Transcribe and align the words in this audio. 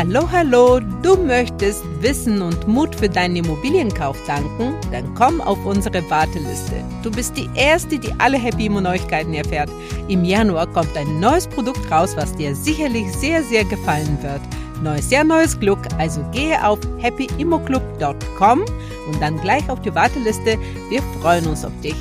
Hallo, 0.00 0.30
hallo, 0.30 0.80
du 1.02 1.16
möchtest 1.16 1.82
Wissen 2.00 2.42
und 2.42 2.68
Mut 2.68 2.94
für 2.94 3.08
deinen 3.08 3.36
Immobilienkauf 3.36 4.16
danken? 4.26 4.74
Dann 4.92 5.14
komm 5.14 5.40
auf 5.40 5.64
unsere 5.64 6.08
Warteliste. 6.10 6.84
Du 7.02 7.10
bist 7.10 7.36
die 7.36 7.48
Erste, 7.54 7.98
die 7.98 8.12
alle 8.18 8.38
Happy 8.38 8.66
Immo 8.66 8.80
Neuigkeiten 8.80 9.34
erfährt. 9.34 9.70
Im 10.08 10.24
Januar 10.24 10.66
kommt 10.66 10.96
ein 10.96 11.20
neues 11.20 11.46
Produkt 11.46 11.90
raus, 11.90 12.14
was 12.16 12.34
dir 12.36 12.54
sicherlich 12.54 13.10
sehr, 13.14 13.42
sehr 13.42 13.64
gefallen 13.64 14.18
wird. 14.22 14.40
Neues 14.82 15.10
Jahr, 15.10 15.24
neues 15.24 15.58
Glück. 15.58 15.80
Also 15.98 16.22
gehe 16.30 16.64
auf 16.64 16.78
happyimmoclub.com 17.02 18.60
und 18.60 19.20
dann 19.20 19.40
gleich 19.40 19.68
auf 19.68 19.82
die 19.82 19.92
Warteliste. 19.92 20.56
Wir 20.88 21.02
freuen 21.20 21.48
uns 21.48 21.64
auf 21.64 21.72
dich. 21.80 21.96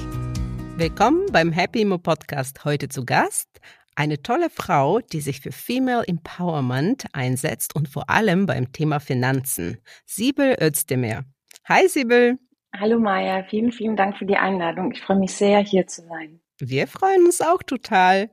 Willkommen 0.75 1.25
beim 1.31 1.51
Happy 1.51 1.81
Immo 1.81 1.97
Podcast. 1.97 2.65
Heute 2.65 2.87
zu 2.87 3.03
Gast 3.03 3.49
eine 3.95 4.21
tolle 4.21 4.51
Frau, 4.51 4.99
die 4.99 5.21
sich 5.21 5.41
für 5.41 5.51
Female 5.51 6.03
Empowerment 6.05 7.05
einsetzt 7.13 7.75
und 7.75 7.89
vor 7.89 8.11
allem 8.11 8.45
beim 8.45 8.71
Thema 8.71 8.99
Finanzen. 8.99 9.79
Sibel 10.05 10.55
Özdemir. 10.61 11.25
Hi 11.65 11.87
Sibel. 11.87 12.37
Hallo 12.79 12.99
Maja, 12.99 13.43
vielen, 13.49 13.71
vielen 13.71 13.95
Dank 13.95 14.19
für 14.19 14.27
die 14.27 14.37
Einladung. 14.37 14.91
Ich 14.91 15.01
freue 15.01 15.17
mich 15.17 15.33
sehr, 15.33 15.59
hier 15.61 15.87
zu 15.87 16.03
sein. 16.03 16.41
Wir 16.59 16.85
freuen 16.85 17.25
uns 17.25 17.41
auch 17.41 17.63
total. 17.63 18.29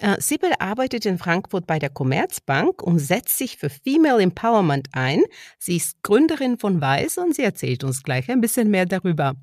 Äh, 0.00 0.20
Sibyl 0.20 0.52
arbeitet 0.58 1.06
in 1.06 1.18
Frankfurt 1.18 1.66
bei 1.66 1.78
der 1.78 1.90
Commerzbank 1.90 2.82
und 2.82 2.98
setzt 2.98 3.38
sich 3.38 3.56
für 3.56 3.70
Female 3.70 4.22
Empowerment 4.22 4.88
ein. 4.92 5.22
Sie 5.58 5.76
ist 5.76 6.02
Gründerin 6.02 6.58
von 6.58 6.80
Weiß 6.80 7.18
und 7.18 7.34
sie 7.34 7.42
erzählt 7.42 7.84
uns 7.84 8.02
gleich 8.02 8.30
ein 8.30 8.40
bisschen 8.40 8.70
mehr 8.70 8.86
darüber. 8.86 9.34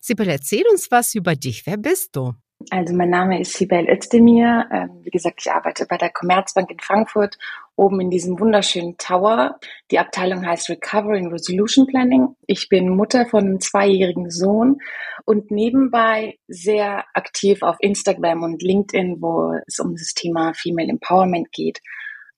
Sibyl, 0.00 0.28
erzähl 0.28 0.64
uns 0.70 0.90
was 0.90 1.14
über 1.14 1.34
dich. 1.34 1.66
Wer 1.66 1.76
bist 1.76 2.16
du? 2.16 2.34
Also 2.70 2.94
mein 2.94 3.10
Name 3.10 3.40
ist 3.40 3.54
Sibel 3.54 3.88
Özdemir. 3.88 4.66
Ähm, 4.70 5.00
wie 5.02 5.10
gesagt, 5.10 5.40
ich 5.40 5.50
arbeite 5.50 5.86
bei 5.86 5.96
der 5.96 6.10
Commerzbank 6.10 6.70
in 6.70 6.78
Frankfurt, 6.78 7.38
oben 7.76 8.00
in 8.00 8.10
diesem 8.10 8.38
wunderschönen 8.38 8.96
Tower. 8.98 9.58
Die 9.90 9.98
Abteilung 9.98 10.46
heißt 10.46 10.68
Recovery 10.68 11.18
and 11.18 11.32
Resolution 11.32 11.86
Planning. 11.86 12.36
Ich 12.46 12.68
bin 12.68 12.94
Mutter 12.94 13.26
von 13.26 13.44
einem 13.44 13.60
zweijährigen 13.60 14.30
Sohn 14.30 14.78
und 15.24 15.50
nebenbei 15.50 16.38
sehr 16.48 17.04
aktiv 17.14 17.62
auf 17.62 17.76
Instagram 17.80 18.42
und 18.42 18.62
LinkedIn, 18.62 19.16
wo 19.20 19.54
es 19.66 19.78
um 19.78 19.94
das 19.94 20.14
Thema 20.14 20.52
Female 20.54 20.90
Empowerment 20.90 21.50
geht. 21.52 21.80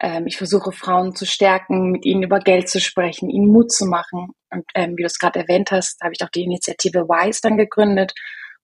Ähm, 0.00 0.26
ich 0.26 0.36
versuche 0.36 0.72
Frauen 0.72 1.14
zu 1.14 1.26
stärken, 1.26 1.91
mit 1.91 2.04
ihnen 2.04 2.22
über 2.22 2.38
Geld 2.38 2.69
zu 2.69 2.80
sprechen, 2.80 3.30
ihnen 3.30 3.48
Mut 3.48 3.72
zu 3.72 3.86
machen. 3.86 4.28
Und 4.50 4.64
ähm, 4.74 4.96
wie 4.96 5.02
du 5.02 5.06
es 5.06 5.19
gerade 5.19 5.41
erwähnt 5.41 5.70
hast, 5.70 6.00
habe 6.00 6.12
ich 6.16 6.24
auch 6.24 6.30
die 6.30 6.44
Initiative 6.44 7.08
WISE 7.08 7.41
dann 7.42 7.56
gegründet 7.56 8.12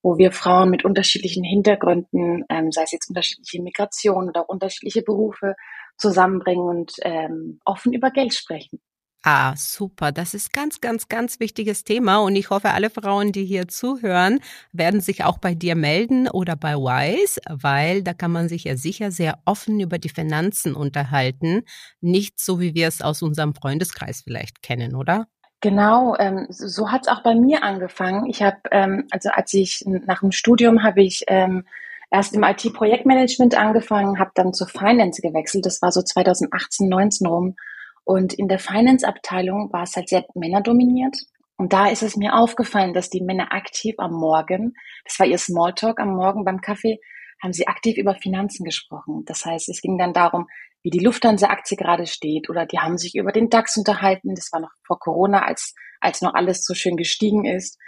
wo 0.03 0.17
wir 0.17 0.33
Frauen 0.33 0.71
mit 0.71 0.85
unterschiedlichen 0.85 1.45
Hintergründen, 1.45 2.45
ähm, 2.49 2.73
sei 2.73 2.85
es 2.85 2.93
jetzt 2.93 3.09
unterschiedliche 3.09 3.63
Migration 3.63 4.29
oder 4.29 4.43
auch 4.43 4.49
unterschiedliche 4.49 5.03
Berufe, 5.03 5.55
zusammenbringen 6.01 6.69
und 6.69 6.93
ähm, 7.03 7.61
offen 7.65 7.93
über 7.93 8.11
Geld 8.11 8.35
sprechen. 8.35 8.81
Ah, 9.23 9.55
super. 9.55 10.13
Das 10.13 10.33
ist 10.33 10.55
ganz, 10.55 10.81
ganz, 10.81 11.09
ganz 11.09 11.41
wichtiges 11.41 11.85
Thema. 11.85 12.19
Und 12.19 12.37
ich 12.37 12.49
hoffe, 12.49 12.71
alle 12.71 12.89
Frauen, 12.89 13.33
die 13.33 13.45
hier 13.45 13.69
zuhören, 13.69 14.41
werden 14.73 15.03
sich 15.03 15.25
auch 15.25 15.37
bei 15.37 15.55
dir 15.55 15.75
melden 15.75 16.27
oder 16.27 16.57
bei 16.57 16.75
Wise, 16.75 17.39
weil 17.51 18.03
da 18.03 18.15
kann 18.15 18.33
man 18.33 18.49
sich 18.49 18.65
ja 18.65 18.77
sicher 18.77 19.11
sehr 19.11 19.39
offen 19.45 19.79
über 19.79 19.99
die 19.99 20.09
Finanzen 20.09 20.75
unterhalten. 20.75 21.65
Nicht 22.01 22.41
so, 22.41 22.61
wie 22.61 22.75
wir 22.75 22.89
es 22.89 23.03
aus 23.03 23.21
unserem 23.21 23.55
Freundeskreis 23.55 24.23
vielleicht 24.23 24.63
kennen, 24.63 24.95
oder? 24.95 25.27
Genau, 25.61 26.17
ähm, 26.19 26.47
so, 26.49 26.89
es 26.91 27.09
auch 27.09 27.23
bei 27.23 27.35
mir 27.35 27.63
angefangen. 27.63 28.25
Ich 28.31 28.43
habe, 28.43 28.57
ähm, 28.71 29.07
also 29.11 29.29
als 29.29 29.53
ich 29.53 29.85
nach 29.87 30.21
dem 30.21 30.33
Studium 30.33 30.83
habe 30.83 31.03
ich 31.03 31.25
ähm, 31.27 31.67
erst 32.11 32.35
im 32.35 32.43
IT-Projektmanagement 32.43 33.55
angefangen, 33.57 34.19
habe 34.19 34.33
dann 34.35 34.53
zur 34.53 34.69
Finance 34.69 35.23
gewechselt. 35.23 35.67
Das 35.67 35.81
war 35.81 35.93
so 35.93 36.03
2018, 36.03 36.89
19 36.89 37.27
rum. 37.27 37.57
Und 38.05 38.33
in 38.33 38.49
der 38.49 38.59
Finance-Abteilung 38.59 39.73
war 39.73 39.85
es 39.85 39.95
halt 39.95 40.09
sehr 40.09 40.25
männerdominiert. 40.35 41.17
Und 41.57 41.73
da 41.73 41.89
ist 41.89 42.03
es 42.03 42.17
mir 42.17 42.35
aufgefallen, 42.35 42.95
dass 42.95 43.11
die 43.11 43.21
Männer 43.21 43.53
aktiv 43.53 43.95
am 43.99 44.13
Morgen, 44.13 44.75
das 45.05 45.19
war 45.19 45.27
ihr 45.27 45.39
Smalltalk 45.39 46.01
am 46.01 46.17
Morgen 46.17 46.45
beim 46.45 46.61
Kaffee, 46.61 46.99
haben 47.43 47.53
sie 47.53 47.69
aktiv 47.69 47.97
über 47.97 48.15
Finanzen 48.15 48.65
gesprochen. 48.65 49.25
Das 49.27 49.45
heißt, 49.45 49.69
es 49.69 49.81
ging 49.81 49.99
dann 49.99 50.13
darum, 50.13 50.47
wie 50.83 50.91
die 50.91 51.05
Lufthansa-Aktie 51.05 51.77
gerade 51.77 52.07
steht 52.07 52.49
oder 52.49 52.67
die 52.67 52.79
haben 52.79 52.99
sich 52.99 53.15
über 53.15 53.33
den 53.33 53.51
DAX 53.51 53.77
unterhalten. 53.77 54.35
Das 54.35 54.51
war 54.53 54.61
noch 54.61 54.71
vor 54.87 54.99
Corona, 54.99 55.45
als, 55.45 55.75
als 56.01 56.23
noch 56.23 56.35
alles 56.35 56.65
so 56.65 56.75
schön 56.75 56.97
gestiegen 56.97 57.45
ist. 57.45 57.79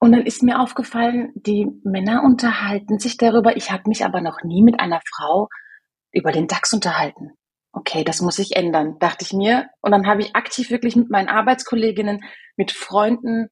Und 0.00 0.12
dann 0.12 0.26
ist 0.26 0.42
mir 0.42 0.60
aufgefallen, 0.60 1.32
die 1.34 1.66
Männer 1.82 2.22
unterhalten 2.24 2.98
sich 2.98 3.16
darüber. 3.16 3.56
Ich 3.56 3.70
habe 3.70 3.88
mich 3.88 4.04
aber 4.04 4.20
noch 4.20 4.42
nie 4.44 4.62
mit 4.62 4.78
einer 4.80 5.00
Frau 5.04 5.48
über 6.12 6.30
den 6.32 6.46
DAX 6.46 6.72
unterhalten. 6.72 7.32
Okay, 7.72 8.04
das 8.04 8.20
muss 8.20 8.36
sich 8.36 8.56
ändern, 8.56 8.98
dachte 8.98 9.24
ich 9.24 9.32
mir. 9.32 9.68
Und 9.80 9.90
dann 9.90 10.06
habe 10.06 10.22
ich 10.22 10.36
aktiv 10.36 10.70
wirklich 10.70 10.96
mit 10.96 11.10
meinen 11.10 11.28
Arbeitskolleginnen, 11.28 12.20
mit 12.56 12.70
Freunden 12.72 13.48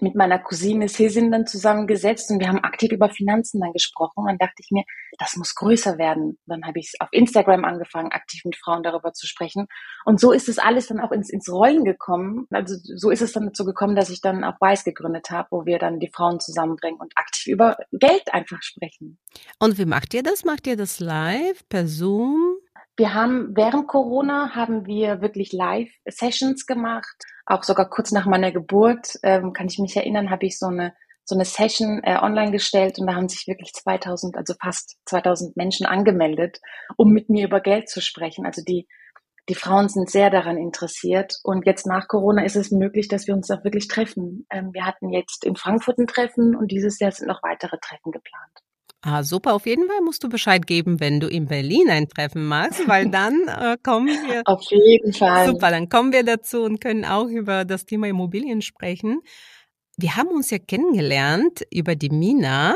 mit 0.00 0.14
meiner 0.14 0.38
Cousine 0.38 0.88
Sesin 0.88 1.30
dann 1.30 1.46
zusammengesetzt 1.46 2.30
und 2.30 2.40
wir 2.40 2.48
haben 2.48 2.64
aktiv 2.64 2.90
über 2.92 3.08
Finanzen 3.10 3.60
dann 3.60 3.72
gesprochen. 3.72 4.20
Und 4.20 4.26
dann 4.26 4.38
dachte 4.38 4.56
ich 4.58 4.70
mir, 4.70 4.84
das 5.18 5.36
muss 5.36 5.54
größer 5.54 5.98
werden. 5.98 6.38
Dann 6.46 6.64
habe 6.66 6.78
ich 6.78 6.92
auf 7.00 7.08
Instagram 7.12 7.64
angefangen, 7.64 8.10
aktiv 8.12 8.42
mit 8.44 8.56
Frauen 8.56 8.82
darüber 8.82 9.12
zu 9.12 9.26
sprechen. 9.26 9.66
Und 10.04 10.20
so 10.20 10.32
ist 10.32 10.48
es 10.48 10.58
alles 10.58 10.88
dann 10.88 11.00
auch 11.00 11.12
ins, 11.12 11.30
ins 11.30 11.50
Rollen 11.50 11.84
gekommen. 11.84 12.46
Also 12.50 12.74
so 12.82 13.10
ist 13.10 13.22
es 13.22 13.32
dann 13.32 13.46
dazu 13.46 13.64
gekommen, 13.64 13.94
dass 13.96 14.10
ich 14.10 14.20
dann 14.20 14.44
auch 14.44 14.60
Weiß 14.60 14.84
gegründet 14.84 15.30
habe, 15.30 15.48
wo 15.50 15.66
wir 15.66 15.78
dann 15.78 16.00
die 16.00 16.10
Frauen 16.12 16.40
zusammenbringen 16.40 17.00
und 17.00 17.12
aktiv 17.16 17.52
über 17.52 17.76
Geld 17.92 18.32
einfach 18.32 18.62
sprechen. 18.62 19.18
Und 19.58 19.78
wie 19.78 19.86
macht 19.86 20.14
ihr 20.14 20.22
das? 20.22 20.44
Macht 20.44 20.66
ihr 20.66 20.76
das 20.76 21.00
live, 21.00 21.68
per 21.68 21.86
Zoom? 21.86 22.56
Wir 22.96 23.12
haben 23.12 23.56
während 23.56 23.88
Corona 23.88 24.54
haben 24.54 24.86
wir 24.86 25.20
wirklich 25.20 25.52
Live-Sessions 25.52 26.66
gemacht. 26.66 27.24
Auch 27.46 27.62
sogar 27.62 27.88
kurz 27.88 28.12
nach 28.12 28.26
meiner 28.26 28.52
Geburt, 28.52 29.18
ähm, 29.22 29.52
kann 29.52 29.66
ich 29.66 29.78
mich 29.78 29.96
erinnern, 29.96 30.30
habe 30.30 30.46
ich 30.46 30.58
so 30.58 30.66
eine 30.66 30.94
so 31.26 31.34
eine 31.34 31.46
Session 31.46 32.02
äh, 32.02 32.18
online 32.20 32.50
gestellt 32.50 32.98
und 32.98 33.06
da 33.06 33.14
haben 33.14 33.30
sich 33.30 33.46
wirklich 33.46 33.72
2000, 33.72 34.36
also 34.36 34.52
fast 34.60 34.98
2000 35.06 35.56
Menschen 35.56 35.86
angemeldet, 35.86 36.60
um 36.98 37.12
mit 37.12 37.30
mir 37.30 37.46
über 37.46 37.60
Geld 37.60 37.88
zu 37.88 38.02
sprechen. 38.02 38.44
Also 38.44 38.62
die 38.62 38.86
die 39.48 39.54
Frauen 39.54 39.88
sind 39.88 40.10
sehr 40.10 40.30
daran 40.30 40.56
interessiert. 40.56 41.38
Und 41.42 41.66
jetzt 41.66 41.86
nach 41.86 42.08
Corona 42.08 42.44
ist 42.44 42.56
es 42.56 42.70
möglich, 42.70 43.08
dass 43.08 43.26
wir 43.26 43.34
uns 43.34 43.50
auch 43.50 43.62
wirklich 43.62 43.88
treffen. 43.88 44.46
Ähm, 44.50 44.72
wir 44.72 44.86
hatten 44.86 45.10
jetzt 45.10 45.44
in 45.44 45.56
Frankfurt 45.56 45.98
ein 45.98 46.06
Treffen 46.06 46.56
und 46.56 46.70
dieses 46.70 46.98
Jahr 46.98 47.12
sind 47.12 47.28
noch 47.28 47.42
weitere 47.42 47.76
Treffen 47.78 48.10
geplant. 48.10 48.63
Ah, 49.06 49.22
super. 49.22 49.52
Auf 49.52 49.66
jeden 49.66 49.86
Fall 49.86 50.00
musst 50.00 50.24
du 50.24 50.30
Bescheid 50.30 50.66
geben, 50.66 50.98
wenn 50.98 51.20
du 51.20 51.28
in 51.28 51.46
Berlin 51.46 51.90
ein 51.90 52.08
Treffen 52.08 52.46
machst, 52.46 52.88
weil 52.88 53.08
dann 53.10 53.48
äh, 53.48 53.76
kommen 53.82 54.08
wir. 54.08 54.42
Auf 54.46 54.62
jeden 54.70 55.12
Fall. 55.12 55.46
Super, 55.46 55.70
dann 55.70 55.90
kommen 55.90 56.12
wir 56.12 56.24
dazu 56.24 56.62
und 56.62 56.80
können 56.80 57.04
auch 57.04 57.26
über 57.26 57.66
das 57.66 57.84
Thema 57.84 58.08
Immobilien 58.08 58.62
sprechen. 58.62 59.20
Wir 59.98 60.16
haben 60.16 60.28
uns 60.28 60.50
ja 60.50 60.58
kennengelernt 60.58 61.64
über 61.70 61.96
die 61.96 62.08
Mina 62.08 62.74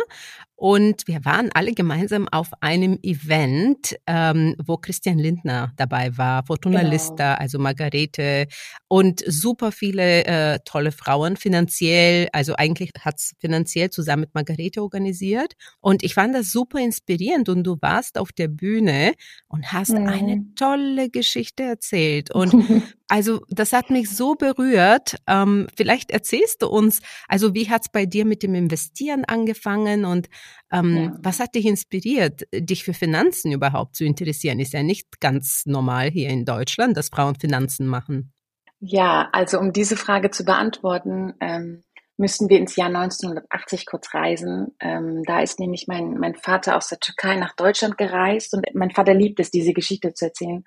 und 0.61 1.07
wir 1.07 1.25
waren 1.25 1.51
alle 1.55 1.73
gemeinsam 1.73 2.27
auf 2.27 2.49
einem 2.61 2.99
Event, 3.05 3.95
ähm, 4.09 4.57
wo 4.59 4.77
Christian 4.77 5.17
Lindner 5.17 5.73
dabei 5.77 6.19
war, 6.19 6.45
Fortuna 6.45 6.81
genau. 6.81 6.91
Lista, 6.91 7.35
also 7.35 7.61
Margarete 7.61 8.49
und 8.89 9.23
super 9.25 9.71
viele 9.71 10.25
äh, 10.25 10.59
tolle 10.65 10.91
Frauen 10.91 11.37
finanziell, 11.37 12.29
also 12.33 12.57
eigentlich 12.57 12.91
hat's 12.99 13.35
finanziell 13.39 13.91
zusammen 13.91 14.23
mit 14.23 14.35
Margarete 14.35 14.83
organisiert. 14.83 15.53
Und 15.79 16.03
ich 16.03 16.15
fand 16.15 16.35
das 16.35 16.51
super 16.51 16.81
inspirierend 16.81 17.49
und 17.49 17.63
du 17.63 17.77
warst 17.81 18.19
auf 18.19 18.33
der 18.33 18.49
Bühne 18.49 19.13
und 19.47 19.73
hast 19.73 19.91
mhm. 19.91 20.09
eine 20.09 20.45
tolle 20.57 21.09
Geschichte 21.09 21.63
erzählt. 21.63 22.35
Und 22.35 22.53
also 23.07 23.43
das 23.49 23.73
hat 23.73 23.91
mich 23.91 24.11
so 24.11 24.35
berührt. 24.35 25.19
Ähm, 25.29 25.69
vielleicht 25.77 26.11
erzählst 26.11 26.63
du 26.63 26.67
uns, 26.67 26.99
also 27.29 27.55
wie 27.55 27.71
hat's 27.71 27.89
bei 27.89 28.07
dir 28.07 28.25
mit 28.25 28.43
dem 28.43 28.57
Investieren 28.57 29.25
angefangen 29.25 30.05
und 30.05 30.29
ähm, 30.71 30.97
ja. 30.97 31.19
Was 31.23 31.41
hat 31.41 31.55
dich 31.55 31.67
inspiriert, 31.67 32.43
dich 32.53 32.85
für 32.85 32.95
Finanzen 32.95 33.53
überhaupt 33.53 33.97
zu 33.97 34.05
interessieren? 34.05 34.61
Ist 34.61 34.73
ja 34.73 34.83
nicht 34.83 35.21
ganz 35.21 35.65
normal 35.67 36.11
hier 36.11 36.29
in 36.29 36.45
Deutschland, 36.45 36.97
dass 36.97 37.09
Frauen 37.09 37.35
Finanzen 37.35 37.87
machen. 37.87 38.33
Ja, 38.81 39.29
also 39.33 39.59
um 39.59 39.73
diese 39.73 39.97
Frage 39.97 40.31
zu 40.31 40.45
beantworten, 40.45 41.35
ähm, 41.41 41.83
müssen 42.17 42.49
wir 42.49 42.59
ins 42.59 42.77
Jahr 42.77 42.89
1980 42.89 43.87
kurz 43.87 44.13
reisen. 44.13 44.75
Ähm, 44.81 45.23
da 45.25 45.41
ist 45.41 45.61
nämlich 45.61 45.87
mein, 45.87 46.19
mein 46.19 46.35
Vater 46.35 46.77
aus 46.77 46.89
der 46.89 46.99
Türkei 46.99 47.37
nach 47.37 47.55
Deutschland 47.55 47.97
gereist 47.97 48.55
und 48.55 48.67
mein 48.75 48.91
Vater 48.91 49.15
liebt 49.15 49.41
es, 49.41 49.51
diese 49.51 49.73
Geschichte 49.73 50.13
zu 50.15 50.27
erzählen. 50.27 50.65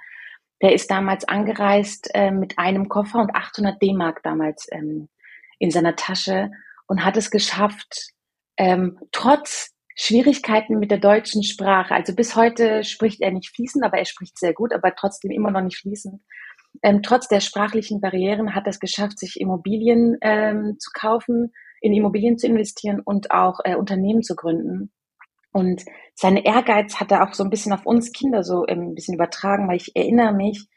Der 0.61 0.73
ist 0.73 0.89
damals 0.89 1.27
angereist 1.27 2.09
äh, 2.13 2.31
mit 2.31 2.57
einem 2.57 2.87
Koffer 2.87 3.19
und 3.19 3.35
800 3.35 3.81
D-Mark 3.81 4.23
damals 4.23 4.67
ähm, 4.71 5.09
in 5.59 5.71
seiner 5.71 5.95
Tasche 5.95 6.51
und 6.87 7.03
hat 7.03 7.17
es 7.17 7.31
geschafft, 7.31 8.11
ähm, 8.61 8.99
trotz 9.11 9.71
Schwierigkeiten 9.95 10.79
mit 10.79 10.91
der 10.91 10.99
deutschen 10.99 11.43
Sprache. 11.43 11.93
Also 11.93 12.15
bis 12.15 12.35
heute 12.35 12.83
spricht 12.83 13.21
er 13.21 13.31
nicht 13.31 13.53
fließend, 13.55 13.83
aber 13.83 13.97
er 13.97 14.05
spricht 14.05 14.37
sehr 14.37 14.53
gut, 14.53 14.73
aber 14.73 14.93
trotzdem 14.95 15.31
immer 15.31 15.51
noch 15.51 15.61
nicht 15.61 15.77
fließend. 15.77 16.21
Ähm, 16.83 17.01
trotz 17.01 17.27
der 17.27 17.39
sprachlichen 17.39 17.99
Barrieren 17.99 18.55
hat 18.55 18.65
er 18.65 18.69
es 18.69 18.79
geschafft, 18.79 19.19
sich 19.19 19.39
Immobilien 19.39 20.17
ähm, 20.21 20.77
zu 20.79 20.91
kaufen 20.93 21.51
in 21.81 21.93
Immobilien 21.93 22.37
zu 22.37 22.47
investieren 22.47 23.01
und 23.03 23.31
auch 23.31 23.59
äh, 23.63 23.75
Unternehmen 23.75 24.21
zu 24.21 24.35
gründen. 24.35 24.91
Und 25.51 25.83
seine 26.13 26.45
Ehrgeiz 26.45 26.99
hat 26.99 27.11
er 27.11 27.27
auch 27.27 27.33
so 27.33 27.43
ein 27.43 27.49
bisschen 27.49 27.73
auf 27.73 27.85
uns 27.85 28.13
Kinder 28.13 28.43
so 28.43 28.65
ähm, 28.67 28.89
ein 28.89 28.95
bisschen 28.95 29.15
übertragen, 29.15 29.67
weil 29.67 29.77
ich 29.77 29.95
erinnere 29.95 30.31
mich, 30.31 30.67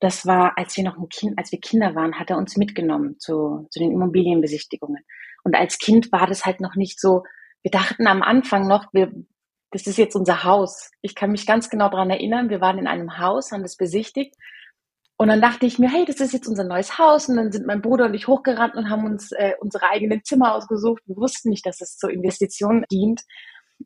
das 0.00 0.26
war, 0.26 0.58
als 0.58 0.76
wir 0.76 0.84
noch 0.84 0.98
ein 0.98 1.08
Kind, 1.08 1.38
als 1.38 1.52
wir 1.52 1.60
Kinder 1.60 1.94
waren, 1.94 2.18
hat 2.18 2.30
er 2.30 2.36
uns 2.36 2.56
mitgenommen 2.56 3.18
zu, 3.18 3.66
zu 3.70 3.78
den 3.78 3.92
Immobilienbesichtigungen. 3.92 5.04
Und 5.44 5.56
als 5.56 5.78
Kind 5.78 6.12
war 6.12 6.26
das 6.26 6.44
halt 6.44 6.60
noch 6.60 6.74
nicht 6.74 7.00
so, 7.00 7.24
wir 7.62 7.70
dachten 7.70 8.06
am 8.06 8.22
Anfang 8.22 8.66
noch, 8.66 8.86
wir, 8.92 9.12
das 9.70 9.86
ist 9.86 9.98
jetzt 9.98 10.16
unser 10.16 10.44
Haus. 10.44 10.90
Ich 11.02 11.14
kann 11.14 11.30
mich 11.30 11.46
ganz 11.46 11.70
genau 11.70 11.88
daran 11.88 12.10
erinnern, 12.10 12.50
wir 12.50 12.60
waren 12.60 12.78
in 12.78 12.86
einem 12.86 13.18
Haus, 13.18 13.52
haben 13.52 13.62
das 13.62 13.76
besichtigt. 13.76 14.34
Und 15.16 15.28
dann 15.28 15.42
dachte 15.42 15.66
ich 15.66 15.78
mir, 15.78 15.90
hey, 15.90 16.06
das 16.06 16.20
ist 16.20 16.32
jetzt 16.32 16.48
unser 16.48 16.64
neues 16.64 16.98
Haus. 16.98 17.28
Und 17.28 17.36
dann 17.36 17.52
sind 17.52 17.66
mein 17.66 17.82
Bruder 17.82 18.06
und 18.06 18.14
ich 18.14 18.26
hochgerannt 18.26 18.74
und 18.74 18.88
haben 18.88 19.04
uns 19.04 19.32
äh, 19.32 19.52
unsere 19.60 19.90
eigenen 19.90 20.24
Zimmer 20.24 20.54
ausgesucht. 20.54 21.02
Wir 21.04 21.16
wussten 21.16 21.50
nicht, 21.50 21.66
dass 21.66 21.82
es 21.82 21.98
zur 21.98 22.10
Investition 22.10 22.86
dient. 22.90 23.20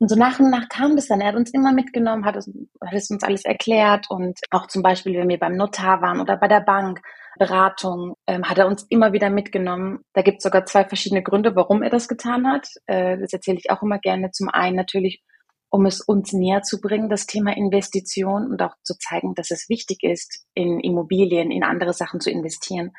Und 0.01 0.09
so 0.09 0.17
nach 0.17 0.41
und 0.41 0.51
nach 0.51 0.69
kam 0.69 0.97
das 0.97 1.07
dann. 1.07 1.21
Er 1.21 1.29
hat 1.29 1.37
uns 1.37 1.53
immer 1.53 1.73
mitgenommen, 1.73 2.25
hat 2.25 2.37
es, 2.37 2.51
hat 2.81 2.95
es 2.95 3.11
uns 3.11 3.23
alles 3.23 3.45
erklärt 3.45 4.07
und 4.11 4.39
auch 4.51 4.67
zum 4.67 4.83
Beispiel, 4.83 5.19
wenn 5.19 5.29
wir 5.29 5.39
beim 5.39 5.57
Notar 5.57 6.03
waren 6.03 6.21
oder 6.21 6.37
bei 6.37 6.49
der 6.49 6.61
Bank, 6.61 7.01
Beratung, 7.39 8.17
ähm, 8.27 8.49
hat 8.49 8.59
er 8.59 8.67
uns 8.67 8.85
immer 8.89 9.13
wieder 9.13 9.31
mitgenommen. 9.31 10.05
Da 10.13 10.23
gibt 10.23 10.39
es 10.39 10.45
sogar 10.45 10.67
zwei 10.67 10.85
verschiedene 10.85 11.23
Gründe, 11.23 11.57
warum 11.57 11.83
er 11.83 11.91
das 11.91 12.09
getan 12.09 12.47
hat. 12.47 12.69
Äh, 12.87 13.19
das 13.19 13.33
erzähle 13.33 13.59
ich 13.59 13.71
auch 13.71 13.83
immer 13.83 13.99
gerne. 13.99 14.31
Zum 14.31 14.49
einen 14.49 14.77
natürlich, 14.77 15.23
um 15.71 15.87
es 15.87 16.01
uns 16.01 16.33
näher 16.33 16.63
zu 16.63 16.81
bringen, 16.81 17.09
das 17.09 17.27
Thema 17.27 17.57
Investition 17.57 18.51
und 18.51 18.63
auch 18.63 18.75
zu 18.83 18.95
zeigen, 18.99 19.35
dass 19.35 19.51
es 19.51 19.69
wichtig 19.69 20.03
ist, 20.03 20.47
in 20.55 20.79
Immobilien, 20.81 21.51
in 21.51 21.65
andere 21.65 21.93
Sachen 21.93 22.21
zu 22.21 22.31
investieren. 22.31 22.93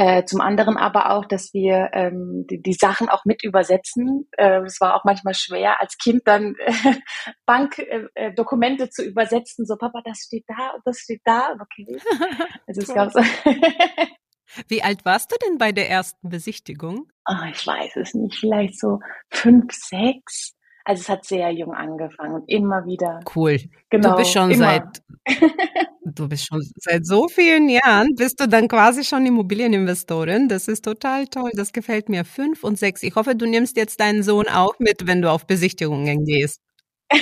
Äh, 0.00 0.24
zum 0.24 0.40
anderen 0.40 0.78
aber 0.78 1.10
auch, 1.10 1.26
dass 1.26 1.52
wir 1.52 1.90
ähm, 1.92 2.46
die, 2.48 2.62
die 2.62 2.72
Sachen 2.72 3.10
auch 3.10 3.26
mit 3.26 3.44
übersetzen. 3.44 4.30
Äh, 4.38 4.62
es 4.62 4.80
war 4.80 4.94
auch 4.94 5.04
manchmal 5.04 5.34
schwer, 5.34 5.78
als 5.78 5.98
Kind 5.98 6.22
dann 6.24 6.54
äh, 6.64 6.94
Bankdokumente 7.44 8.84
äh, 8.84 8.88
zu 8.88 9.04
übersetzen. 9.04 9.66
So, 9.66 9.76
Papa, 9.76 10.00
das 10.02 10.20
steht 10.20 10.44
da 10.48 10.70
und 10.70 10.80
das 10.86 11.00
steht 11.00 11.20
da. 11.24 11.54
Okay. 11.60 12.00
Also 12.66 12.80
es 12.80 12.94
gab 12.94 13.12
so 13.12 13.20
Wie 14.68 14.82
alt 14.82 15.04
warst 15.04 15.32
du 15.32 15.36
denn 15.46 15.58
bei 15.58 15.70
der 15.70 15.90
ersten 15.90 16.30
Besichtigung? 16.30 17.12
Oh, 17.28 17.44
ich 17.50 17.66
weiß 17.66 17.96
es 17.96 18.14
nicht, 18.14 18.38
vielleicht 18.38 18.80
so 18.80 19.00
fünf, 19.28 19.70
sechs. 19.72 20.54
Also 20.90 21.02
es 21.02 21.08
hat 21.08 21.24
sehr 21.24 21.52
jung 21.52 21.72
angefangen 21.72 22.34
und 22.34 22.48
immer 22.48 22.84
wieder. 22.84 23.20
Cool. 23.36 23.58
Genau. 23.90 24.10
Du 24.10 24.16
bist 24.16 24.32
schon 24.32 24.50
immer. 24.50 24.64
seit 24.64 25.02
du 26.04 26.28
bist 26.28 26.46
schon 26.48 26.60
seit 26.74 27.06
so 27.06 27.28
vielen 27.28 27.68
Jahren, 27.68 28.16
bist 28.16 28.40
du 28.40 28.48
dann 28.48 28.66
quasi 28.66 29.04
schon 29.04 29.24
Immobilieninvestorin. 29.24 30.48
Das 30.48 30.66
ist 30.66 30.84
total 30.84 31.28
toll. 31.28 31.52
Das 31.54 31.72
gefällt 31.72 32.08
mir. 32.08 32.24
Fünf 32.24 32.64
und 32.64 32.76
sechs. 32.76 33.04
Ich 33.04 33.14
hoffe, 33.14 33.36
du 33.36 33.46
nimmst 33.46 33.76
jetzt 33.76 34.00
deinen 34.00 34.24
Sohn 34.24 34.48
auch 34.48 34.80
mit, 34.80 35.06
wenn 35.06 35.22
du 35.22 35.30
auf 35.30 35.46
Besichtigungen 35.46 36.24
gehst. 36.24 36.60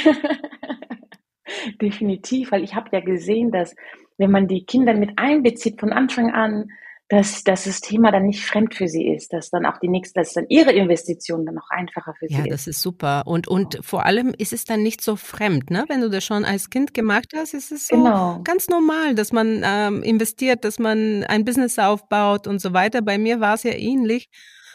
Definitiv, 1.82 2.50
weil 2.50 2.64
ich 2.64 2.74
habe 2.74 2.88
ja 2.92 3.00
gesehen, 3.00 3.50
dass 3.50 3.74
wenn 4.16 4.30
man 4.30 4.48
die 4.48 4.64
Kinder 4.64 4.94
mit 4.94 5.10
einbezieht 5.16 5.78
von 5.78 5.92
Anfang 5.92 6.30
an, 6.30 6.70
dass, 7.08 7.42
dass 7.42 7.64
das 7.64 7.80
Thema 7.80 8.12
dann 8.12 8.26
nicht 8.26 8.44
fremd 8.44 8.74
für 8.74 8.86
sie 8.86 9.08
ist, 9.08 9.32
dass 9.32 9.48
dann 9.48 9.64
auch 9.64 9.78
die 9.78 9.88
nächste, 9.88 10.20
dass 10.20 10.34
dann 10.34 10.44
ihre 10.48 10.72
Investition 10.72 11.46
dann 11.46 11.58
auch 11.58 11.70
einfacher 11.70 12.14
für 12.18 12.28
sie 12.28 12.34
ja, 12.34 12.40
ist. 12.40 12.46
Ja, 12.46 12.52
das 12.52 12.66
ist 12.66 12.82
super. 12.82 13.22
Und, 13.26 13.48
und 13.48 13.78
vor 13.82 14.04
allem 14.04 14.34
ist 14.36 14.52
es 14.52 14.64
dann 14.64 14.82
nicht 14.82 15.00
so 15.00 15.16
fremd, 15.16 15.70
ne? 15.70 15.86
Wenn 15.88 16.02
du 16.02 16.10
das 16.10 16.24
schon 16.24 16.44
als 16.44 16.68
Kind 16.68 16.92
gemacht 16.92 17.32
hast, 17.34 17.54
ist 17.54 17.72
es 17.72 17.88
so 17.88 17.96
genau. 17.96 18.40
ganz 18.44 18.68
normal, 18.68 19.14
dass 19.14 19.32
man 19.32 19.62
ähm, 19.64 20.02
investiert, 20.02 20.64
dass 20.64 20.78
man 20.78 21.24
ein 21.24 21.46
Business 21.46 21.78
aufbaut 21.78 22.46
und 22.46 22.60
so 22.60 22.74
weiter. 22.74 23.00
Bei 23.00 23.16
mir 23.16 23.40
war 23.40 23.54
es 23.54 23.62
ja 23.62 23.72
ähnlich. 23.72 24.28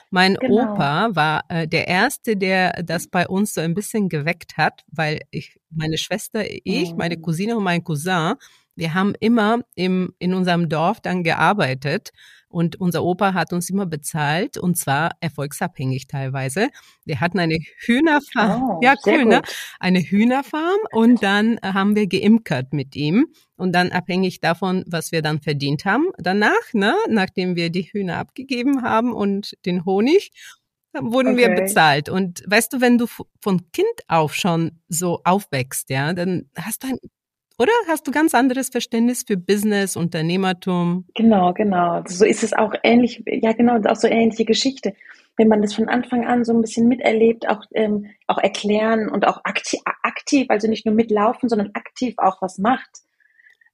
Mein 0.10 0.36
genau. 0.36 0.74
Opa 0.74 1.10
war 1.14 1.44
äh, 1.50 1.68
der 1.68 1.88
erste, 1.88 2.36
der 2.36 2.84
das 2.84 3.08
bei 3.08 3.28
uns 3.28 3.54
so 3.54 3.62
ein 3.62 3.74
bisschen 3.76 4.10
geweckt 4.10 4.58
hat, 4.58 4.82
weil 4.92 5.22
ich, 5.30 5.60
meine 5.70 5.98
Schwester, 5.98 6.44
ich, 6.48 6.96
meine 6.96 7.18
oh. 7.18 7.22
Cousine 7.22 7.58
und 7.58 7.64
mein 7.64 7.84
Cousin, 7.84 8.36
wir 8.76 8.94
haben 8.94 9.14
immer 9.20 9.62
im, 9.76 10.14
in 10.20 10.34
unserem 10.34 10.70
Dorf 10.70 11.00
dann 11.02 11.24
gearbeitet 11.24 12.12
und 12.54 12.80
unser 12.80 13.04
Opa 13.04 13.34
hat 13.34 13.52
uns 13.52 13.70
immer 13.70 13.88
bezahlt 13.88 14.58
und 14.58 14.78
zwar 14.78 15.12
erfolgsabhängig 15.22 16.08
teilweise. 16.08 16.70
Wir 17.04 17.20
hatten 17.20 17.40
eine 17.40 17.58
Hühnerfarm, 17.80 18.64
oh, 18.64 18.80
ja 18.84 18.94
cool, 19.06 19.26
ne? 19.26 19.42
Eine 19.80 20.00
Hühnerfarm 20.00 20.78
und 20.92 21.24
dann 21.24 21.60
haben 21.64 21.96
wir 21.96 22.08
geimkert 22.08 22.72
mit 22.72 22.96
ihm 22.96 23.28
und 23.56 23.74
dann 23.74 23.92
abhängig 23.92 24.40
davon, 24.40 24.84
was 24.88 25.12
wir 25.12 25.24
dann 25.24 25.42
verdient 25.42 25.86
haben. 25.86 26.10
Danach, 26.20 26.74
ne, 26.74 26.94
nachdem 27.10 27.56
wir 27.56 27.72
die 27.72 27.84
Hühner 27.84 28.18
abgegeben 28.18 28.84
haben 28.84 29.14
und 29.14 29.58
den 29.66 29.84
Honig, 29.86 30.32
wurden 30.94 31.34
okay. 31.34 31.38
wir 31.38 31.56
bezahlt. 31.56 32.08
Und 32.08 32.44
weißt 32.46 32.74
du, 32.74 32.82
wenn 32.82 33.00
du 33.00 33.08
von 33.42 33.72
Kind 33.72 33.88
auf 34.08 34.36
schon 34.36 34.80
so 34.88 35.22
aufwächst, 35.24 35.90
ja, 35.90 36.14
dann 36.14 36.50
hast 36.56 36.84
du 36.84 36.88
ein 36.88 36.98
oder 37.60 37.72
hast 37.88 38.08
du 38.08 38.12
ganz 38.12 38.34
anderes 38.34 38.70
Verständnis 38.70 39.24
für 39.26 39.38
Business, 39.38 39.96
Unternehmertum? 39.96 41.06
Genau, 41.16 41.54
genau. 41.54 42.02
So 42.08 42.26
ist 42.26 42.44
es 42.44 42.54
auch 42.54 42.74
ähnlich, 42.84 43.24
ja 43.26 43.54
genau, 43.54 43.80
auch 43.88 43.96
so 43.96 44.08
ähnliche 44.08 44.46
Geschichte. 44.46 44.94
Wenn 45.38 45.48
man 45.48 45.62
das 45.62 45.74
von 45.74 45.88
Anfang 45.88 46.26
an 46.26 46.44
so 46.46 46.54
ein 46.54 46.62
bisschen 46.62 46.88
miterlebt, 46.88 47.48
auch, 47.48 47.64
ähm, 47.74 48.08
auch 48.28 48.38
erklären 48.38 49.10
und 49.10 49.28
auch 49.28 49.42
aktiv, 49.44 49.80
aktiv, 50.04 50.48
also 50.50 50.68
nicht 50.68 50.86
nur 50.86 50.96
mitlaufen, 50.96 51.50
sondern 51.50 51.72
aktiv 51.74 52.16
auch 52.18 52.42
was 52.42 52.58
macht, 52.58 52.90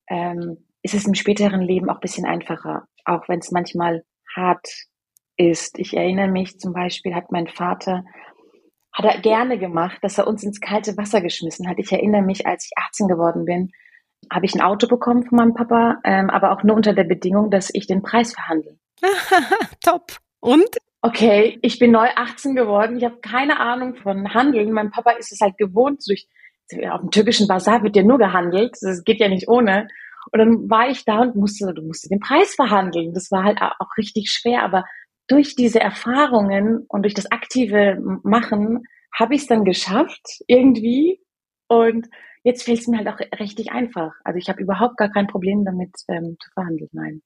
ähm, 0.08 0.58
ist 0.82 0.94
es 0.94 1.06
im 1.06 1.16
späteren 1.16 1.62
Leben 1.62 1.90
auch 1.90 1.96
ein 1.96 2.02
bisschen 2.02 2.26
einfacher, 2.26 2.88
auch 3.06 3.28
wenn 3.28 3.40
es 3.40 3.52
manchmal 3.52 4.04
hart 4.36 4.68
ist. 5.38 5.80
Ich 5.80 5.96
erinnere 5.96 6.28
mich 6.28 6.60
zum 6.60 6.74
Beispiel, 6.74 7.16
hat 7.16 7.32
mein 7.32 7.48
Vater 7.48 8.04
hat 9.00 9.16
er 9.16 9.22
gerne 9.22 9.58
gemacht, 9.58 9.98
dass 10.02 10.18
er 10.18 10.28
uns 10.28 10.44
ins 10.44 10.60
kalte 10.60 10.98
Wasser 10.98 11.22
geschmissen 11.22 11.70
hat. 11.70 11.78
Ich 11.80 11.92
erinnere 11.92 12.22
mich, 12.22 12.46
als 12.46 12.66
ich 12.66 12.72
18 12.76 13.08
geworden 13.08 13.46
bin, 13.46 13.72
habe 14.32 14.46
ich 14.46 14.54
ein 14.54 14.62
Auto 14.62 14.88
bekommen 14.88 15.24
von 15.26 15.38
meinem 15.38 15.54
Papa, 15.54 16.00
ähm, 16.04 16.30
aber 16.30 16.52
auch 16.52 16.64
nur 16.64 16.76
unter 16.76 16.94
der 16.94 17.06
Bedingung, 17.06 17.50
dass 17.50 17.70
ich 17.74 17.88
den 17.88 18.02
Preis 18.02 18.34
verhandle. 18.34 18.78
Top. 19.84 20.18
Und? 20.42 20.68
Okay, 21.02 21.58
ich 21.62 21.80
bin 21.80 21.92
neu 21.92 22.08
18 22.14 22.56
geworden. 22.56 22.98
Ich 22.98 23.06
habe 23.06 23.20
keine 23.22 23.60
Ahnung 23.60 23.96
von 23.96 24.34
Handeln. 24.34 24.74
Mein 24.74 24.92
Papa 24.92 25.12
ist 25.12 25.32
es 25.32 25.40
halt 25.40 25.58
gewohnt. 25.58 26.04
Durch, 26.06 26.28
auf 26.92 27.00
dem 27.00 27.12
türkischen 27.12 27.48
Bazar 27.48 27.82
wird 27.84 27.96
ja 27.96 28.04
nur 28.04 28.18
gehandelt. 28.18 28.76
Das 28.82 29.06
geht 29.06 29.22
ja 29.22 29.30
nicht 29.30 29.48
ohne. 29.48 29.88
Und 30.32 30.40
dann 30.40 30.70
war 30.70 30.90
ich 30.90 31.06
da 31.06 31.20
und 31.20 31.38
musste, 31.38 31.74
du 31.74 31.82
musst 31.84 32.12
den 32.12 32.20
Preis 32.20 32.54
verhandeln. 32.54 33.14
Das 33.14 33.32
war 33.32 33.46
halt 33.46 33.62
auch 33.62 33.98
richtig 33.98 34.30
schwer. 34.30 34.64
Aber 34.64 34.84
durch 35.30 35.56
diese 35.56 35.80
Erfahrungen 35.80 36.86
und 36.90 37.04
durch 37.04 37.14
das 37.14 37.32
aktive 37.32 37.98
Machen 38.24 38.84
habe 39.18 39.36
ich 39.36 39.42
es 39.42 39.48
dann 39.48 39.64
geschafft, 39.64 40.42
irgendwie. 40.48 41.22
Und 41.68 42.08
jetzt 42.44 42.64
fällt 42.64 42.80
es 42.80 42.88
mir 42.88 42.98
halt 42.98 43.08
auch 43.08 43.20
richtig 43.40 43.72
einfach. 43.72 44.12
Also 44.24 44.38
ich 44.38 44.50
habe 44.50 44.62
überhaupt 44.62 44.98
gar 44.98 45.10
kein 45.10 45.28
Problem 45.28 45.64
damit 45.64 45.92
ähm, 46.08 46.36
zu 46.42 46.50
verhandeln, 46.54 46.90
nein. 46.92 47.22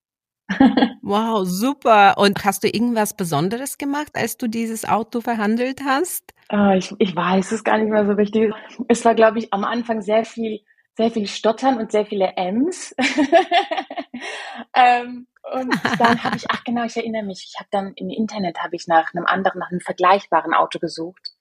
wow, 1.01 1.45
super. 1.45 2.17
Und 2.17 2.43
hast 2.43 2.63
du 2.63 2.67
irgendwas 2.67 3.15
Besonderes 3.15 3.77
gemacht, 3.77 4.12
als 4.15 4.38
du 4.38 4.48
dieses 4.48 4.88
Auto 4.88 5.22
verhandelt 5.22 5.81
hast? 5.86 6.33
Ah, 6.50 6.75
ich, 6.75 6.93
ich 7.00 7.15
weiß 7.15 7.53
es 7.53 7.63
gar 7.63 7.77
nicht 7.77 7.89
mehr 7.89 8.05
so 8.05 8.12
richtig. 8.13 8.53
Es 8.89 9.05
war, 9.05 9.15
glaube 9.15 9.39
ich, 9.39 9.53
am 9.53 9.63
Anfang 9.63 10.01
sehr 10.01 10.25
viel, 10.25 10.60
sehr 10.95 11.12
viel 11.12 11.27
Stottern 11.27 11.77
und 11.79 11.91
sehr 11.91 12.05
viele 12.05 12.33
M's. 12.38 12.95
ähm, 14.75 15.27
und 15.51 15.73
dann 16.00 16.23
habe 16.23 16.38
ich, 16.38 16.45
ach 16.50 16.63
genau, 16.63 16.85
ich 16.85 16.95
erinnere 16.95 17.23
mich, 17.23 17.50
ich 17.50 17.59
habe 17.59 17.67
dann 17.71 17.93
im 17.95 18.09
Internet 18.09 18.63
habe 18.63 18.75
ich 18.75 18.88
nach 18.88 19.13
einem 19.13 19.25
anderen, 19.25 19.59
nach 19.59 19.71
einem 19.71 19.81
vergleichbaren 19.81 20.53
Auto 20.53 20.79
gesucht, 20.79 21.31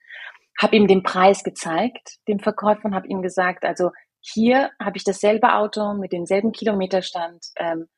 habe 0.60 0.76
ihm 0.76 0.86
den 0.86 1.02
Preis 1.02 1.44
gezeigt, 1.44 2.18
dem 2.28 2.40
Verkäufer 2.40 2.86
und 2.86 2.94
habe 2.94 3.06
ihm 3.06 3.22
gesagt, 3.22 3.64
also 3.64 3.90
hier 4.20 4.70
habe 4.80 4.96
ich 4.96 5.04
dasselbe 5.04 5.54
Auto 5.54 5.94
mit 5.94 6.12
demselben 6.12 6.52
Kilometerstand. 6.52 7.46
Ähm, 7.56 7.88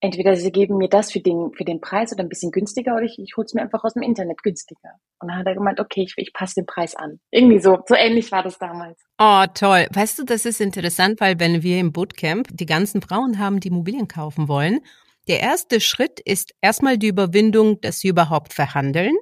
entweder 0.00 0.36
sie 0.36 0.52
geben 0.52 0.76
mir 0.76 0.88
das 0.88 1.10
für 1.10 1.20
den, 1.20 1.52
für 1.56 1.64
den 1.64 1.80
Preis 1.80 2.12
oder 2.12 2.22
ein 2.22 2.28
bisschen 2.28 2.52
günstiger 2.52 2.94
oder 2.94 3.02
ich, 3.02 3.18
ich 3.18 3.36
hole 3.36 3.44
es 3.44 3.54
mir 3.54 3.62
einfach 3.62 3.84
aus 3.84 3.94
dem 3.94 4.02
Internet 4.02 4.42
günstiger. 4.42 4.90
Und 5.20 5.28
dann 5.28 5.38
hat 5.38 5.46
er 5.46 5.54
gemeint, 5.54 5.80
okay, 5.80 6.02
ich, 6.02 6.14
ich 6.16 6.32
passe 6.32 6.56
den 6.56 6.66
Preis 6.66 6.94
an. 6.94 7.18
Irgendwie 7.30 7.58
so, 7.58 7.78
so 7.86 7.94
ähnlich 7.94 8.30
war 8.30 8.42
das 8.42 8.58
damals. 8.58 8.98
Oh, 9.18 9.44
toll. 9.54 9.86
Weißt 9.92 10.18
du, 10.18 10.24
das 10.24 10.44
ist 10.44 10.60
interessant, 10.60 11.20
weil 11.20 11.40
wenn 11.40 11.62
wir 11.62 11.78
im 11.80 11.92
Bootcamp 11.92 12.48
die 12.52 12.66
ganzen 12.66 13.02
Frauen 13.02 13.38
haben, 13.38 13.60
die 13.60 13.68
Immobilien 13.68 14.08
kaufen 14.08 14.48
wollen, 14.48 14.80
der 15.26 15.40
erste 15.40 15.80
Schritt 15.80 16.20
ist 16.20 16.54
erstmal 16.60 16.96
die 16.96 17.08
Überwindung, 17.08 17.80
dass 17.80 18.00
sie 18.00 18.08
überhaupt 18.08 18.54
verhandeln. 18.54 19.14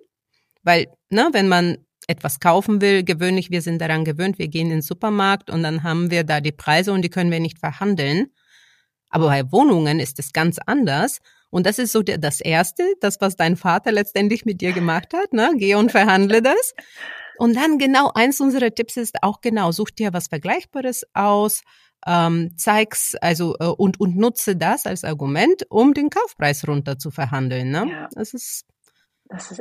Weil, 0.62 0.86
ne, 1.10 1.28
wenn 1.32 1.48
man 1.48 1.78
etwas 2.06 2.38
kaufen 2.38 2.80
will, 2.80 3.02
gewöhnlich, 3.02 3.50
wir 3.50 3.62
sind 3.62 3.80
daran 3.80 4.04
gewöhnt, 4.04 4.38
wir 4.38 4.48
gehen 4.48 4.66
in 4.66 4.76
den 4.76 4.82
Supermarkt 4.82 5.50
und 5.50 5.62
dann 5.62 5.82
haben 5.82 6.10
wir 6.10 6.22
da 6.22 6.40
die 6.40 6.52
Preise 6.52 6.92
und 6.92 7.02
die 7.02 7.08
können 7.08 7.32
wir 7.32 7.40
nicht 7.40 7.58
verhandeln. 7.58 8.28
Aber 9.10 9.26
bei 9.26 9.50
Wohnungen 9.52 10.00
ist 10.00 10.18
es 10.18 10.32
ganz 10.32 10.58
anders. 10.64 11.18
Und 11.50 11.66
das 11.66 11.78
ist 11.78 11.92
so 11.92 12.02
der, 12.02 12.18
das 12.18 12.40
Erste, 12.40 12.84
das, 13.00 13.20
was 13.20 13.36
dein 13.36 13.56
Vater 13.56 13.92
letztendlich 13.92 14.44
mit 14.44 14.60
dir 14.60 14.72
gemacht 14.72 15.14
hat, 15.14 15.32
ne? 15.32 15.52
Geh 15.56 15.74
und 15.74 15.92
verhandle 15.92 16.42
das. 16.42 16.74
Und 17.38 17.54
dann 17.56 17.78
genau, 17.78 18.10
eins 18.14 18.40
unserer 18.40 18.74
Tipps 18.74 18.96
ist 18.96 19.22
auch 19.22 19.40
genau, 19.40 19.70
such 19.70 19.90
dir 19.90 20.12
was 20.12 20.26
Vergleichbares 20.28 21.04
aus, 21.14 21.62
ähm, 22.06 22.52
zeig's 22.56 23.14
also 23.20 23.56
äh, 23.58 23.66
und 23.66 24.00
und 24.00 24.16
nutze 24.16 24.56
das 24.56 24.86
als 24.86 25.04
Argument, 25.04 25.64
um 25.70 25.92
den 25.94 26.10
Kaufpreis 26.10 26.66
runter 26.66 26.98
zu 26.98 27.10
verhandeln. 27.10 27.70
Ne? 27.70 27.86
Ja. 27.90 28.08
Das 28.12 28.32
ist 28.34 28.66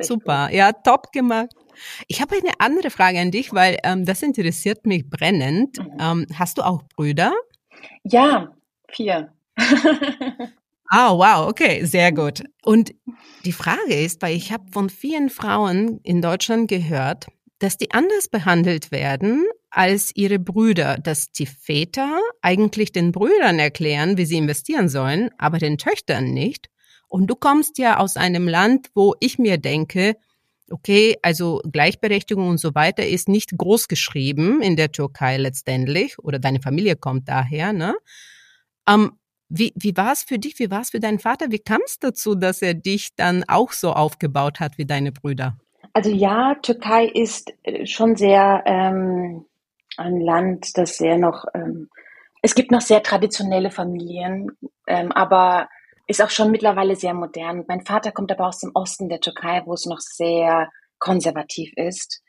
Super, 0.02 0.48
gut. 0.48 0.56
ja, 0.56 0.72
top 0.72 1.12
gemacht. 1.12 1.50
Ich 2.08 2.22
habe 2.22 2.36
eine 2.36 2.52
andere 2.60 2.90
Frage 2.90 3.20
an 3.20 3.32
dich, 3.32 3.54
weil 3.54 3.78
ähm, 3.84 4.06
das 4.06 4.22
interessiert 4.22 4.86
mich 4.86 5.10
brennend. 5.10 5.80
Mhm. 5.80 5.98
Ähm, 6.00 6.28
hast 6.38 6.58
du 6.58 6.62
auch 6.62 6.84
Brüder? 6.96 7.34
Ja, 8.04 8.56
vier. 8.90 9.34
Ah, 10.88 11.12
oh, 11.12 11.18
wow, 11.18 11.50
okay, 11.50 11.84
sehr 11.84 12.12
gut. 12.12 12.44
Und 12.64 12.94
die 13.44 13.52
Frage 13.52 13.96
ist, 13.96 14.22
weil 14.22 14.36
ich 14.36 14.52
habe 14.52 14.66
von 14.72 14.92
vielen 14.92 15.32
Frauen 15.32 16.00
in 16.04 16.22
Deutschland 16.22 16.68
gehört, 16.68 17.26
dass 17.58 17.78
die 17.78 17.92
anders 17.92 18.28
behandelt 18.28 18.92
werden 18.92 19.46
als 19.72 20.12
ihre 20.16 20.38
Brüder, 20.38 20.98
dass 20.98 21.32
die 21.32 21.48
Väter 21.48 22.20
eigentlich 22.42 22.92
den 22.92 23.12
Brüdern 23.12 23.58
erklären, 23.58 24.18
wie 24.18 24.26
sie 24.26 24.38
investieren 24.38 24.88
sollen, 24.88 25.32
aber 25.40 25.58
den 25.58 25.80
Töchtern 25.80 26.34
nicht. 26.34 26.70
Und 27.08 27.28
du 27.28 27.36
kommst 27.36 27.80
ja 27.80 27.98
aus 27.98 28.16
einem 28.16 28.48
Land, 28.48 28.90
wo 28.94 29.16
ich 29.20 29.40
mir 29.40 29.58
denke, 29.58 30.16
okay, 30.70 31.18
also 31.24 31.62
Gleichberechtigung 31.72 32.48
und 32.48 32.60
so 32.60 32.76
weiter 32.76 33.06
ist 33.06 33.28
nicht 33.28 33.58
groß 33.58 33.88
geschrieben 33.88 34.62
in 34.62 34.76
der 34.76 34.92
Türkei 34.92 35.38
letztendlich, 35.38 36.20
oder 36.20 36.38
deine 36.38 36.62
Familie 36.62 36.96
kommt 36.96 37.28
daher, 37.28 37.74
ne? 37.74 37.96
Ähm, 38.88 39.14
wie, 39.50 39.74
wie 39.76 39.96
war 39.96 40.12
es 40.12 40.24
für 40.24 40.40
dich? 40.40 40.58
Wie 40.60 40.72
war 40.72 40.82
es 40.82 40.90
für 40.90 41.00
deinen 41.00 41.20
Vater? 41.20 41.52
Wie 41.52 41.60
kam 41.60 41.82
es 41.86 42.00
dazu, 42.00 42.36
dass 42.36 42.62
er 42.62 42.74
dich 42.74 43.16
dann 43.16 43.44
auch 43.48 43.72
so 43.72 43.94
aufgebaut 43.94 44.60
hat 44.60 44.78
wie 44.78 44.86
deine 44.86 45.12
Brüder? 45.12 45.58
Also 45.94 46.10
ja, 46.10 46.56
Türkei 46.62 47.06
ist 47.06 47.54
äh, 47.64 47.86
schon 47.86 48.16
sehr 48.16 48.64
ähm, 48.66 49.46
ein 49.98 50.20
Land, 50.20 50.78
das 50.78 50.98
sehr 50.98 51.18
noch, 51.18 51.46
ähm, 51.54 51.90
es 52.42 52.56
gibt 52.56 52.72
noch 52.72 52.82
sehr 52.82 53.02
traditionelle 53.02 53.72
Familien, 53.72 54.52
ähm, 54.88 55.12
aber 55.12 55.70
ist 56.08 56.22
auch 56.22 56.30
schon 56.30 56.52
mittlerweile 56.52 56.96
sehr 56.96 57.14
modern. 57.14 57.64
Mein 57.68 57.86
Vater 57.86 58.12
kommt 58.12 58.32
aber 58.32 58.48
aus 58.48 58.60
dem 58.60 58.72
Osten 58.74 59.10
der 59.10 59.22
Türkei, 59.22 59.64
wo 59.66 59.74
es 59.74 59.86
noch 59.86 60.00
sehr 60.00 60.70
konservativ 61.00 61.72
ist. 61.76 62.22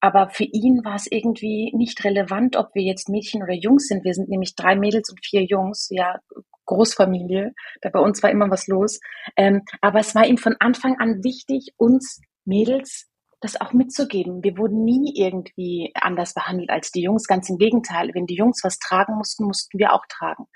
Aber 0.00 0.28
für 0.28 0.44
ihn 0.44 0.84
war 0.84 0.94
es 0.94 1.06
irgendwie 1.10 1.72
nicht 1.74 2.04
relevant, 2.04 2.56
ob 2.56 2.74
wir 2.74 2.82
jetzt 2.82 3.08
Mädchen 3.08 3.42
oder 3.42 3.54
Jungs 3.54 3.88
sind. 3.88 4.04
Wir 4.04 4.14
sind 4.14 4.28
nämlich 4.28 4.54
drei 4.54 4.76
Mädels 4.76 5.10
und 5.10 5.24
vier 5.24 5.42
Jungs, 5.42 5.88
ja, 5.90 6.20
Großfamilie. 6.66 7.52
Da 7.80 7.90
bei 7.90 8.00
uns 8.00 8.22
war 8.22 8.30
immer 8.30 8.50
was 8.50 8.66
los. 8.66 9.00
Ähm, 9.36 9.62
aber 9.80 10.00
es 10.00 10.14
war 10.14 10.26
ihm 10.26 10.38
von 10.38 10.56
Anfang 10.60 10.98
an 10.98 11.24
wichtig, 11.24 11.74
uns 11.76 12.20
Mädels 12.44 13.08
das 13.40 13.60
auch 13.60 13.72
mitzugeben. 13.72 14.42
Wir 14.42 14.56
wurden 14.56 14.84
nie 14.84 15.12
irgendwie 15.14 15.92
anders 15.94 16.34
behandelt 16.34 16.70
als 16.70 16.90
die 16.90 17.02
Jungs. 17.02 17.26
Ganz 17.26 17.48
im 17.50 17.58
Gegenteil. 17.58 18.10
Wenn 18.14 18.26
die 18.26 18.36
Jungs 18.36 18.60
was 18.62 18.78
tragen 18.78 19.14
mussten, 19.16 19.44
mussten 19.44 19.78
wir 19.78 19.92
auch 19.92 20.04
tragen 20.08 20.46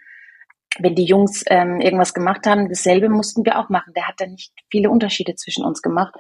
wenn 0.79 0.95
die 0.95 1.05
Jungs 1.05 1.43
ähm, 1.49 1.81
irgendwas 1.81 2.15
gemacht 2.15 2.47
haben, 2.47 2.69
dasselbe 2.69 3.09
mussten 3.09 3.45
wir 3.45 3.59
auch 3.59 3.69
machen. 3.69 3.93
Der 3.95 4.07
hat 4.07 4.15
da 4.19 4.27
nicht 4.27 4.53
viele 4.71 4.91
Unterschiede 4.91 5.35
zwischen 5.35 5.65
uns 5.65 5.83
gemacht. 5.83 6.15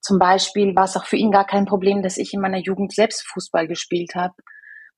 Zum 0.00 0.18
Beispiel 0.18 0.74
war 0.74 0.84
es 0.84 0.96
auch 0.96 1.04
für 1.04 1.16
ihn 1.16 1.30
gar 1.30 1.46
kein 1.46 1.66
Problem, 1.66 2.02
dass 2.02 2.16
ich 2.16 2.32
in 2.32 2.40
meiner 2.40 2.58
Jugend 2.58 2.92
selbst 2.92 3.26
Fußball 3.28 3.68
gespielt 3.68 4.14
habe 4.14 4.34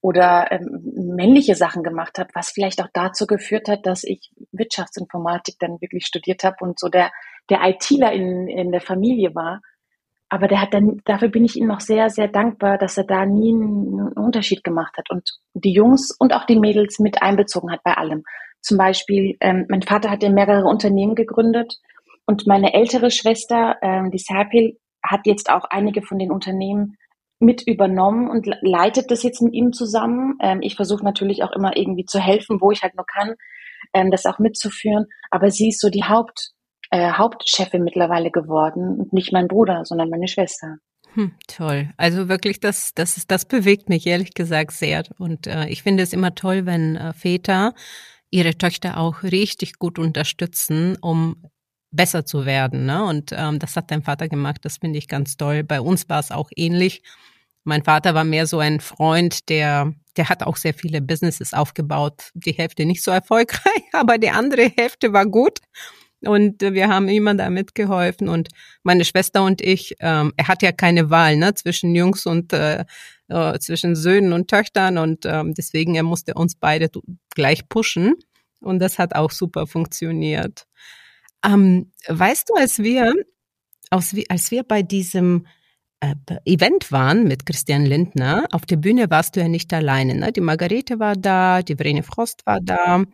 oder 0.04 0.52
ähm, 0.52 0.82
männliche 1.16 1.54
Sachen 1.54 1.82
gemacht 1.82 2.18
habe, 2.18 2.28
was 2.34 2.50
vielleicht 2.50 2.82
auch 2.82 2.90
dazu 2.92 3.26
geführt 3.26 3.68
hat, 3.68 3.86
dass 3.86 4.04
ich 4.04 4.30
Wirtschaftsinformatik 4.52 5.54
dann 5.58 5.80
wirklich 5.80 6.04
studiert 6.04 6.44
habe 6.44 6.56
und 6.60 6.78
so 6.78 6.90
der, 6.90 7.10
der 7.48 7.62
ITler 7.62 8.12
in, 8.12 8.46
in 8.46 8.70
der 8.70 8.82
Familie 8.82 9.34
war. 9.34 9.62
Aber 10.28 10.46
der 10.46 10.60
hat 10.60 10.74
dann, 10.74 11.00
dafür 11.06 11.28
bin 11.28 11.46
ich 11.46 11.56
ihm 11.56 11.66
noch 11.66 11.80
sehr, 11.80 12.10
sehr 12.10 12.28
dankbar, 12.28 12.76
dass 12.76 12.98
er 12.98 13.04
da 13.04 13.24
nie 13.24 13.54
einen 13.54 14.12
Unterschied 14.12 14.62
gemacht 14.62 14.94
hat 14.98 15.08
und 15.08 15.38
die 15.54 15.72
Jungs 15.72 16.14
und 16.18 16.34
auch 16.34 16.44
die 16.44 16.60
Mädels 16.60 16.98
mit 16.98 17.22
einbezogen 17.22 17.72
hat 17.72 17.82
bei 17.82 17.94
allem. 17.94 18.24
Zum 18.60 18.76
Beispiel, 18.76 19.38
ähm, 19.40 19.64
mein 19.70 19.80
Vater 19.80 20.10
hat 20.10 20.22
ja 20.22 20.28
mehrere 20.28 20.66
Unternehmen 20.66 21.14
gegründet 21.14 21.78
und 22.26 22.46
meine 22.46 22.74
ältere 22.74 23.10
Schwester, 23.10 23.76
ähm, 23.80 24.10
die 24.10 24.18
Serpil, 24.18 24.76
hat 25.02 25.26
jetzt 25.26 25.50
auch 25.50 25.64
einige 25.70 26.02
von 26.02 26.18
den 26.18 26.30
Unternehmen 26.30 26.98
mit 27.38 27.62
übernommen 27.66 28.30
und 28.30 28.46
leitet 28.62 29.10
das 29.10 29.22
jetzt 29.22 29.42
mit 29.42 29.54
ihm 29.54 29.72
zusammen. 29.72 30.38
Ähm, 30.40 30.60
ich 30.62 30.76
versuche 30.76 31.04
natürlich 31.04 31.42
auch 31.42 31.52
immer 31.52 31.76
irgendwie 31.76 32.04
zu 32.04 32.18
helfen, 32.18 32.60
wo 32.60 32.70
ich 32.70 32.82
halt 32.82 32.94
nur 32.94 33.06
kann, 33.06 33.34
ähm, 33.92 34.10
das 34.10 34.26
auch 34.26 34.38
mitzuführen. 34.38 35.06
Aber 35.30 35.50
sie 35.50 35.68
ist 35.68 35.80
so 35.80 35.90
die 35.90 36.04
Haupt, 36.04 36.52
äh, 36.90 37.12
Hauptchefin 37.12 37.82
mittlerweile 37.82 38.30
geworden 38.30 39.00
und 39.00 39.12
nicht 39.12 39.32
mein 39.32 39.48
Bruder, 39.48 39.84
sondern 39.84 40.10
meine 40.10 40.28
Schwester. 40.28 40.76
Hm, 41.14 41.32
toll. 41.46 41.90
Also 41.96 42.28
wirklich, 42.28 42.60
das, 42.60 42.92
das, 42.94 43.24
das 43.26 43.44
bewegt 43.44 43.88
mich 43.88 44.06
ehrlich 44.06 44.34
gesagt 44.34 44.72
sehr. 44.72 45.04
Und 45.18 45.46
äh, 45.46 45.68
ich 45.68 45.82
finde 45.82 46.02
es 46.02 46.12
immer 46.12 46.34
toll, 46.34 46.66
wenn 46.66 46.96
äh, 46.96 47.12
Väter 47.12 47.74
ihre 48.30 48.56
Töchter 48.56 48.98
auch 48.98 49.22
richtig 49.22 49.78
gut 49.78 49.98
unterstützen, 49.98 50.98
um 51.00 51.36
besser 51.94 52.24
zu 52.26 52.46
werden. 52.46 52.86
Ne? 52.86 53.04
Und 53.04 53.32
ähm, 53.32 53.58
das 53.58 53.76
hat 53.76 53.90
dein 53.90 54.02
Vater 54.02 54.28
gemacht, 54.28 54.58
das 54.62 54.78
finde 54.78 54.98
ich 54.98 55.08
ganz 55.08 55.36
toll. 55.36 55.62
Bei 55.62 55.80
uns 55.80 56.08
war 56.08 56.20
es 56.20 56.30
auch 56.30 56.50
ähnlich. 56.56 57.02
Mein 57.64 57.82
Vater 57.82 58.14
war 58.14 58.24
mehr 58.24 58.46
so 58.46 58.58
ein 58.58 58.80
Freund, 58.80 59.48
der, 59.48 59.94
der 60.16 60.28
hat 60.28 60.42
auch 60.42 60.56
sehr 60.56 60.74
viele 60.74 61.00
Businesses 61.00 61.54
aufgebaut. 61.54 62.30
Die 62.34 62.52
Hälfte 62.52 62.84
nicht 62.84 63.02
so 63.02 63.10
erfolgreich, 63.10 63.82
aber 63.92 64.18
die 64.18 64.30
andere 64.30 64.70
Hälfte 64.76 65.12
war 65.12 65.26
gut. 65.26 65.60
Und 66.20 66.62
wir 66.62 66.88
haben 66.88 67.08
immer 67.08 67.34
damit 67.34 67.74
geholfen. 67.74 68.28
Und 68.28 68.48
meine 68.82 69.04
Schwester 69.04 69.44
und 69.44 69.60
ich, 69.60 69.94
ähm, 70.00 70.32
er 70.36 70.48
hat 70.48 70.62
ja 70.62 70.72
keine 70.72 71.10
Wahl 71.10 71.36
ne, 71.36 71.54
zwischen 71.54 71.94
Jungs 71.94 72.26
und 72.26 72.52
äh, 72.52 72.84
äh, 73.28 73.58
zwischen 73.58 73.94
Söhnen 73.94 74.32
und 74.32 74.48
Töchtern. 74.48 74.98
Und 74.98 75.26
ähm, 75.26 75.54
deswegen, 75.54 75.94
er 75.94 76.02
musste 76.02 76.34
uns 76.34 76.54
beide 76.54 76.90
gleich 77.34 77.68
pushen. 77.68 78.14
Und 78.60 78.78
das 78.78 78.98
hat 78.98 79.14
auch 79.14 79.30
super 79.30 79.66
funktioniert. 79.66 80.66
Ähm, 81.44 81.92
weißt 82.08 82.50
du, 82.50 82.54
als 82.54 82.78
wir, 82.78 83.12
als 83.90 84.16
als 84.28 84.50
wir 84.50 84.62
bei 84.62 84.82
diesem 84.82 85.46
äh, 86.00 86.14
Event 86.44 86.92
waren 86.92 87.24
mit 87.24 87.46
Christian 87.46 87.84
Lindner, 87.84 88.46
auf 88.52 88.66
der 88.66 88.76
Bühne 88.76 89.10
warst 89.10 89.36
du 89.36 89.40
ja 89.40 89.48
nicht 89.48 89.72
alleine. 89.72 90.14
Ne? 90.14 90.32
Die 90.32 90.40
Margarete 90.40 90.98
war 90.98 91.16
da, 91.16 91.62
die 91.62 91.76
Vrene 91.76 92.02
Frost 92.02 92.44
war 92.46 92.60
da. 92.60 93.04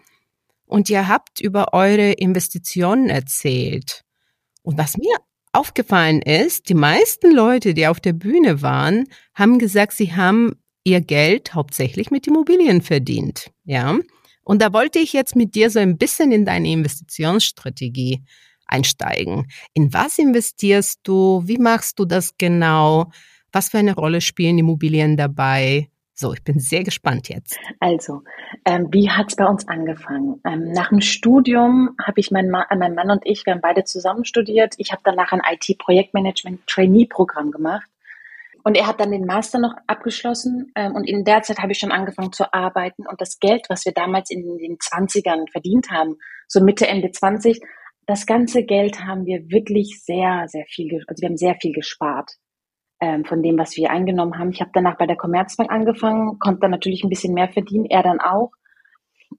Und 0.66 0.88
ihr 0.88 1.08
habt 1.08 1.40
über 1.40 1.72
eure 1.72 2.12
Investitionen 2.12 3.08
erzählt. 3.08 4.02
Und 4.62 4.78
was 4.78 4.96
mir 4.96 5.16
aufgefallen 5.52 6.22
ist, 6.22 6.68
die 6.68 6.74
meisten 6.74 7.32
Leute, 7.32 7.74
die 7.74 7.86
auf 7.86 8.00
der 8.00 8.12
Bühne 8.12 8.62
waren, 8.62 9.06
haben 9.34 9.58
gesagt, 9.58 9.94
sie 9.94 10.14
haben 10.14 10.54
ihr 10.84 11.00
Geld 11.00 11.54
hauptsächlich 11.54 12.10
mit 12.10 12.26
Immobilien 12.26 12.82
verdient. 12.82 13.50
Ja. 13.64 13.98
Und 14.44 14.62
da 14.62 14.72
wollte 14.72 14.98
ich 14.98 15.12
jetzt 15.12 15.36
mit 15.36 15.54
dir 15.54 15.70
so 15.70 15.78
ein 15.78 15.98
bisschen 15.98 16.32
in 16.32 16.44
deine 16.44 16.70
Investitionsstrategie 16.70 18.22
einsteigen. 18.66 19.46
In 19.74 19.92
was 19.92 20.18
investierst 20.18 21.00
du? 21.02 21.42
Wie 21.44 21.58
machst 21.58 21.98
du 21.98 22.04
das 22.04 22.36
genau? 22.38 23.10
Was 23.52 23.68
für 23.68 23.78
eine 23.78 23.94
Rolle 23.94 24.20
spielen 24.20 24.58
Immobilien 24.58 25.16
dabei? 25.16 25.90
So, 26.20 26.34
ich 26.34 26.44
bin 26.44 26.60
sehr 26.60 26.84
gespannt 26.84 27.30
jetzt. 27.30 27.58
Also, 27.78 28.20
ähm, 28.66 28.88
wie 28.90 29.10
hat's 29.10 29.36
bei 29.36 29.46
uns 29.46 29.66
angefangen? 29.68 30.38
Ähm, 30.44 30.70
nach 30.72 30.90
dem 30.90 31.00
Studium 31.00 31.96
habe 31.98 32.20
ich 32.20 32.30
mein, 32.30 32.50
Ma 32.50 32.66
mein 32.76 32.94
Mann 32.94 33.10
und 33.10 33.24
ich, 33.24 33.46
wir 33.46 33.54
haben 33.54 33.62
beide 33.62 33.84
zusammen 33.84 34.26
studiert. 34.26 34.74
Ich 34.76 34.92
habe 34.92 35.00
danach 35.02 35.32
ein 35.32 35.40
IT-Projektmanagement-Trainee-Programm 35.50 37.52
gemacht. 37.52 37.88
Und 38.62 38.76
er 38.76 38.86
hat 38.86 39.00
dann 39.00 39.10
den 39.10 39.24
Master 39.24 39.58
noch 39.58 39.74
abgeschlossen 39.86 40.70
ähm, 40.74 40.94
und 40.94 41.04
in 41.04 41.24
der 41.24 41.42
Zeit 41.42 41.58
habe 41.58 41.72
ich 41.72 41.78
schon 41.78 41.92
angefangen 41.92 42.32
zu 42.32 42.52
arbeiten 42.52 43.06
und 43.06 43.20
das 43.20 43.38
Geld, 43.38 43.66
was 43.68 43.84
wir 43.84 43.92
damals 43.92 44.30
in 44.30 44.42
den 44.58 44.76
20ern 44.76 45.50
verdient 45.50 45.90
haben, 45.90 46.16
so 46.46 46.60
Mitte, 46.60 46.86
Ende 46.86 47.10
20, 47.10 47.60
das 48.06 48.26
ganze 48.26 48.64
Geld 48.64 49.04
haben 49.04 49.24
wir 49.24 49.48
wirklich 49.50 50.02
sehr, 50.04 50.44
sehr 50.48 50.64
viel, 50.68 51.02
also 51.06 51.20
wir 51.20 51.28
haben 51.28 51.36
sehr 51.36 51.56
viel 51.60 51.72
gespart 51.72 52.32
ähm, 53.00 53.24
von 53.24 53.42
dem, 53.42 53.56
was 53.56 53.76
wir 53.76 53.90
eingenommen 53.90 54.38
haben. 54.38 54.50
Ich 54.50 54.60
habe 54.60 54.72
danach 54.74 54.98
bei 54.98 55.06
der 55.06 55.16
Commerzbank 55.16 55.70
angefangen, 55.70 56.38
konnte 56.38 56.60
dann 56.60 56.70
natürlich 56.70 57.04
ein 57.04 57.08
bisschen 57.08 57.34
mehr 57.34 57.48
verdienen, 57.48 57.86
er 57.86 58.02
dann 58.02 58.20
auch. 58.20 58.50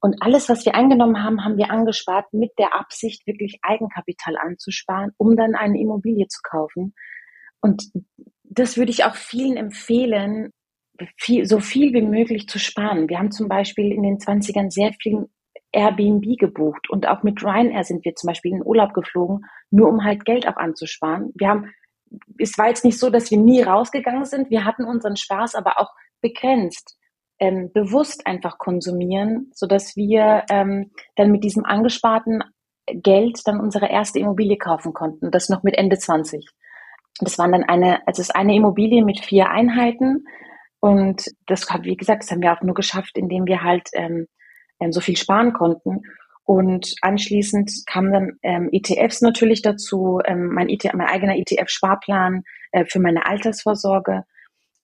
Und 0.00 0.16
alles, 0.20 0.48
was 0.48 0.64
wir 0.64 0.74
eingenommen 0.74 1.22
haben, 1.22 1.44
haben 1.44 1.58
wir 1.58 1.70
angespart 1.70 2.32
mit 2.32 2.52
der 2.58 2.74
Absicht, 2.74 3.26
wirklich 3.26 3.58
Eigenkapital 3.62 4.36
anzusparen, 4.38 5.12
um 5.18 5.36
dann 5.36 5.54
eine 5.54 5.78
Immobilie 5.78 6.26
zu 6.28 6.40
kaufen. 6.42 6.94
Und 7.60 7.84
das 8.54 8.76
würde 8.76 8.90
ich 8.90 9.04
auch 9.04 9.14
vielen 9.14 9.56
empfehlen, 9.56 10.50
viel, 11.16 11.46
so 11.46 11.58
viel 11.58 11.92
wie 11.94 12.02
möglich 12.02 12.48
zu 12.48 12.58
sparen. 12.58 13.08
Wir 13.08 13.18
haben 13.18 13.30
zum 13.30 13.48
Beispiel 13.48 13.92
in 13.92 14.02
den 14.02 14.18
20ern 14.18 14.70
sehr 14.70 14.92
viel 15.00 15.26
Airbnb 15.72 16.38
gebucht 16.38 16.90
und 16.90 17.08
auch 17.08 17.22
mit 17.22 17.42
Ryanair 17.42 17.84
sind 17.84 18.04
wir 18.04 18.14
zum 18.14 18.28
Beispiel 18.28 18.52
in 18.52 18.64
Urlaub 18.64 18.92
geflogen, 18.92 19.46
nur 19.70 19.88
um 19.88 20.04
halt 20.04 20.24
Geld 20.24 20.46
auch 20.46 20.56
anzusparen. 20.56 21.32
Wir 21.34 21.48
haben, 21.48 21.72
es 22.38 22.58
war 22.58 22.68
jetzt 22.68 22.84
nicht 22.84 22.98
so, 22.98 23.08
dass 23.08 23.30
wir 23.30 23.38
nie 23.38 23.62
rausgegangen 23.62 24.26
sind. 24.26 24.50
Wir 24.50 24.66
hatten 24.66 24.84
unseren 24.84 25.16
Spaß 25.16 25.54
aber 25.54 25.80
auch 25.80 25.90
begrenzt, 26.20 26.98
ähm, 27.38 27.70
bewusst 27.72 28.26
einfach 28.26 28.58
konsumieren, 28.58 29.50
so 29.54 29.66
dass 29.66 29.96
wir 29.96 30.44
ähm, 30.50 30.90
dann 31.16 31.32
mit 31.32 31.42
diesem 31.42 31.64
angesparten 31.64 32.44
Geld 32.86 33.40
dann 33.46 33.60
unsere 33.60 33.88
erste 33.88 34.18
Immobilie 34.18 34.58
kaufen 34.58 34.92
konnten. 34.92 35.30
Das 35.30 35.48
noch 35.48 35.62
mit 35.62 35.78
Ende 35.78 35.98
20. 35.98 36.46
Das 37.20 37.38
waren 37.38 37.52
dann 37.52 37.64
eine, 37.64 38.06
also 38.06 38.20
es 38.22 38.28
ist 38.28 38.36
eine 38.36 38.54
Immobilie 38.54 39.04
mit 39.04 39.20
vier 39.20 39.50
Einheiten. 39.50 40.24
Und 40.80 41.26
das, 41.46 41.66
wie 41.82 41.96
gesagt, 41.96 42.22
das 42.22 42.30
haben 42.30 42.42
wir 42.42 42.52
auch 42.52 42.62
nur 42.62 42.74
geschafft, 42.74 43.16
indem 43.16 43.46
wir 43.46 43.62
halt 43.62 43.88
ähm, 43.92 44.26
ähm, 44.80 44.92
so 44.92 45.00
viel 45.00 45.16
sparen 45.16 45.52
konnten. 45.52 46.02
Und 46.44 46.94
anschließend 47.02 47.70
kamen 47.86 48.12
dann 48.12 48.32
ähm, 48.42 48.68
ETFs 48.72 49.20
natürlich 49.20 49.62
dazu, 49.62 50.20
ähm, 50.24 50.48
mein, 50.48 50.68
ETF, 50.68 50.94
mein 50.94 51.06
eigener 51.06 51.36
ETF-Sparplan 51.36 52.42
äh, 52.72 52.84
für 52.84 52.98
meine 52.98 53.26
Altersvorsorge. 53.26 54.24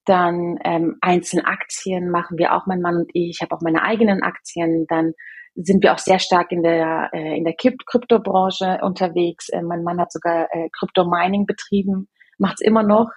Dann 0.04 0.58
ähm, 0.64 0.96
Einzelaktien 1.00 2.10
machen 2.10 2.38
wir 2.38 2.54
auch, 2.54 2.66
mein 2.66 2.80
Mann 2.80 2.96
und 2.96 3.10
ich. 3.12 3.30
Ich 3.30 3.42
habe 3.42 3.54
auch 3.54 3.60
meine 3.60 3.82
eigenen 3.82 4.22
Aktien. 4.22 4.86
Dann 4.88 5.12
sind 5.56 5.82
wir 5.82 5.92
auch 5.92 5.98
sehr 5.98 6.20
stark 6.20 6.52
in 6.52 6.62
der 6.62 7.10
äh, 7.12 7.36
in 7.36 7.44
der 7.44 7.54
Kryptobranche 7.54 8.78
unterwegs. 8.82 9.48
Äh, 9.48 9.62
mein 9.62 9.82
Mann 9.82 10.00
hat 10.00 10.12
sogar 10.12 10.48
äh, 10.52 10.68
Krypto-Mining 10.78 11.44
betrieben, 11.46 12.08
macht 12.38 12.56
es 12.60 12.66
immer 12.66 12.82
noch. 12.82 13.10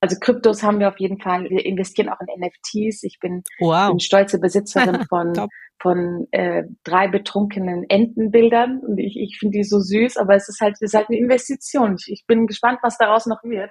Also 0.00 0.16
Kryptos 0.20 0.62
haben 0.62 0.80
wir 0.80 0.88
auf 0.88 0.98
jeden 0.98 1.20
Fall. 1.20 1.44
Wir 1.48 1.64
investieren 1.64 2.10
auch 2.10 2.20
in 2.20 2.40
NFTs. 2.40 3.04
Ich 3.04 3.18
bin, 3.20 3.42
wow. 3.58 3.88
bin 3.88 4.00
stolze 4.00 4.38
Besitzerin 4.38 5.04
von 5.08 5.48
von 5.84 6.26
äh, 6.30 6.64
drei 6.82 7.08
betrunkenen 7.08 7.84
Entenbildern 7.88 8.80
und 8.80 8.96
ich, 8.98 9.18
ich 9.18 9.36
finde 9.38 9.58
die 9.58 9.64
so 9.64 9.80
süß, 9.80 10.16
aber 10.16 10.34
es 10.34 10.48
ist 10.48 10.60
halt, 10.60 10.74
es 10.74 10.80
ist 10.80 10.94
halt 10.94 11.08
eine 11.10 11.18
Investition. 11.18 11.96
Ich, 11.98 12.10
ich 12.10 12.24
bin 12.26 12.46
gespannt, 12.46 12.78
was 12.82 12.96
daraus 12.96 13.26
noch 13.26 13.42
wird. 13.42 13.70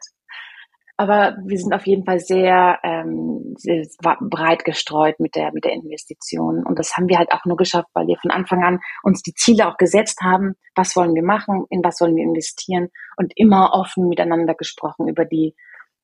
Aber 0.95 1.36
wir 1.43 1.57
sind 1.57 1.74
auf 1.74 1.88
jeden 1.88 2.05
Fall 2.05 2.19
sehr, 2.19 2.77
ähm, 2.83 3.55
sehr 3.57 3.83
breit 4.22 4.63
gestreut 4.63 5.19
mit 5.19 5.33
der, 5.33 5.51
mit 5.51 5.65
der 5.65 5.74
Investition. 5.74 6.63
Und 6.63 6.77
das 6.77 6.95
haben 6.95 7.10
wir 7.10 7.17
halt 7.17 7.31
auch 7.31 7.45
nur 7.45 7.57
geschafft, 7.57 7.89
weil 7.95 8.05
wir 8.05 8.17
von 8.22 8.29
Anfang 8.29 8.63
an 8.63 8.79
uns 9.01 9.24
die 9.24 9.33
Ziele 9.33 9.67
auch 9.67 9.77
gesetzt 9.77 10.22
haben. 10.22 10.53
Was 10.75 10.95
wollen 10.95 11.15
wir 11.15 11.24
machen? 11.24 11.65
In 11.72 11.83
was 11.83 12.00
wollen 12.00 12.15
wir 12.15 12.24
investieren? 12.24 12.89
Und 13.17 13.34
immer 13.36 13.74
offen 13.74 14.10
miteinander 14.10 14.55
gesprochen 14.55 15.08
über 15.08 15.25
die, 15.25 15.55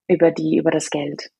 über 0.07 0.31
die, 0.31 0.57
über 0.57 0.71
das 0.71 0.89
Geld. 0.89 1.31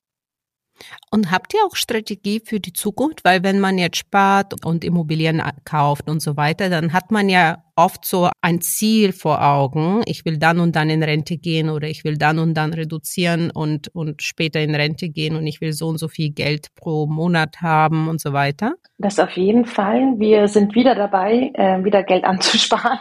Und 1.11 1.31
habt 1.31 1.53
ihr 1.53 1.59
auch 1.65 1.75
Strategie 1.75 2.41
für 2.43 2.59
die 2.59 2.73
Zukunft? 2.73 3.23
Weil 3.23 3.43
wenn 3.43 3.59
man 3.59 3.77
jetzt 3.77 3.97
spart 3.97 4.65
und 4.65 4.83
Immobilien 4.83 5.41
kauft 5.65 6.09
und 6.09 6.21
so 6.21 6.37
weiter, 6.37 6.69
dann 6.69 6.93
hat 6.93 7.11
man 7.11 7.29
ja 7.29 7.63
oft 7.75 8.05
so 8.05 8.29
ein 8.41 8.61
Ziel 8.61 9.11
vor 9.11 9.43
Augen. 9.43 10.01
Ich 10.05 10.25
will 10.25 10.37
dann 10.37 10.59
und 10.59 10.75
dann 10.75 10.89
in 10.89 11.03
Rente 11.03 11.37
gehen 11.37 11.69
oder 11.69 11.87
ich 11.87 12.03
will 12.03 12.17
dann 12.17 12.39
und 12.39 12.53
dann 12.53 12.73
reduzieren 12.73 13.51
und, 13.51 13.87
und 13.95 14.21
später 14.21 14.59
in 14.59 14.75
Rente 14.75 15.09
gehen 15.09 15.35
und 15.35 15.47
ich 15.47 15.61
will 15.61 15.73
so 15.73 15.87
und 15.87 15.97
so 15.97 16.07
viel 16.07 16.31
Geld 16.31 16.67
pro 16.75 17.07
Monat 17.07 17.61
haben 17.61 18.07
und 18.07 18.21
so 18.21 18.33
weiter. 18.33 18.73
Das 18.97 19.19
auf 19.19 19.31
jeden 19.31 19.65
Fall. 19.65 20.15
Wir 20.17 20.47
sind 20.47 20.75
wieder 20.75 20.95
dabei, 20.95 21.51
äh, 21.53 21.83
wieder 21.83 22.03
Geld 22.03 22.23
anzusparen. 22.25 22.99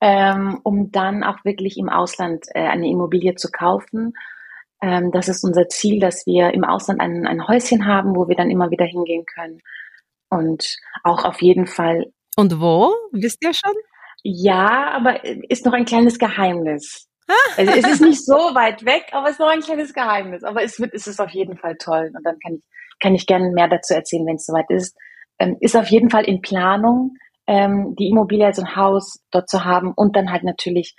Ähm, 0.00 0.60
um 0.62 0.90
dann 0.90 1.24
auch 1.24 1.44
wirklich 1.44 1.78
im 1.78 1.88
Ausland 1.88 2.46
äh, 2.54 2.60
eine 2.60 2.88
Immobilie 2.88 3.34
zu 3.34 3.50
kaufen 3.50 4.14
ähm, 4.84 5.10
das 5.12 5.28
ist 5.28 5.44
unser 5.44 5.68
Ziel, 5.68 5.98
dass 5.98 6.26
wir 6.26 6.52
im 6.52 6.64
Ausland 6.64 7.00
ein, 7.00 7.26
ein 7.26 7.46
Häuschen 7.48 7.86
haben, 7.86 8.14
wo 8.16 8.28
wir 8.28 8.36
dann 8.36 8.50
immer 8.50 8.70
wieder 8.70 8.84
hingehen 8.84 9.24
können. 9.24 9.60
Und 10.28 10.76
auch 11.04 11.24
auf 11.24 11.40
jeden 11.40 11.66
Fall. 11.66 12.12
Und 12.36 12.60
wo? 12.60 12.92
Wisst 13.12 13.42
ihr 13.42 13.54
schon? 13.54 13.74
Ja, 14.22 14.90
aber 14.92 15.24
ist 15.24 15.64
noch 15.64 15.72
ein 15.72 15.84
kleines 15.84 16.18
Geheimnis. 16.18 17.08
Also 17.56 17.72
es 17.72 17.88
ist 17.88 18.00
nicht 18.00 18.24
so 18.26 18.34
weit 18.34 18.84
weg, 18.84 19.06
aber 19.12 19.26
es 19.26 19.32
ist 19.34 19.40
noch 19.40 19.48
ein 19.48 19.60
kleines 19.60 19.94
Geheimnis. 19.94 20.44
Aber 20.44 20.62
es 20.62 20.78
wird, 20.78 20.92
es 20.92 21.06
ist 21.06 21.20
auf 21.20 21.30
jeden 21.30 21.56
Fall 21.56 21.76
toll. 21.76 22.10
Und 22.14 22.24
dann 22.24 22.38
kann 22.40 22.54
ich, 22.56 22.64
kann 23.00 23.14
ich 23.14 23.26
gerne 23.26 23.50
mehr 23.52 23.68
dazu 23.68 23.94
erzählen, 23.94 24.26
wenn 24.26 24.36
es 24.36 24.46
soweit 24.46 24.70
ist. 24.70 24.96
Ähm, 25.38 25.56
ist 25.60 25.76
auf 25.76 25.88
jeden 25.88 26.10
Fall 26.10 26.24
in 26.24 26.42
Planung, 26.42 27.16
ähm, 27.46 27.94
die 27.98 28.08
Immobilie, 28.08 28.46
also 28.46 28.62
ein 28.62 28.76
Haus 28.76 29.20
dort 29.30 29.48
zu 29.48 29.64
haben 29.64 29.92
und 29.94 30.16
dann 30.16 30.30
halt 30.30 30.44
natürlich 30.44 30.94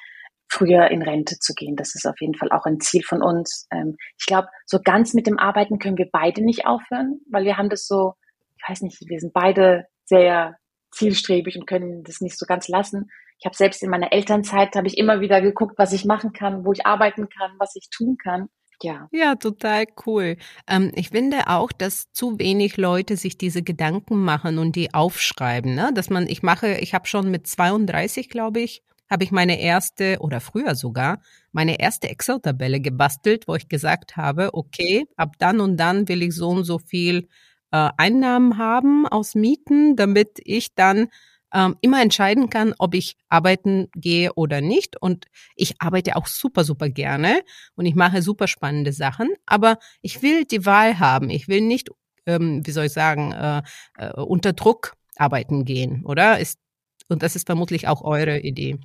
früher 0.47 0.89
in 0.91 1.01
Rente 1.01 1.37
zu 1.39 1.53
gehen. 1.53 1.75
Das 1.75 1.95
ist 1.95 2.05
auf 2.05 2.19
jeden 2.19 2.35
Fall 2.35 2.51
auch 2.51 2.65
ein 2.65 2.79
Ziel 2.79 3.03
von 3.03 3.21
uns. 3.21 3.67
Ähm, 3.71 3.95
ich 4.17 4.25
glaube, 4.25 4.47
so 4.65 4.79
ganz 4.83 5.13
mit 5.13 5.27
dem 5.27 5.39
Arbeiten 5.39 5.79
können 5.79 5.97
wir 5.97 6.09
beide 6.11 6.43
nicht 6.43 6.65
aufhören, 6.65 7.19
weil 7.31 7.45
wir 7.45 7.57
haben 7.57 7.69
das 7.69 7.87
so, 7.87 8.13
ich 8.57 8.69
weiß 8.69 8.81
nicht, 8.81 8.99
wir 9.07 9.19
sind 9.19 9.33
beide 9.33 9.85
sehr 10.05 10.57
zielstrebig 10.91 11.57
und 11.57 11.67
können 11.67 12.03
das 12.03 12.21
nicht 12.21 12.37
so 12.37 12.45
ganz 12.45 12.67
lassen. 12.67 13.09
Ich 13.39 13.45
habe 13.45 13.55
selbst 13.55 13.83
in 13.83 13.89
meiner 13.89 14.13
Elternzeit 14.13 14.75
habe 14.75 14.87
ich 14.87 14.97
immer 14.97 15.19
wieder 15.19 15.41
geguckt, 15.41 15.77
was 15.77 15.91
ich 15.93 16.05
machen 16.05 16.31
kann, 16.31 16.65
wo 16.65 16.71
ich 16.71 16.85
arbeiten 16.85 17.27
kann, 17.27 17.51
was 17.57 17.75
ich 17.75 17.89
tun 17.89 18.17
kann. 18.21 18.47
Ja. 18.81 19.07
Ja, 19.11 19.35
total 19.35 19.85
cool. 20.05 20.37
Ähm, 20.67 20.91
ich 20.95 21.09
finde 21.09 21.47
auch, 21.47 21.71
dass 21.71 22.11
zu 22.11 22.37
wenig 22.39 22.77
Leute 22.77 23.17
sich 23.17 23.37
diese 23.37 23.63
Gedanken 23.63 24.17
machen 24.23 24.57
und 24.57 24.75
die 24.75 24.93
aufschreiben. 24.93 25.73
Ne? 25.75 25.91
Dass 25.93 26.09
man, 26.09 26.27
ich 26.27 26.43
mache, 26.43 26.75
ich 26.79 26.93
habe 26.93 27.07
schon 27.07 27.31
mit 27.31 27.47
32, 27.47 28.29
glaube 28.29 28.59
ich, 28.61 28.83
habe 29.09 29.23
ich 29.23 29.31
meine 29.31 29.59
erste 29.59 30.17
oder 30.19 30.41
früher 30.41 30.75
sogar 30.75 31.21
meine 31.51 31.79
erste 31.79 32.09
Excel-Tabelle 32.09 32.81
gebastelt, 32.81 33.47
wo 33.47 33.55
ich 33.55 33.69
gesagt 33.69 34.17
habe, 34.17 34.49
okay, 34.53 35.05
ab 35.15 35.35
dann 35.39 35.59
und 35.61 35.77
dann 35.77 36.07
will 36.09 36.21
ich 36.23 36.35
so 36.35 36.49
und 36.49 36.63
so 36.65 36.79
viel 36.79 37.27
äh, 37.71 37.89
Einnahmen 37.97 38.57
haben 38.57 39.07
aus 39.07 39.35
Mieten, 39.35 39.95
damit 39.95 40.39
ich 40.43 40.73
dann 40.75 41.07
ähm, 41.55 41.77
immer 41.79 42.01
entscheiden 42.01 42.49
kann, 42.49 42.75
ob 42.77 42.93
ich 42.93 43.15
arbeiten 43.29 43.87
gehe 43.95 44.33
oder 44.33 44.59
nicht. 44.59 45.01
Und 45.01 45.25
ich 45.55 45.75
arbeite 45.79 46.17
auch 46.17 46.27
super, 46.27 46.65
super 46.65 46.89
gerne 46.89 47.41
und 47.75 47.85
ich 47.85 47.95
mache 47.95 48.21
super 48.21 48.47
spannende 48.47 48.91
Sachen, 48.91 49.29
aber 49.45 49.79
ich 50.01 50.21
will 50.21 50.43
die 50.43 50.65
Wahl 50.65 50.99
haben. 50.99 51.29
Ich 51.29 51.47
will 51.47 51.61
nicht, 51.61 51.89
ähm, 52.25 52.61
wie 52.65 52.71
soll 52.71 52.85
ich 52.85 52.93
sagen, 52.93 53.31
äh, 53.31 53.61
äh, 53.97 54.11
unter 54.21 54.51
Druck 54.53 54.95
arbeiten 55.15 55.63
gehen, 55.63 56.03
oder? 56.05 56.39
Ist, 56.39 56.59
und 57.07 57.23
das 57.23 57.37
ist 57.37 57.45
vermutlich 57.45 57.87
auch 57.87 58.03
eure 58.03 58.39
Idee. 58.39 58.77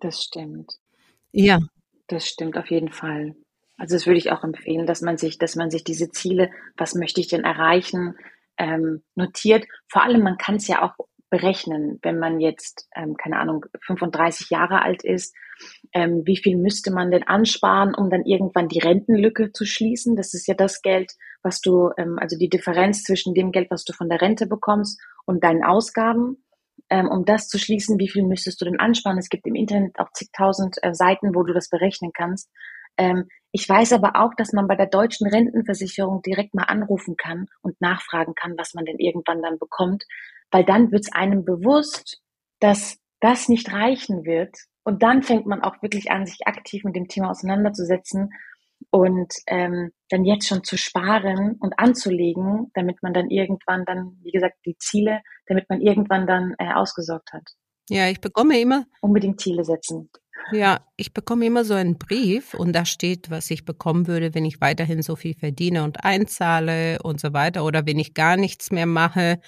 Das 0.00 0.22
stimmt. 0.22 0.74
Ja. 1.32 1.60
Das 2.08 2.26
stimmt 2.28 2.58
auf 2.58 2.70
jeden 2.70 2.92
Fall. 2.92 3.34
Also 3.78 3.96
das 3.96 4.06
würde 4.06 4.18
ich 4.18 4.30
auch 4.32 4.44
empfehlen, 4.44 4.86
dass 4.86 5.00
man 5.00 5.16
sich, 5.16 5.38
dass 5.38 5.56
man 5.56 5.70
sich 5.70 5.82
diese 5.82 6.10
Ziele, 6.10 6.50
was 6.76 6.94
möchte 6.94 7.22
ich 7.22 7.28
denn 7.28 7.44
erreichen, 7.44 8.16
ähm, 8.58 9.02
notiert. 9.14 9.64
Vor 9.88 10.02
allem, 10.02 10.22
man 10.22 10.36
kann 10.36 10.56
es 10.56 10.68
ja 10.68 10.82
auch 10.82 10.94
berechnen, 11.32 11.98
wenn 12.02 12.18
man 12.18 12.40
jetzt, 12.40 12.88
ähm, 12.94 13.16
keine 13.16 13.38
Ahnung, 13.38 13.64
35 13.86 14.50
Jahre 14.50 14.82
alt 14.82 15.02
ist, 15.02 15.34
ähm, 15.94 16.22
wie 16.26 16.36
viel 16.36 16.58
müsste 16.58 16.92
man 16.92 17.10
denn 17.10 17.22
ansparen, 17.22 17.94
um 17.94 18.10
dann 18.10 18.26
irgendwann 18.26 18.68
die 18.68 18.80
Rentenlücke 18.80 19.50
zu 19.50 19.64
schließen? 19.64 20.14
Das 20.14 20.34
ist 20.34 20.46
ja 20.46 20.54
das 20.54 20.82
Geld, 20.82 21.12
was 21.42 21.62
du, 21.62 21.90
ähm, 21.96 22.18
also 22.20 22.36
die 22.36 22.50
Differenz 22.50 23.02
zwischen 23.02 23.32
dem 23.32 23.50
Geld, 23.50 23.70
was 23.70 23.84
du 23.84 23.94
von 23.94 24.10
der 24.10 24.20
Rente 24.20 24.46
bekommst 24.46 25.00
und 25.24 25.42
deinen 25.42 25.64
Ausgaben 25.64 26.36
ähm, 26.90 27.08
um 27.08 27.24
das 27.24 27.48
zu 27.48 27.58
schließen, 27.58 27.98
wie 27.98 28.08
viel 28.08 28.22
müsstest 28.22 28.60
du 28.60 28.66
denn 28.66 28.78
ansparen? 28.78 29.16
Es 29.16 29.30
gibt 29.30 29.46
im 29.46 29.54
Internet 29.54 29.98
auch 29.98 30.12
zigtausend 30.12 30.76
äh, 30.82 30.92
Seiten, 30.92 31.34
wo 31.34 31.42
du 31.42 31.54
das 31.54 31.70
berechnen 31.70 32.12
kannst. 32.12 32.50
Ähm, 32.98 33.28
ich 33.50 33.66
weiß 33.66 33.92
aber 33.94 34.16
auch, 34.16 34.34
dass 34.36 34.52
man 34.52 34.66
bei 34.66 34.76
der 34.76 34.88
deutschen 34.88 35.26
Rentenversicherung 35.26 36.20
direkt 36.22 36.54
mal 36.54 36.64
anrufen 36.64 37.16
kann 37.16 37.46
und 37.62 37.80
nachfragen 37.80 38.34
kann, 38.34 38.58
was 38.58 38.74
man 38.74 38.84
denn 38.84 38.98
irgendwann 38.98 39.42
dann 39.42 39.58
bekommt, 39.58 40.04
weil 40.52 40.64
dann 40.64 40.92
wird 40.92 41.02
es 41.02 41.12
einem 41.12 41.44
bewusst, 41.44 42.20
dass 42.60 42.98
das 43.20 43.48
nicht 43.48 43.72
reichen 43.72 44.24
wird. 44.24 44.56
Und 44.84 45.02
dann 45.02 45.22
fängt 45.22 45.46
man 45.46 45.62
auch 45.62 45.82
wirklich 45.82 46.10
an, 46.10 46.26
sich 46.26 46.46
aktiv 46.46 46.84
mit 46.84 46.94
dem 46.94 47.08
Thema 47.08 47.30
auseinanderzusetzen 47.30 48.30
und 48.90 49.32
ähm, 49.46 49.92
dann 50.10 50.24
jetzt 50.24 50.48
schon 50.48 50.64
zu 50.64 50.76
sparen 50.76 51.56
und 51.60 51.78
anzulegen, 51.78 52.70
damit 52.74 53.02
man 53.02 53.14
dann 53.14 53.30
irgendwann 53.30 53.84
dann, 53.84 54.18
wie 54.22 54.32
gesagt, 54.32 54.56
die 54.66 54.76
Ziele, 54.78 55.20
damit 55.46 55.68
man 55.70 55.80
irgendwann 55.80 56.26
dann 56.26 56.54
äh, 56.58 56.72
ausgesorgt 56.72 57.32
hat. 57.32 57.44
Ja, 57.88 58.08
ich 58.08 58.20
bekomme 58.20 58.60
immer 58.60 58.86
unbedingt 59.00 59.40
Ziele 59.40 59.64
setzen. 59.64 60.10
Ja, 60.50 60.80
ich 60.96 61.12
bekomme 61.12 61.46
immer 61.46 61.64
so 61.64 61.74
einen 61.74 61.98
Brief 61.98 62.54
und 62.54 62.72
da 62.74 62.84
steht, 62.84 63.30
was 63.30 63.50
ich 63.50 63.64
bekommen 63.64 64.08
würde, 64.08 64.34
wenn 64.34 64.44
ich 64.44 64.60
weiterhin 64.60 65.02
so 65.02 65.14
viel 65.14 65.34
verdiene 65.34 65.84
und 65.84 66.04
einzahle 66.04 66.98
und 67.02 67.20
so 67.20 67.32
weiter 67.32 67.64
oder 67.64 67.86
wenn 67.86 67.98
ich 67.98 68.14
gar 68.14 68.36
nichts 68.36 68.72
mehr 68.72 68.86
mache. 68.86 69.40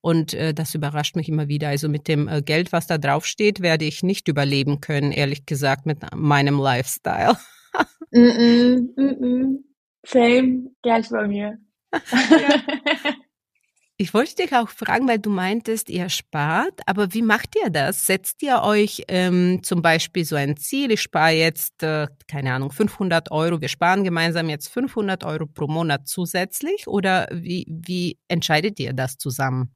Und 0.00 0.34
äh, 0.34 0.54
das 0.54 0.74
überrascht 0.74 1.16
mich 1.16 1.28
immer 1.28 1.48
wieder. 1.48 1.68
Also 1.68 1.88
mit 1.88 2.08
dem 2.08 2.28
äh, 2.28 2.42
Geld, 2.42 2.72
was 2.72 2.86
da 2.86 2.98
drauf 2.98 3.26
steht, 3.26 3.60
werde 3.60 3.84
ich 3.84 4.02
nicht 4.02 4.28
überleben 4.28 4.80
können, 4.80 5.12
ehrlich 5.12 5.46
gesagt, 5.46 5.86
mit 5.86 5.98
meinem 6.14 6.58
Lifestyle. 6.58 7.36
mm 8.12 8.18
-mm, 8.18 8.96
mm 8.96 9.64
Same, 10.06 10.70
gleich 10.82 11.08
bei 11.10 11.26
mir. 11.26 11.58
Ich 14.00 14.14
wollte 14.14 14.36
dich 14.36 14.54
auch 14.54 14.68
fragen, 14.68 15.08
weil 15.08 15.18
du 15.18 15.28
meintest, 15.28 15.90
ihr 15.90 16.08
spart, 16.08 16.82
aber 16.86 17.14
wie 17.14 17.22
macht 17.22 17.56
ihr 17.60 17.68
das? 17.68 18.06
Setzt 18.06 18.40
ihr 18.44 18.62
euch 18.62 19.02
ähm, 19.08 19.64
zum 19.64 19.82
Beispiel 19.82 20.24
so 20.24 20.36
ein 20.36 20.56
Ziel, 20.56 20.92
ich 20.92 21.02
spare 21.02 21.32
jetzt, 21.32 21.82
äh, 21.82 22.06
keine 22.28 22.52
Ahnung, 22.52 22.70
500 22.70 23.32
Euro, 23.32 23.60
wir 23.60 23.66
sparen 23.66 24.04
gemeinsam 24.04 24.50
jetzt 24.50 24.68
500 24.68 25.24
Euro 25.24 25.46
pro 25.46 25.66
Monat 25.66 26.06
zusätzlich 26.06 26.86
oder 26.86 27.26
wie, 27.32 27.66
wie 27.68 28.20
entscheidet 28.28 28.78
ihr 28.78 28.92
das 28.92 29.18
zusammen? 29.18 29.74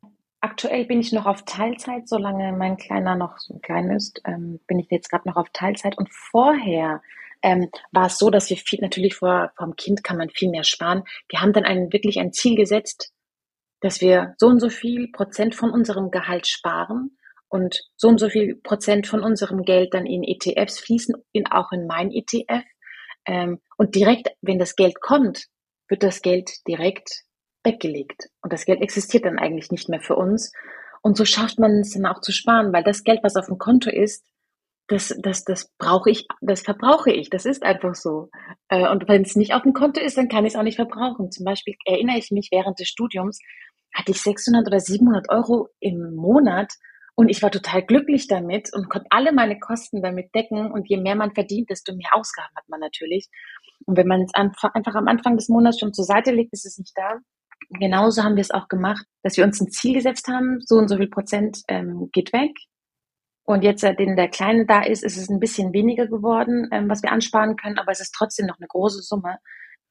Aktuell 0.53 0.85
bin 0.85 1.01
ich 1.01 1.12
noch 1.12 1.25
auf 1.25 1.47
Teilzeit, 1.47 2.07
solange 2.07 2.53
mein 2.53 2.77
Kleiner 2.77 3.17
noch 3.17 3.38
so 3.38 3.59
klein 3.61 3.88
ist, 3.88 4.21
ähm, 4.27 4.61
bin 4.67 4.79
ich 4.79 4.91
jetzt 4.91 5.09
gerade 5.09 5.27
noch 5.27 5.37
auf 5.37 5.49
Teilzeit 5.55 5.97
und 5.97 6.12
vorher 6.12 7.01
ähm, 7.41 7.71
war 7.91 8.09
es 8.09 8.19
so, 8.19 8.29
dass 8.29 8.51
wir 8.51 8.59
viel, 8.59 8.79
natürlich 8.83 9.15
vor, 9.15 9.51
vom 9.57 9.77
Kind 9.77 10.05
kann 10.05 10.19
man 10.19 10.29
viel 10.29 10.51
mehr 10.51 10.65
sparen. 10.65 11.05
Wir 11.31 11.41
haben 11.41 11.55
dann 11.55 11.65
ein, 11.65 11.91
wirklich 11.91 12.21
ein 12.21 12.35
Ziel 12.35 12.55
gesetzt, 12.55 13.15
dass 13.81 14.03
wir 14.03 14.35
so 14.37 14.49
und 14.49 14.61
so 14.61 14.69
viel 14.69 15.11
Prozent 15.11 15.55
von 15.55 15.71
unserem 15.71 16.11
Gehalt 16.11 16.47
sparen 16.47 17.17
und 17.49 17.81
so 17.97 18.09
und 18.09 18.19
so 18.19 18.29
viel 18.29 18.57
Prozent 18.57 19.07
von 19.07 19.23
unserem 19.23 19.62
Geld 19.62 19.95
dann 19.95 20.05
in 20.05 20.23
ETFs 20.23 20.79
fließen, 20.81 21.15
in, 21.33 21.47
auch 21.47 21.73
in 21.73 21.87
mein 21.87 22.12
ETF. 22.12 22.67
Ähm, 23.25 23.59
und 23.79 23.95
direkt, 23.95 24.29
wenn 24.43 24.59
das 24.59 24.77
Geld 24.77 25.01
kommt, 25.01 25.47
wird 25.88 26.03
das 26.03 26.21
Geld 26.21 26.51
direkt 26.69 27.25
weggelegt. 27.64 28.29
Und 28.42 28.53
das 28.53 28.64
Geld 28.64 28.81
existiert 28.81 29.25
dann 29.25 29.38
eigentlich 29.38 29.70
nicht 29.70 29.88
mehr 29.88 30.01
für 30.01 30.16
uns. 30.16 30.53
Und 31.03 31.16
so 31.16 31.25
schafft 31.25 31.59
man 31.59 31.81
es 31.81 31.94
dann 31.94 32.07
auch 32.07 32.20
zu 32.20 32.33
sparen, 32.33 32.72
weil 32.72 32.85
das 32.85 33.05
Geld, 33.05 33.20
was 33.22 33.37
auf 33.37 33.46
dem 33.46 33.59
Konto 33.59 33.90
ist, 33.90 34.25
das, 34.88 35.16
das, 35.20 35.44
das 35.44 35.70
brauche 35.79 36.11
ich, 36.11 36.27
das 36.40 36.62
verbrauche 36.62 37.12
ich. 37.12 37.31
Das 37.31 37.46
ist 37.46 37.62
einfach 37.62 37.94
so. 37.94 38.29
Äh, 38.68 38.88
und 38.88 39.09
wenn 39.09 39.22
es 39.22 39.37
nicht 39.37 39.55
auf 39.55 39.62
dem 39.62 39.72
Konto 39.72 40.01
ist, 40.01 40.16
dann 40.18 40.29
kann 40.29 40.44
ich 40.44 40.55
es 40.55 40.59
auch 40.59 40.64
nicht 40.64 40.77
verbrauchen. 40.77 41.31
Zum 41.31 41.44
Beispiel 41.44 41.75
erinnere 41.87 42.18
ich 42.18 42.31
mich, 42.31 42.48
während 42.51 42.79
des 42.79 42.88
Studiums 42.88 43.38
hatte 43.94 44.12
ich 44.12 44.20
600 44.20 44.66
oder 44.66 44.81
700 44.81 45.29
Euro 45.31 45.68
im 45.81 46.14
Monat 46.14 46.72
und 47.14 47.29
ich 47.29 47.42
war 47.42 47.51
total 47.51 47.83
glücklich 47.83 48.27
damit 48.27 48.72
und 48.72 48.88
konnte 48.88 49.07
alle 49.11 49.33
meine 49.33 49.59
Kosten 49.59 50.03
damit 50.03 50.35
decken. 50.35 50.72
Und 50.72 50.88
je 50.88 50.96
mehr 50.96 51.14
man 51.14 51.35
verdient, 51.35 51.70
desto 51.70 51.94
mehr 51.94 52.11
Ausgaben 52.12 52.55
hat 52.57 52.68
man 52.68 52.81
natürlich. 52.81 53.29
Und 53.85 53.96
wenn 53.96 54.07
man 54.07 54.22
es 54.22 54.33
einfach 54.35 54.94
am 54.94 55.09
Anfang 55.09 55.37
des 55.37 55.48
Monats 55.48 55.79
schon 55.79 55.92
zur 55.92 56.05
Seite 56.05 56.33
legt, 56.33 56.53
ist 56.53 56.66
es 56.66 56.79
nicht 56.79 56.96
da. 56.96 57.18
Genauso 57.79 58.23
haben 58.23 58.37
wir 58.37 58.43
es 58.43 58.51
auch 58.51 58.69
gemacht, 58.69 59.07
dass 59.23 59.37
wir 59.37 59.45
uns 59.45 59.61
ein 59.61 59.71
Ziel 59.71 59.95
gesetzt 59.95 60.29
haben, 60.29 60.61
so 60.61 60.77
und 60.77 60.89
so 60.89 60.97
viel 60.97 61.09
Prozent 61.09 61.63
ähm, 61.69 62.09
geht 62.13 62.33
weg. 62.33 62.53
Und 63.45 63.63
jetzt, 63.63 63.81
seitdem 63.81 64.15
der 64.15 64.29
Kleine 64.29 64.67
da 64.67 64.83
ist, 64.83 65.03
ist 65.03 65.17
es 65.17 65.29
ein 65.29 65.41
bisschen 65.41 65.73
weniger 65.73 66.07
geworden, 66.07 66.69
ähm, 66.71 66.89
was 66.89 67.03
wir 67.03 67.13
ansparen 67.13 67.57
können, 67.57 67.79
aber 67.79 67.91
es 67.91 68.01
ist 68.01 68.15
trotzdem 68.17 68.47
noch 68.47 68.59
eine 68.59 68.69
große 68.69 69.03
Summe. 69.03 69.39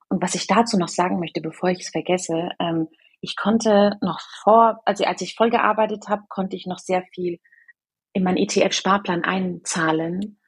Und 0.10 0.22
was 0.22 0.36
ich 0.36 0.48
dazu 0.48 0.78
noch 0.78 0.88
sagen 0.88 1.20
möchte, 1.20 1.42
bevor 1.42 1.70
ich 1.70 1.82
es 1.82 1.90
vergesse, 1.90 2.50
ähm, 2.60 2.88
ich 3.22 3.36
konnte 3.36 3.98
noch 4.02 4.20
vor, 4.44 4.82
also 4.86 5.04
als 5.06 5.22
ich 5.22 5.36
voll 5.36 5.50
gearbeitet 5.50 6.08
habe, 6.08 6.24
konnte 6.28 6.56
ich 6.56 6.66
noch 6.66 6.80
sehr 6.80 7.04
viel 7.14 7.40
in 8.14 8.24
meinen 8.24 8.38
ETF-Sparplan 8.38 9.24
einzahlen. 9.24 10.40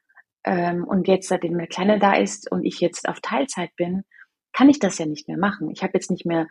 Ähm, 0.44 0.84
und 0.84 1.08
jetzt, 1.08 1.28
seitdem 1.28 1.56
der 1.56 1.66
Kleine 1.66 1.98
da 1.98 2.14
ist 2.14 2.50
und 2.50 2.64
ich 2.64 2.80
jetzt 2.80 3.08
auf 3.08 3.20
Teilzeit 3.20 3.74
bin, 3.76 4.04
kann 4.52 4.68
ich 4.68 4.78
das 4.78 4.98
ja 4.98 5.06
nicht 5.06 5.28
mehr 5.28 5.38
machen. 5.38 5.70
Ich 5.70 5.82
habe 5.82 5.92
jetzt 5.94 6.10
nicht 6.10 6.26
mehr 6.26 6.46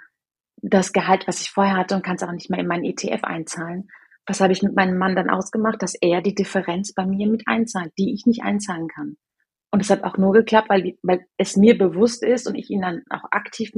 das 0.58 0.94
Gehalt, 0.94 1.28
was 1.28 1.42
ich 1.42 1.50
vorher 1.50 1.76
hatte 1.76 1.96
und 1.96 2.04
kann 2.04 2.16
es 2.16 2.24
auch 2.24 2.32
nicht 2.32 2.50
mehr 2.50 2.60
in 2.60 2.68
meinen 2.68 2.86
ETF 2.86 3.24
einzahlen. 3.24 3.90
Was 4.26 4.40
habe 4.40 4.54
ich 4.54 4.64
mit 4.64 4.76
meinem 4.76 4.98
Mann 4.98 5.16
dann 5.16 5.30
ausgemacht, 5.30 5.82
dass 5.82 5.96
er 6.00 6.22
die 6.22 6.36
Differenz 6.36 6.94
bei 6.94 7.06
mir 7.06 7.28
mit 7.28 7.44
einzahlt, 7.46 7.92
die 7.98 8.14
ich 8.14 8.26
nicht 8.26 8.44
einzahlen 8.44 8.88
kann. 8.88 9.18
Und 9.74 9.82
es 9.82 9.90
hat 9.90 10.04
auch 10.04 10.18
nur 10.18 10.34
geklappt, 10.34 10.70
weil, 10.70 10.94
weil 11.02 11.26
es 11.38 11.58
mir 11.58 11.78
bewusst 11.78 12.24
ist 12.24 12.48
und 12.48 12.56
ich 12.56 12.70
ihn 12.70 12.82
dann 12.82 13.02
auch 13.10 13.24
aktiv 13.32 13.72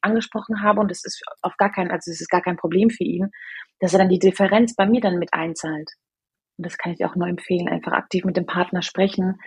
angesprochen 0.00 0.62
habe 0.62 0.80
und 0.80 0.92
es 0.92 1.04
ist 1.04 1.22
auf 1.42 1.56
gar 1.56 1.72
kein, 1.72 1.90
also 1.90 2.10
es 2.10 2.20
ist 2.20 2.30
gar 2.30 2.40
kein 2.40 2.56
Problem 2.56 2.88
für 2.88 3.02
ihn, 3.02 3.30
dass 3.80 3.92
er 3.92 3.98
dann 3.98 4.08
die 4.08 4.20
Differenz 4.20 4.76
bei 4.76 4.86
mir 4.86 5.00
dann 5.00 5.18
mit 5.18 5.34
einzahlt. 5.34 5.90
Und 6.56 6.66
das 6.66 6.78
kann 6.78 6.92
ich 6.92 7.04
auch 7.04 7.16
nur 7.16 7.26
empfehlen, 7.26 7.68
einfach 7.68 7.92
aktiv 7.92 8.24
mit 8.24 8.36
dem 8.36 8.46
Partner 8.46 8.80
sprechen, 8.80 9.40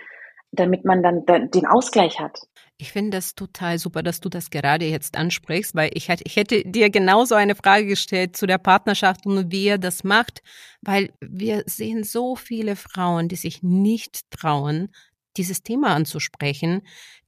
damit 0.53 0.85
man 0.85 1.03
dann 1.03 1.25
den 1.25 1.65
Ausgleich 1.65 2.19
hat. 2.19 2.39
Ich 2.77 2.91
finde 2.91 3.11
das 3.11 3.35
total 3.35 3.77
super, 3.77 4.03
dass 4.03 4.19
du 4.19 4.29
das 4.29 4.49
gerade 4.49 4.85
jetzt 4.85 5.15
ansprichst, 5.15 5.75
weil 5.75 5.91
ich 5.93 6.09
hätte, 6.09 6.23
ich 6.25 6.35
hätte 6.35 6.63
dir 6.63 6.89
genauso 6.89 7.35
eine 7.35 7.55
Frage 7.55 7.85
gestellt 7.85 8.35
zu 8.35 8.47
der 8.47 8.57
Partnerschaft 8.57 9.25
und 9.25 9.51
wie 9.51 9.67
er 9.67 9.77
das 9.77 10.03
macht, 10.03 10.41
weil 10.81 11.11
wir 11.21 11.63
sehen 11.65 12.03
so 12.03 12.35
viele 12.35 12.75
Frauen, 12.75 13.27
die 13.27 13.35
sich 13.35 13.61
nicht 13.61 14.29
trauen, 14.31 14.89
dieses 15.37 15.63
Thema 15.63 15.95
anzusprechen, 15.95 16.81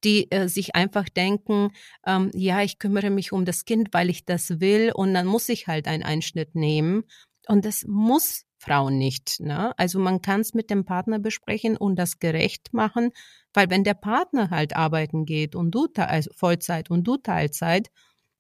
die 0.04 0.32
äh, 0.32 0.48
sich 0.48 0.76
einfach 0.76 1.10
denken, 1.10 1.72
ähm, 2.06 2.32
ja, 2.34 2.62
ich 2.62 2.80
kümmere 2.80 3.10
mich 3.10 3.32
um 3.32 3.46
das 3.46 3.66
Kind, 3.66 3.90
weil 3.92 4.10
ich 4.10 4.26
das 4.26 4.60
will 4.60 4.92
und 4.94 5.14
dann 5.14 5.26
muss 5.26 5.50
ich 5.50 5.68
halt 5.68 5.88
einen 5.88 6.04
Einschnitt 6.04 6.56
nehmen. 6.56 7.04
Und 7.48 7.66
das 7.66 7.86
muss 7.88 8.45
Frauen 8.66 8.98
nicht. 8.98 9.40
Ne? 9.40 9.74
Also 9.78 10.00
man 10.00 10.22
kann 10.22 10.42
es 10.42 10.54
mit 10.54 10.70
dem 10.70 10.86
Partner 10.86 11.20
besprechen 11.20 11.78
und 11.78 11.98
das 11.98 12.20
gerecht 12.20 12.74
machen, 12.74 13.12
weil 13.54 13.70
wenn 13.70 13.84
der 13.84 13.94
Partner 13.94 14.50
halt 14.50 14.76
arbeiten 14.76 15.26
geht 15.26 15.56
und 15.56 15.72
du 15.72 15.88
also 15.96 16.32
Vollzeit 16.36 16.90
und 16.90 17.06
du 17.06 17.18
Teilzeit, 17.18 17.90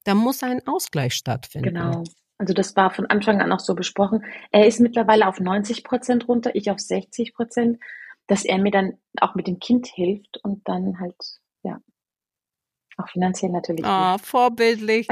dann 0.03 0.17
muss 0.17 0.43
ein 0.43 0.65
Ausgleich 0.67 1.13
stattfinden. 1.13 1.73
Genau. 1.73 2.03
Also 2.37 2.53
das 2.53 2.75
war 2.75 2.91
von 2.91 3.05
Anfang 3.05 3.41
an 3.41 3.51
auch 3.51 3.59
so 3.61 3.75
besprochen. 3.75 4.23
Er 4.51 4.67
ist 4.67 4.79
mittlerweile 4.79 5.27
auf 5.27 5.39
90 5.39 5.83
Prozent 5.83 6.27
runter, 6.27 6.53
ich 6.53 6.69
auf 6.69 6.79
60 6.79 7.33
Prozent 7.33 7.79
dass 8.27 8.45
er 8.45 8.57
mir 8.57 8.71
dann 8.71 8.93
auch 9.19 9.35
mit 9.35 9.47
dem 9.47 9.59
Kind 9.59 9.87
hilft 9.87 10.37
und 10.43 10.67
dann 10.67 10.99
halt, 10.99 11.15
ja, 11.63 11.79
auch 12.97 13.09
finanziell 13.09 13.51
natürlich. 13.51 13.83
Ah, 13.85 14.15
oh, 14.15 14.17
vorbildlich. 14.21 15.07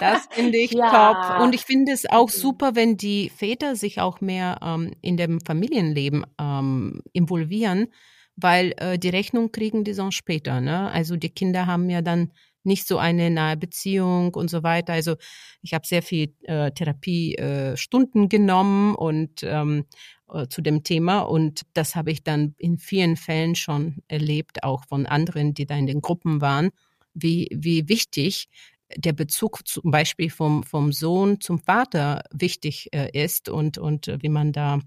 Das 0.00 0.26
finde 0.30 0.58
ich 0.58 0.72
ja. 0.72 1.14
top. 1.14 1.42
Und 1.42 1.54
ich 1.54 1.62
finde 1.62 1.92
es 1.92 2.08
auch 2.08 2.28
super, 2.28 2.74
wenn 2.74 2.96
die 2.96 3.30
Väter 3.30 3.76
sich 3.76 4.00
auch 4.00 4.20
mehr 4.20 4.58
ähm, 4.62 4.92
in 5.00 5.16
dem 5.16 5.40
Familienleben 5.40 6.24
ähm, 6.40 7.02
involvieren, 7.12 7.88
weil 8.36 8.72
äh, 8.76 8.98
die 8.98 9.08
Rechnung 9.08 9.50
kriegen 9.50 9.84
die 9.84 9.94
sonst 9.94 10.14
später. 10.14 10.60
Ne? 10.60 10.90
Also 10.90 11.16
die 11.16 11.30
Kinder 11.30 11.66
haben 11.66 11.90
ja 11.90 12.02
dann 12.02 12.30
nicht 12.62 12.86
so 12.86 12.98
eine 12.98 13.30
nahe 13.30 13.56
Beziehung 13.56 14.34
und 14.34 14.48
so 14.48 14.62
weiter. 14.62 14.92
Also 14.92 15.16
ich 15.62 15.74
habe 15.74 15.86
sehr 15.86 16.02
viel 16.02 16.34
äh, 16.42 16.70
Therapiestunden 16.70 18.24
äh, 18.24 18.28
genommen 18.28 18.94
und 18.94 19.42
ähm, 19.42 19.86
äh, 20.32 20.46
zu 20.48 20.60
dem 20.60 20.84
Thema 20.84 21.20
und 21.20 21.62
das 21.74 21.96
habe 21.96 22.12
ich 22.12 22.22
dann 22.22 22.54
in 22.58 22.78
vielen 22.78 23.16
Fällen 23.16 23.54
schon 23.54 24.02
erlebt, 24.06 24.62
auch 24.62 24.84
von 24.84 25.06
anderen, 25.06 25.54
die 25.54 25.66
da 25.66 25.76
in 25.76 25.86
den 25.86 26.00
Gruppen 26.00 26.40
waren, 26.40 26.70
wie, 27.22 27.48
wie 27.52 27.88
wichtig 27.88 28.48
der 28.96 29.12
Bezug 29.12 29.66
zum 29.66 29.90
Beispiel 29.90 30.30
vom, 30.30 30.62
vom 30.62 30.92
Sohn 30.92 31.40
zum 31.40 31.58
Vater 31.58 32.22
wichtig 32.32 32.88
äh, 32.92 33.10
ist 33.12 33.48
und, 33.48 33.78
und 33.78 34.08
äh, 34.08 34.18
wie 34.22 34.30
man 34.30 34.52
da 34.52 34.80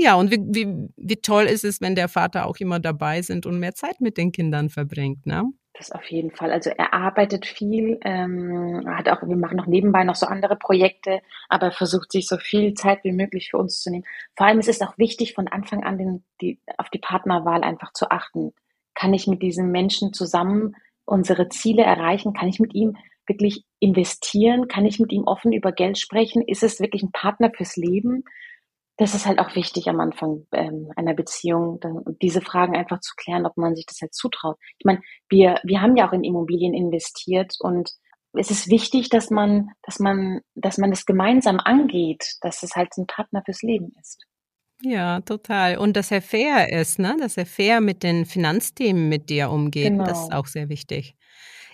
ja, 0.00 0.14
und 0.14 0.30
wie, 0.30 0.38
wie, 0.38 0.88
wie 0.96 1.16
toll 1.16 1.46
ist 1.46 1.64
es, 1.64 1.80
wenn 1.80 1.96
der 1.96 2.08
Vater 2.08 2.46
auch 2.46 2.58
immer 2.58 2.78
dabei 2.78 3.20
sind 3.20 3.46
und 3.46 3.58
mehr 3.58 3.74
Zeit 3.74 4.00
mit 4.00 4.16
den 4.16 4.30
Kindern 4.30 4.70
verbringt, 4.70 5.26
ne? 5.26 5.50
Das 5.72 5.90
auf 5.90 6.04
jeden 6.10 6.30
Fall. 6.30 6.52
Also 6.52 6.70
er 6.70 6.94
arbeitet 6.94 7.46
viel, 7.46 7.98
ähm, 8.04 8.84
hat 8.86 9.08
auch, 9.08 9.22
wir 9.22 9.36
machen 9.36 9.56
noch 9.56 9.66
nebenbei 9.66 10.04
noch 10.04 10.14
so 10.14 10.26
andere 10.26 10.54
Projekte, 10.54 11.20
aber 11.48 11.66
er 11.66 11.72
versucht 11.72 12.12
sich 12.12 12.28
so 12.28 12.36
viel 12.36 12.74
Zeit 12.74 13.02
wie 13.02 13.12
möglich 13.12 13.50
für 13.50 13.58
uns 13.58 13.80
zu 13.80 13.90
nehmen. 13.90 14.04
Vor 14.36 14.46
allem 14.46 14.60
ist 14.60 14.68
es 14.68 14.80
auch 14.82 14.96
wichtig, 14.98 15.34
von 15.34 15.48
Anfang 15.48 15.82
an 15.82 15.98
den, 15.98 16.24
die, 16.40 16.60
auf 16.76 16.90
die 16.90 16.98
Partnerwahl 16.98 17.64
einfach 17.64 17.92
zu 17.92 18.08
achten. 18.10 18.52
Kann 18.94 19.14
ich 19.14 19.26
mit 19.26 19.42
diesem 19.42 19.72
Menschen 19.72 20.12
zusammen 20.12 20.76
unsere 21.08 21.48
Ziele 21.48 21.82
erreichen? 21.82 22.32
Kann 22.32 22.48
ich 22.48 22.60
mit 22.60 22.74
ihm 22.74 22.96
wirklich 23.26 23.64
investieren? 23.80 24.68
Kann 24.68 24.86
ich 24.86 25.00
mit 25.00 25.12
ihm 25.12 25.24
offen 25.24 25.52
über 25.52 25.72
Geld 25.72 25.98
sprechen? 25.98 26.42
Ist 26.42 26.62
es 26.62 26.80
wirklich 26.80 27.02
ein 27.02 27.12
Partner 27.12 27.50
fürs 27.54 27.76
Leben? 27.76 28.24
das 28.98 29.14
ist 29.14 29.26
halt 29.26 29.38
auch 29.38 29.54
wichtig 29.54 29.88
am 29.88 30.00
Anfang 30.00 30.46
ähm, 30.52 30.90
einer 30.96 31.14
Beziehung, 31.14 31.78
dann, 31.80 32.02
diese 32.20 32.40
Fragen 32.40 32.76
einfach 32.76 33.00
zu 33.00 33.14
klären, 33.16 33.46
ob 33.46 33.56
man 33.56 33.76
sich 33.76 33.86
das 33.86 34.00
halt 34.00 34.12
zutraut. 34.12 34.58
Ich 34.76 34.84
meine, 34.84 35.00
wir, 35.28 35.60
wir 35.62 35.80
haben 35.80 35.96
ja 35.96 36.08
auch 36.08 36.12
in 36.12 36.24
Immobilien 36.24 36.74
investiert 36.74 37.54
und 37.60 37.92
es 38.32 38.50
ist 38.50 38.68
wichtig, 38.68 39.08
dass 39.08 39.30
man, 39.30 39.70
dass 39.82 40.00
man, 40.00 40.40
dass 40.56 40.78
man 40.78 40.90
das 40.90 41.06
gemeinsam 41.06 41.60
angeht, 41.60 42.34
dass 42.40 42.64
es 42.64 42.74
halt 42.74 42.90
ein 42.98 43.06
Partner 43.06 43.42
fürs 43.44 43.62
Leben 43.62 43.94
ist. 44.00 44.26
Ja, 44.82 45.20
total. 45.22 45.76
Und 45.78 45.96
dass 45.96 46.10
er 46.10 46.22
fair 46.22 46.72
ist, 46.72 46.98
ne? 46.98 47.16
Dass 47.18 47.36
er 47.36 47.46
fair 47.46 47.80
mit 47.80 48.02
den 48.02 48.26
Finanzthemen 48.26 49.08
mit 49.08 49.28
dir 49.28 49.50
umgeht. 49.50 49.90
Genau. 49.90 50.04
Das 50.04 50.22
ist 50.22 50.32
auch 50.32 50.46
sehr 50.46 50.68
wichtig. 50.68 51.16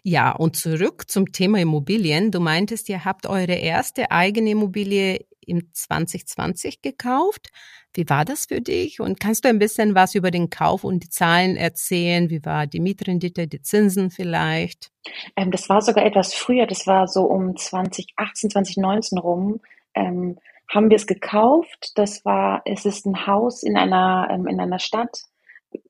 Ja, 0.03 0.33
und 0.33 0.57
zurück 0.57 1.11
zum 1.11 1.33
Thema 1.33 1.59
Immobilien. 1.59 2.31
Du 2.31 2.41
meintest, 2.41 2.89
ihr 2.89 3.05
habt 3.05 3.27
eure 3.27 3.55
erste 3.55 4.11
eigene 4.11 4.51
Immobilie 4.51 5.25
im 5.47 5.73
2020 5.73 6.83
gekauft. 6.83 7.51
Wie 7.95 8.09
war 8.09 8.25
das 8.25 8.47
für 8.47 8.61
dich? 8.61 9.01
Und 9.01 9.21
kannst 9.21 9.45
du 9.45 9.49
ein 9.49 9.59
bisschen 9.59 9.95
was 9.95 10.15
über 10.15 10.31
den 10.31 10.51
Kauf 10.51 10.85
und 10.85 11.05
die 11.05 11.09
Zahlen 11.09 11.57
erzählen? 11.57 12.29
Wie 12.29 12.45
war 12.45 12.67
die 12.67 12.81
Mietrendite, 12.81 13.47
die 13.47 13.63
Zinsen 13.63 14.11
vielleicht? 14.11 14.91
Ähm, 15.37 15.51
das 15.51 15.69
war 15.69 15.81
sogar 15.81 16.05
etwas 16.05 16.35
früher. 16.35 16.67
Das 16.67 16.87
war 16.87 17.07
so 17.07 17.25
um 17.25 17.57
2018, 17.57 18.51
2019 18.51 19.19
rum. 19.19 19.61
Ähm, 19.95 20.39
haben 20.69 20.91
wir 20.91 20.97
es 20.97 21.07
gekauft. 21.07 21.93
Das 21.97 22.25
war, 22.25 22.63
es 22.65 22.85
ist 22.85 23.07
ein 23.07 23.27
Haus 23.27 23.63
in 23.63 23.77
einer, 23.77 24.29
ähm, 24.31 24.47
in 24.47 24.61
einer 24.61 24.79
Stadt 24.79 25.17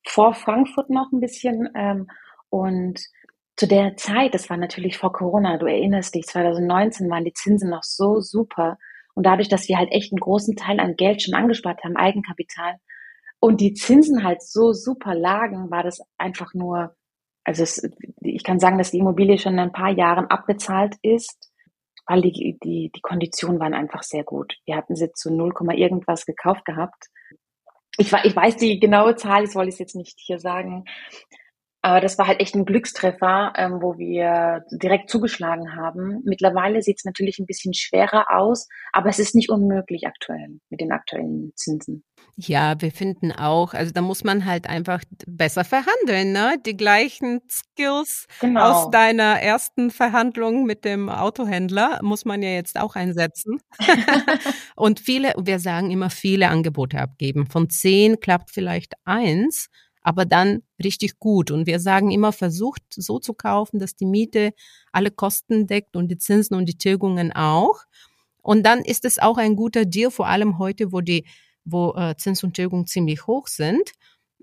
vor 0.07 0.35
Frankfurt 0.35 0.91
noch 0.91 1.13
ein 1.13 1.21
bisschen. 1.21 1.69
Ähm, 1.75 2.09
und 2.51 3.01
zu 3.57 3.67
der 3.67 3.97
Zeit, 3.97 4.35
das 4.35 4.51
war 4.51 4.57
natürlich 4.57 4.99
vor 4.99 5.13
Corona, 5.13 5.59
du 5.59 5.67
erinnerst 5.67 6.15
dich, 6.15 6.27
2019 6.27 7.09
waren 7.09 7.25
die 7.25 7.33
Zinsen 7.33 7.71
noch 7.71 7.85
so 7.85 8.21
super. 8.21 8.79
Und 9.15 9.25
dadurch, 9.25 9.49
dass 9.49 9.69
wir 9.69 9.79
halt 9.79 9.93
echt 9.93 10.13
einen 10.13 10.21
großen 10.21 10.57
Teil 10.57 10.81
an 10.81 10.97
Geld 10.97 11.23
schon 11.23 11.35
angespart 11.35 11.85
haben, 11.85 11.97
Eigenkapital, 11.97 12.77
und 13.45 13.61
die 13.61 13.75
Zinsen 13.75 14.25
halt 14.25 14.43
so 14.43 14.73
super 14.73 15.15
lagen, 15.15 15.71
war 15.71 15.83
das 15.83 16.01
einfach 16.17 16.55
nur, 16.55 16.97
also 17.45 17.63
es, 17.63 17.87
ich 18.23 18.43
kann 18.43 18.59
sagen, 18.59 18.79
dass 18.79 18.91
die 18.91 18.99
Immobilie 18.99 19.37
schon 19.37 19.53
in 19.53 19.59
ein 19.59 19.73
paar 19.73 19.91
Jahren 19.91 20.27
abbezahlt 20.31 20.95
ist, 21.03 21.53
weil 22.07 22.23
die, 22.23 22.59
die, 22.63 22.91
die 22.95 23.01
Konditionen 23.01 23.61
waren 23.61 23.75
einfach 23.75 24.03
sehr 24.03 24.25
gut. 24.25 24.57
Wir 24.67 24.77
hatten 24.77 24.97
sie 24.97 25.13
zu 25.13 25.33
0, 25.33 25.53
irgendwas 25.73 26.27
gekauft 26.27 26.65
gehabt. 26.65 27.07
Ich, 27.97 28.13
ich 28.13 28.37
weiß 28.37 28.57
die 28.57 28.81
genaue 28.81 29.17
Zahl, 29.17 29.45
ich 29.45 29.55
wollte 29.55 29.69
es 29.69 29.79
jetzt 29.79 29.95
nicht 29.95 30.19
hier 30.19 30.39
sagen, 30.39 30.85
aber 31.85 32.01
das 32.01 32.17
war 32.17 32.27
halt 32.27 32.41
echt 32.41 32.55
ein 32.55 32.65
Glückstreffer, 32.65 33.53
ähm, 33.57 33.83
wo 33.83 33.99
wir 33.99 34.65
direkt 34.73 35.11
zugeschlagen 35.11 35.77
haben. 35.77 36.23
Mittlerweile 36.25 36.81
sieht 36.81 36.97
es 36.97 37.05
natürlich 37.05 37.39
ein 37.39 37.45
bisschen 37.45 37.75
schwerer 37.75 38.35
aus, 38.35 38.69
aber 38.95 39.11
es 39.11 39.19
ist 39.19 39.35
nicht 39.35 39.51
unmöglich 39.51 40.07
aktuell 40.07 40.61
mit 40.71 40.81
den 40.81 40.93
aktuellen 40.93 41.53
Zinsen. 41.57 42.03
Ja, 42.37 42.75
wir 42.81 42.91
finden 42.91 43.31
auch, 43.31 43.75
also 43.75 43.93
da 43.93 44.01
muss 44.01 44.25
man 44.25 44.45
halt 44.45 44.67
einfach 44.67 45.03
besser 45.25 45.65
verhandeln, 45.65 46.33
ne? 46.33 46.57
Die 46.67 46.77
gleichen 46.77 47.41
Skills 47.49 48.27
genau. 48.41 48.73
aus 48.73 48.91
deiner 48.91 49.41
ersten 49.41 49.93
Verhandlung 49.93 50.65
mit 50.65 50.85
dem 50.85 51.09
Autohändler 51.09 52.01
muss 52.03 52.25
man 52.25 52.43
ja 52.43 52.51
jetzt 52.51 52.79
auch 52.79 52.97
einsetzen. 52.97 53.61
und 54.75 54.99
viele, 54.99 55.33
wir 55.41 55.61
sagen 55.61 55.93
immer 55.93 56.11
viele 56.11 56.49
Angebote 56.49 56.99
abgeben. 56.99 57.47
Von 57.47 57.71
zehn 57.71 58.19
klappt 58.19 58.51
vielleicht 58.51 58.95
eins, 59.05 59.69
aber 60.01 60.25
dann 60.25 60.63
richtig 60.83 61.21
gut. 61.21 61.53
Und 61.53 61.69
wir 61.69 61.79
sagen 61.79 62.11
immer, 62.11 62.33
versucht 62.33 62.83
so 62.91 63.21
zu 63.21 63.35
kaufen, 63.35 63.79
dass 63.79 63.95
die 63.95 64.07
Miete 64.07 64.55
alle 64.91 65.13
Kosten 65.13 65.69
deckt 65.69 65.95
und 65.95 66.09
die 66.09 66.19
Zinsen 66.19 66.57
und 66.57 66.67
die 66.69 66.79
Tilgungen 66.79 67.31
auch. 67.33 67.85
Und 68.43 68.65
dann 68.65 68.81
ist 68.81 69.05
es 69.05 69.21
auch 69.21 69.39
ein 69.39 69.55
guter 69.55 69.85
Deal, 69.85 70.11
vor 70.11 70.27
allem 70.27 70.59
heute, 70.59 70.93
wo 70.93 71.01
die 71.01 71.27
wo 71.65 71.95
äh, 71.95 72.17
Zins 72.17 72.43
und 72.45 72.55
Tilgung 72.55 72.87
ziemlich 72.87 73.27
hoch 73.27 73.47
sind, 73.47 73.93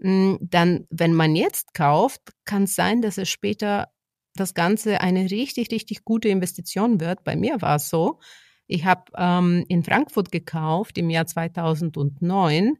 hm, 0.01 0.37
dann, 0.41 0.87
wenn 0.89 1.13
man 1.13 1.35
jetzt 1.35 1.73
kauft, 1.73 2.21
kann 2.45 2.63
es 2.63 2.75
sein, 2.75 3.01
dass 3.01 3.17
es 3.17 3.29
später 3.29 3.89
das 4.35 4.53
Ganze 4.53 5.01
eine 5.01 5.29
richtig, 5.29 5.71
richtig 5.71 6.03
gute 6.03 6.29
Investition 6.29 6.99
wird. 6.99 7.23
Bei 7.23 7.35
mir 7.35 7.61
war 7.61 7.75
es 7.75 7.89
so. 7.89 8.19
Ich 8.67 8.85
habe 8.85 9.03
ähm, 9.17 9.65
in 9.67 9.83
Frankfurt 9.83 10.31
gekauft 10.31 10.97
im 10.97 11.09
Jahr 11.09 11.27
2009 11.27 12.77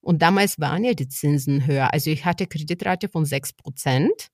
und 0.00 0.22
damals 0.22 0.58
waren 0.60 0.84
ja 0.84 0.94
die 0.94 1.08
Zinsen 1.08 1.66
höher. 1.66 1.92
Also 1.92 2.10
ich 2.10 2.24
hatte 2.24 2.46
Kreditrate 2.46 3.08
von 3.08 3.24
6 3.24 3.54
Prozent. 3.54 4.28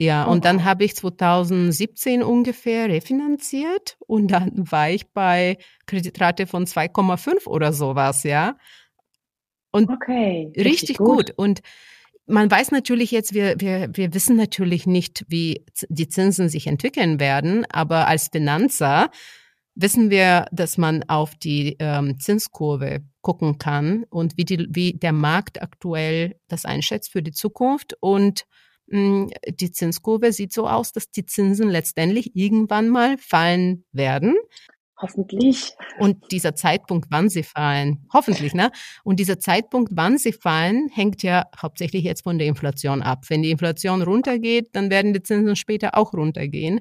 Ja, 0.00 0.24
und 0.24 0.46
dann 0.46 0.64
habe 0.64 0.84
ich 0.84 0.96
2017 0.96 2.22
ungefähr 2.22 2.88
refinanziert 2.88 3.98
und 4.06 4.28
dann 4.28 4.70
war 4.72 4.88
ich 4.88 5.12
bei 5.12 5.58
Kreditrate 5.84 6.46
von 6.46 6.64
2,5 6.64 7.46
oder 7.46 7.74
sowas, 7.74 8.22
ja. 8.22 8.56
Und 9.72 9.90
okay, 9.90 10.52
richtig, 10.56 10.64
richtig 10.64 10.96
gut. 10.96 11.06
gut. 11.06 11.30
Und 11.36 11.60
man 12.26 12.50
weiß 12.50 12.70
natürlich 12.70 13.10
jetzt, 13.10 13.34
wir, 13.34 13.56
wir, 13.58 13.90
wir 13.92 14.14
wissen 14.14 14.36
natürlich 14.36 14.86
nicht, 14.86 15.26
wie 15.28 15.66
die 15.90 16.08
Zinsen 16.08 16.48
sich 16.48 16.66
entwickeln 16.66 17.20
werden, 17.20 17.66
aber 17.70 18.06
als 18.06 18.28
Finanzer 18.32 19.10
wissen 19.74 20.08
wir, 20.08 20.46
dass 20.50 20.78
man 20.78 21.02
auf 21.10 21.34
die 21.34 21.76
ähm, 21.78 22.18
Zinskurve 22.18 23.00
gucken 23.20 23.58
kann 23.58 24.04
und 24.08 24.38
wie, 24.38 24.46
die, 24.46 24.66
wie 24.70 24.94
der 24.94 25.12
Markt 25.12 25.60
aktuell 25.60 26.36
das 26.48 26.64
einschätzt 26.64 27.12
für 27.12 27.22
die 27.22 27.32
Zukunft 27.32 27.98
und 28.00 28.46
die 28.90 29.70
Zinskurve 29.70 30.32
sieht 30.32 30.52
so 30.52 30.68
aus, 30.68 30.92
dass 30.92 31.10
die 31.10 31.24
Zinsen 31.24 31.68
letztendlich 31.68 32.34
irgendwann 32.34 32.88
mal 32.88 33.16
fallen 33.18 33.84
werden. 33.92 34.36
Hoffentlich. 35.00 35.72
Und 35.98 36.30
dieser 36.30 36.54
Zeitpunkt, 36.54 37.06
wann 37.10 37.30
sie 37.30 37.42
fallen, 37.42 38.06
hoffentlich, 38.12 38.52
ne? 38.52 38.70
Und 39.02 39.18
dieser 39.18 39.38
Zeitpunkt, 39.38 39.92
wann 39.94 40.18
sie 40.18 40.32
fallen, 40.32 40.90
hängt 40.92 41.22
ja 41.22 41.46
hauptsächlich 41.56 42.04
jetzt 42.04 42.22
von 42.22 42.38
der 42.38 42.48
Inflation 42.48 43.00
ab. 43.00 43.24
Wenn 43.28 43.42
die 43.42 43.50
Inflation 43.50 44.02
runtergeht, 44.02 44.68
dann 44.72 44.90
werden 44.90 45.14
die 45.14 45.22
Zinsen 45.22 45.56
später 45.56 45.96
auch 45.96 46.12
runtergehen. 46.12 46.80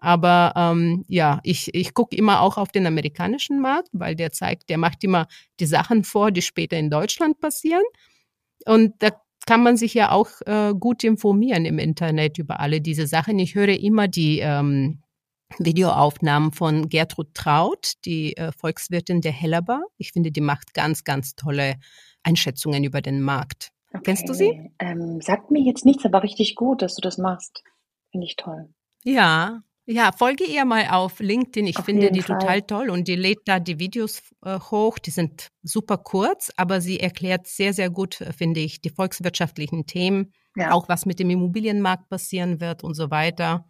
Aber 0.00 0.52
ähm, 0.56 1.04
ja, 1.08 1.40
ich, 1.44 1.72
ich 1.74 1.94
gucke 1.94 2.16
immer 2.16 2.40
auch 2.40 2.56
auf 2.56 2.72
den 2.72 2.86
amerikanischen 2.86 3.60
Markt, 3.60 3.90
weil 3.92 4.16
der 4.16 4.32
zeigt, 4.32 4.70
der 4.70 4.78
macht 4.78 5.04
immer 5.04 5.26
die 5.60 5.66
Sachen 5.66 6.04
vor, 6.04 6.32
die 6.32 6.42
später 6.42 6.78
in 6.78 6.90
Deutschland 6.90 7.38
passieren. 7.38 7.82
Und 8.66 8.94
da 9.00 9.10
kann 9.50 9.64
man 9.64 9.76
sich 9.76 9.94
ja 9.94 10.12
auch 10.12 10.28
äh, 10.46 10.72
gut 10.78 11.02
informieren 11.02 11.64
im 11.64 11.80
Internet 11.80 12.38
über 12.38 12.60
alle 12.60 12.80
diese 12.80 13.08
Sachen. 13.08 13.36
Ich 13.40 13.56
höre 13.56 13.80
immer 13.80 14.06
die 14.06 14.38
ähm, 14.38 15.02
Videoaufnahmen 15.58 16.52
von 16.52 16.88
Gertrud 16.88 17.34
Traut, 17.34 17.94
die 18.04 18.36
äh, 18.36 18.52
Volkswirtin 18.52 19.22
der 19.22 19.32
Hellerbar. 19.32 19.82
Ich 19.96 20.12
finde, 20.12 20.30
die 20.30 20.40
macht 20.40 20.72
ganz, 20.72 21.02
ganz 21.02 21.34
tolle 21.34 21.80
Einschätzungen 22.22 22.84
über 22.84 23.00
den 23.00 23.22
Markt. 23.22 23.72
Okay. 23.92 24.02
Kennst 24.04 24.28
du 24.28 24.34
sie? 24.34 24.70
Ähm, 24.78 25.20
sagt 25.20 25.50
mir 25.50 25.62
jetzt 25.64 25.84
nichts, 25.84 26.04
aber 26.04 26.22
richtig 26.22 26.54
gut, 26.54 26.80
dass 26.80 26.94
du 26.94 27.00
das 27.00 27.18
machst. 27.18 27.64
Finde 28.12 28.28
ich 28.28 28.36
toll. 28.36 28.68
Ja, 29.02 29.64
ja, 29.86 30.12
folge 30.12 30.44
ihr 30.44 30.64
mal 30.64 30.88
auf 30.90 31.20
LinkedIn. 31.20 31.66
Ich 31.66 31.78
auf 31.78 31.84
finde 31.84 32.10
die 32.10 32.22
Fall. 32.22 32.38
total 32.38 32.62
toll 32.62 32.90
und 32.90 33.08
die 33.08 33.16
lädt 33.16 33.40
da 33.46 33.58
die 33.58 33.78
Videos 33.78 34.22
äh, 34.44 34.58
hoch. 34.58 34.98
Die 34.98 35.10
sind 35.10 35.48
super 35.62 35.98
kurz, 35.98 36.52
aber 36.56 36.80
sie 36.80 37.00
erklärt 37.00 37.46
sehr, 37.46 37.72
sehr 37.72 37.90
gut, 37.90 38.20
äh, 38.20 38.32
finde 38.32 38.60
ich, 38.60 38.80
die 38.80 38.90
volkswirtschaftlichen 38.90 39.86
Themen, 39.86 40.32
ja. 40.56 40.72
auch 40.72 40.88
was 40.88 41.06
mit 41.06 41.18
dem 41.18 41.30
Immobilienmarkt 41.30 42.08
passieren 42.08 42.60
wird 42.60 42.84
und 42.84 42.94
so 42.94 43.10
weiter. 43.10 43.64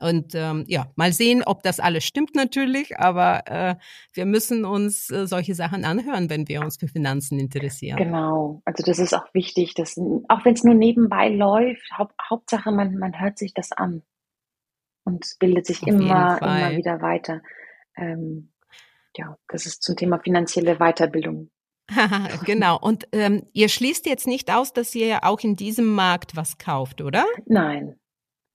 Und 0.00 0.34
ähm, 0.34 0.64
ja, 0.66 0.86
mal 0.96 1.12
sehen, 1.12 1.42
ob 1.44 1.62
das 1.62 1.78
alles 1.78 2.04
stimmt 2.04 2.34
natürlich, 2.34 2.98
aber 2.98 3.42
äh, 3.46 3.74
wir 4.14 4.24
müssen 4.24 4.64
uns 4.64 5.10
äh, 5.10 5.26
solche 5.26 5.54
Sachen 5.54 5.84
anhören, 5.84 6.30
wenn 6.30 6.48
wir 6.48 6.62
uns 6.62 6.78
für 6.78 6.88
Finanzen 6.88 7.38
interessieren. 7.38 7.98
Genau, 7.98 8.62
also 8.64 8.82
das 8.82 8.98
ist 8.98 9.14
auch 9.14 9.26
wichtig, 9.34 9.74
dass 9.74 9.98
auch 10.28 10.44
wenn 10.44 10.54
es 10.54 10.64
nur 10.64 10.74
nebenbei 10.74 11.28
läuft, 11.28 11.86
Haupt, 11.98 12.14
Hauptsache 12.30 12.72
man, 12.72 12.96
man 12.96 13.20
hört 13.20 13.36
sich 13.38 13.52
das 13.52 13.72
an 13.72 14.02
und 15.04 15.26
bildet 15.38 15.66
sich 15.66 15.82
Auf 15.82 15.88
immer, 15.88 16.40
immer 16.42 16.76
wieder 16.76 17.00
weiter. 17.00 17.42
Ähm, 17.96 18.52
ja, 19.16 19.36
das 19.48 19.66
ist 19.66 19.82
zum 19.82 19.96
Thema 19.96 20.18
finanzielle 20.18 20.76
Weiterbildung. 20.76 21.50
genau. 22.44 22.78
Und 22.78 23.08
ähm, 23.12 23.46
ihr 23.52 23.68
schließt 23.68 24.06
jetzt 24.06 24.26
nicht 24.26 24.52
aus, 24.52 24.72
dass 24.72 24.94
ihr 24.94 25.06
ja 25.06 25.18
auch 25.22 25.40
in 25.40 25.56
diesem 25.56 25.86
Markt 25.86 26.36
was 26.36 26.58
kauft, 26.58 27.00
oder? 27.00 27.24
Nein. 27.46 27.96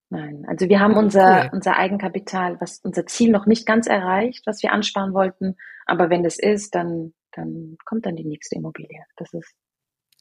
Nein. 0.09 0.45
Also 0.47 0.69
wir 0.69 0.79
haben 0.79 0.95
unser, 0.95 1.45
cool. 1.45 1.49
unser 1.53 1.75
Eigenkapital, 1.75 2.59
was 2.61 2.79
unser 2.79 3.05
Ziel 3.05 3.31
noch 3.31 3.45
nicht 3.45 3.65
ganz 3.65 3.87
erreicht, 3.87 4.43
was 4.45 4.61
wir 4.63 4.71
ansparen 4.71 5.13
wollten. 5.13 5.55
Aber 5.85 6.09
wenn 6.09 6.23
das 6.23 6.39
ist, 6.39 6.75
dann, 6.75 7.13
dann 7.31 7.77
kommt 7.85 8.05
dann 8.05 8.15
die 8.15 8.25
nächste 8.25 8.55
Immobilie. 8.55 9.03
Das 9.17 9.33
ist. 9.33 9.53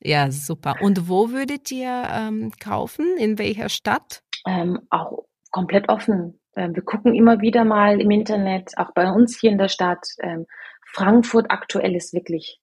Ja, 0.00 0.30
super. 0.30 0.76
Und 0.80 1.08
wo 1.08 1.30
würdet 1.30 1.70
ihr 1.70 2.08
ähm, 2.10 2.50
kaufen? 2.58 3.16
In 3.16 3.38
welcher 3.38 3.68
Stadt? 3.68 4.22
Ähm, 4.46 4.80
auch 4.90 5.24
komplett 5.54 5.88
offen. 5.88 6.40
Ähm, 6.56 6.74
wir 6.74 6.82
gucken 6.82 7.14
immer 7.14 7.40
wieder 7.40 7.64
mal 7.64 8.00
im 8.00 8.10
Internet, 8.10 8.72
auch 8.76 8.92
bei 8.92 9.08
uns 9.08 9.38
hier 9.38 9.52
in 9.52 9.58
der 9.58 9.68
Stadt. 9.68 10.04
Ähm, 10.20 10.46
Frankfurt 10.84 11.46
aktuell 11.48 11.94
ist 11.94 12.12
wirklich 12.12 12.58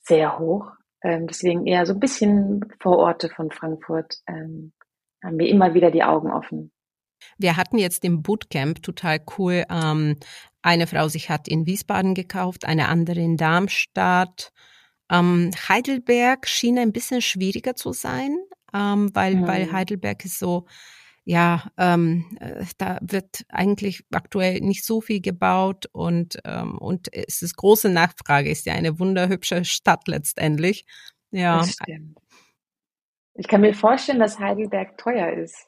sehr 0.00 0.38
hoch. 0.38 0.70
Ähm, 1.02 1.26
deswegen 1.26 1.66
eher 1.66 1.86
so 1.86 1.94
ein 1.94 1.98
bisschen 1.98 2.60
Vororte 2.78 3.30
von 3.30 3.50
Frankfurt 3.50 4.18
haben 4.28 5.38
wir 5.38 5.48
immer 5.48 5.72
wieder 5.72 5.90
die 5.90 6.04
Augen 6.04 6.30
offen. 6.30 6.72
Wir 7.38 7.56
hatten 7.56 7.78
jetzt 7.78 8.04
im 8.04 8.22
Bootcamp 8.22 8.82
total 8.82 9.18
cool. 9.38 9.64
eine 9.68 10.86
Frau 10.86 11.08
sich 11.08 11.30
hat 11.30 11.48
in 11.48 11.66
Wiesbaden 11.66 12.14
gekauft, 12.14 12.66
eine 12.66 12.88
andere 12.88 13.20
in 13.20 13.36
Darmstadt. 13.36 14.52
Heidelberg 15.10 16.46
schien 16.46 16.78
ein 16.78 16.92
bisschen 16.92 17.22
schwieriger 17.22 17.74
zu 17.74 17.92
sein, 17.92 18.36
weil, 18.72 19.36
mhm. 19.36 19.46
weil 19.46 19.72
Heidelberg 19.72 20.24
ist 20.24 20.38
so 20.38 20.66
ja, 21.28 21.72
ähm, 21.76 22.24
äh, 22.38 22.64
da 22.78 22.98
wird 23.02 23.44
eigentlich 23.48 24.04
aktuell 24.12 24.60
nicht 24.60 24.84
so 24.84 25.00
viel 25.00 25.20
gebaut 25.20 25.86
und, 25.90 26.38
ähm, 26.44 26.78
und 26.78 27.12
es 27.12 27.42
ist 27.42 27.56
große 27.56 27.88
Nachfrage, 27.88 28.48
ist 28.48 28.64
ja 28.64 28.74
eine 28.74 29.00
wunderhübsche 29.00 29.64
Stadt 29.64 30.06
letztendlich. 30.06 30.86
Ja. 31.32 31.66
Ich 33.34 33.48
kann 33.48 33.60
mir 33.60 33.74
vorstellen, 33.74 34.20
dass 34.20 34.38
Heidelberg 34.38 34.96
teuer 34.98 35.32
ist. 35.32 35.66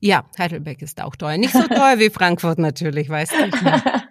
Ja, 0.00 0.30
Heidelberg 0.38 0.80
ist 0.80 1.02
auch 1.02 1.16
teuer. 1.16 1.38
Nicht 1.38 1.54
so 1.54 1.66
teuer 1.66 1.98
wie 1.98 2.10
Frankfurt 2.10 2.60
natürlich, 2.60 3.08
weißt 3.08 3.32
du. 3.32 3.50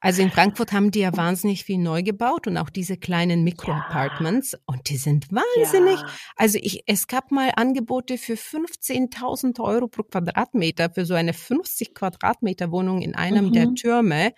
Also 0.00 0.22
in 0.22 0.30
Frankfurt 0.30 0.72
haben 0.72 0.90
die 0.90 1.00
ja 1.00 1.14
wahnsinnig 1.14 1.64
viel 1.64 1.78
neu 1.78 2.02
gebaut 2.02 2.46
und 2.46 2.56
auch 2.56 2.70
diese 2.70 2.96
kleinen 2.96 3.44
Mikro-Apartments 3.44 4.52
ja. 4.52 4.58
und 4.64 4.88
die 4.88 4.96
sind 4.96 5.28
wahnsinnig. 5.30 6.00
Ja. 6.00 6.06
Also 6.36 6.58
ich, 6.60 6.84
es 6.86 7.06
gab 7.06 7.30
mal 7.30 7.52
Angebote 7.54 8.16
für 8.16 8.32
15.000 8.32 9.60
Euro 9.62 9.88
pro 9.88 10.02
Quadratmeter 10.02 10.88
für 10.88 11.04
so 11.04 11.14
eine 11.14 11.34
50 11.34 11.94
Quadratmeter 11.94 12.72
Wohnung 12.72 13.02
in 13.02 13.14
einem 13.14 13.48
mhm. 13.48 13.52
der 13.52 13.74
Türme 13.74 14.32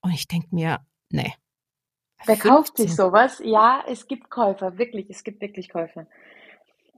und 0.00 0.12
ich 0.12 0.26
denke 0.26 0.48
mir, 0.50 0.80
nee. 1.10 1.32
Wer 2.24 2.36
kauft 2.36 2.78
sich 2.78 2.94
sowas? 2.94 3.40
Ja, 3.44 3.84
es 3.86 4.08
gibt 4.08 4.30
Käufer, 4.30 4.78
wirklich, 4.78 5.08
es 5.08 5.22
gibt 5.22 5.40
wirklich 5.40 5.68
Käufer. 5.68 6.06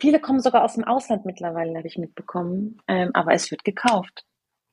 Viele 0.00 0.20
kommen 0.20 0.40
sogar 0.40 0.64
aus 0.64 0.74
dem 0.74 0.84
Ausland 0.84 1.26
mittlerweile, 1.26 1.76
habe 1.76 1.88
ich 1.88 1.98
mitbekommen, 1.98 2.80
ähm, 2.86 3.10
aber 3.14 3.32
es 3.32 3.50
wird 3.50 3.64
gekauft. 3.64 4.24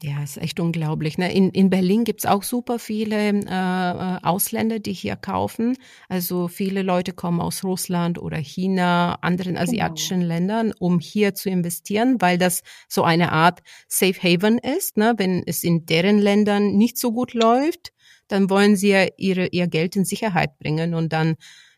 Ja, 0.03 0.21
ist 0.23 0.37
echt 0.37 0.59
unglaublich. 0.59 1.17
Ne? 1.17 1.33
In, 1.33 1.51
in 1.51 1.69
Berlin 1.69 2.03
gibt's 2.03 2.25
auch 2.25 2.43
super 2.43 2.79
viele 2.79 3.29
äh, 3.29 4.19
Ausländer, 4.27 4.79
die 4.79 4.91
hier 4.91 5.15
kaufen. 5.15 5.77
Also 6.09 6.49
viele 6.49 6.81
Leute 6.81 7.13
kommen 7.13 7.39
aus 7.39 7.63
Russland 7.63 8.19
oder 8.19 8.37
China, 8.37 9.17
anderen 9.21 9.55
asiatischen 9.55 10.19
genau. 10.19 10.33
Ländern, 10.33 10.73
um 10.79 10.99
hier 10.99 11.33
zu 11.33 11.49
investieren, 11.49 12.17
weil 12.19 12.37
das 12.37 12.61
so 12.89 13.03
eine 13.03 13.31
Art 13.31 13.61
Safe 13.87 14.21
Haven 14.21 14.57
ist. 14.57 14.97
Ne? 14.97 15.13
Wenn 15.17 15.43
es 15.45 15.63
in 15.63 15.85
deren 15.85 16.19
Ländern 16.19 16.75
nicht 16.75 16.97
so 16.97 17.13
gut 17.13 17.33
läuft, 17.33 17.93
dann 18.27 18.49
wollen 18.49 18.75
sie 18.75 18.89
ja 18.89 19.07
ihre, 19.17 19.47
ihr 19.47 19.67
Geld 19.67 19.95
in 19.95 20.03
Sicherheit 20.03 20.57
bringen 20.59 20.93
und 20.93 21.13
dann 21.13 21.35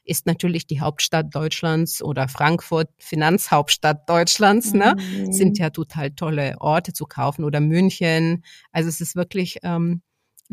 ist 0.08 0.26
natürlich 0.26 0.68
die 0.68 0.82
Hauptstadt 0.82 1.34
Deutschlands 1.34 2.02
oder 2.02 2.28
Frankfurt 2.28 2.90
Finanzhauptstadt 2.98 4.10
Deutschlands, 4.10 4.74
ne? 4.74 4.96
Mhm. 4.98 5.32
Sind 5.32 5.60
ja 5.60 5.70
total 5.70 6.12
tolle 6.12 6.56
Orte 6.60 6.94
zu 6.94 7.06
kaufen 7.06 7.44
oder 7.44 7.60
München. 7.60 8.44
Also 8.72 8.90
es 8.90 9.02
ist 9.02 9.16
wirklich 9.16 9.60
ähm, 9.64 10.02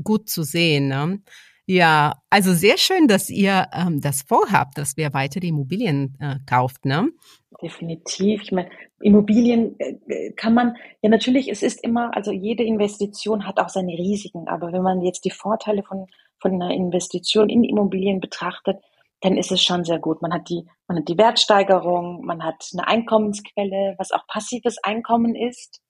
gut 0.03 0.29
zu 0.29 0.43
sehen. 0.43 0.89
Ne? 0.89 1.21
Ja, 1.67 2.23
also 2.29 2.53
sehr 2.53 2.77
schön, 2.77 3.09
dass 3.09 3.31
ihr 3.31 3.69
ähm, 3.73 4.01
das 4.01 4.23
vorhabt, 4.23 4.77
dass 4.77 4.97
wir 4.97 5.15
weitere 5.15 5.47
Immobilien 5.47 6.17
äh, 6.21 6.37
kauft, 6.47 6.85
ne? 6.85 7.09
Definitiv. 7.63 8.43
Ich 8.43 8.53
meine, 8.53 8.69
Immobilien 9.01 9.79
äh, 9.79 10.33
kann 10.33 10.53
man, 10.53 10.77
ja 11.01 11.09
natürlich, 11.09 11.49
es 11.51 11.63
ist 11.63 11.83
immer, 11.83 12.15
also 12.15 12.33
jede 12.33 12.65
Investition 12.65 13.47
hat 13.47 13.59
auch 13.59 13.71
seine 13.71 13.93
Risiken, 13.93 14.47
aber 14.49 14.73
wenn 14.73 14.83
man 14.83 15.01
jetzt 15.01 15.25
die 15.25 15.31
Vorteile 15.31 15.83
von, 15.83 16.07
von 16.39 16.53
einer 16.53 16.75
Investition 16.75 17.49
in 17.49 17.65
Immobilien 17.65 18.21
betrachtet, 18.21 18.77
dann 19.25 19.39
ist 19.39 19.51
es 19.51 19.63
schon 19.63 19.85
sehr 19.85 19.99
gut. 19.99 20.21
Man 20.21 20.35
hat 20.35 20.51
die, 20.51 20.67
man 20.87 20.99
hat 20.99 21.09
die 21.09 21.17
Wertsteigerung, 21.17 22.27
man 22.27 22.45
hat 22.45 22.69
eine 22.75 22.87
Einkommensquelle, 22.87 23.95
was 23.97 24.13
auch 24.13 24.27
passives 24.27 24.77
Einkommen 24.83 25.35
ist. 25.35 25.81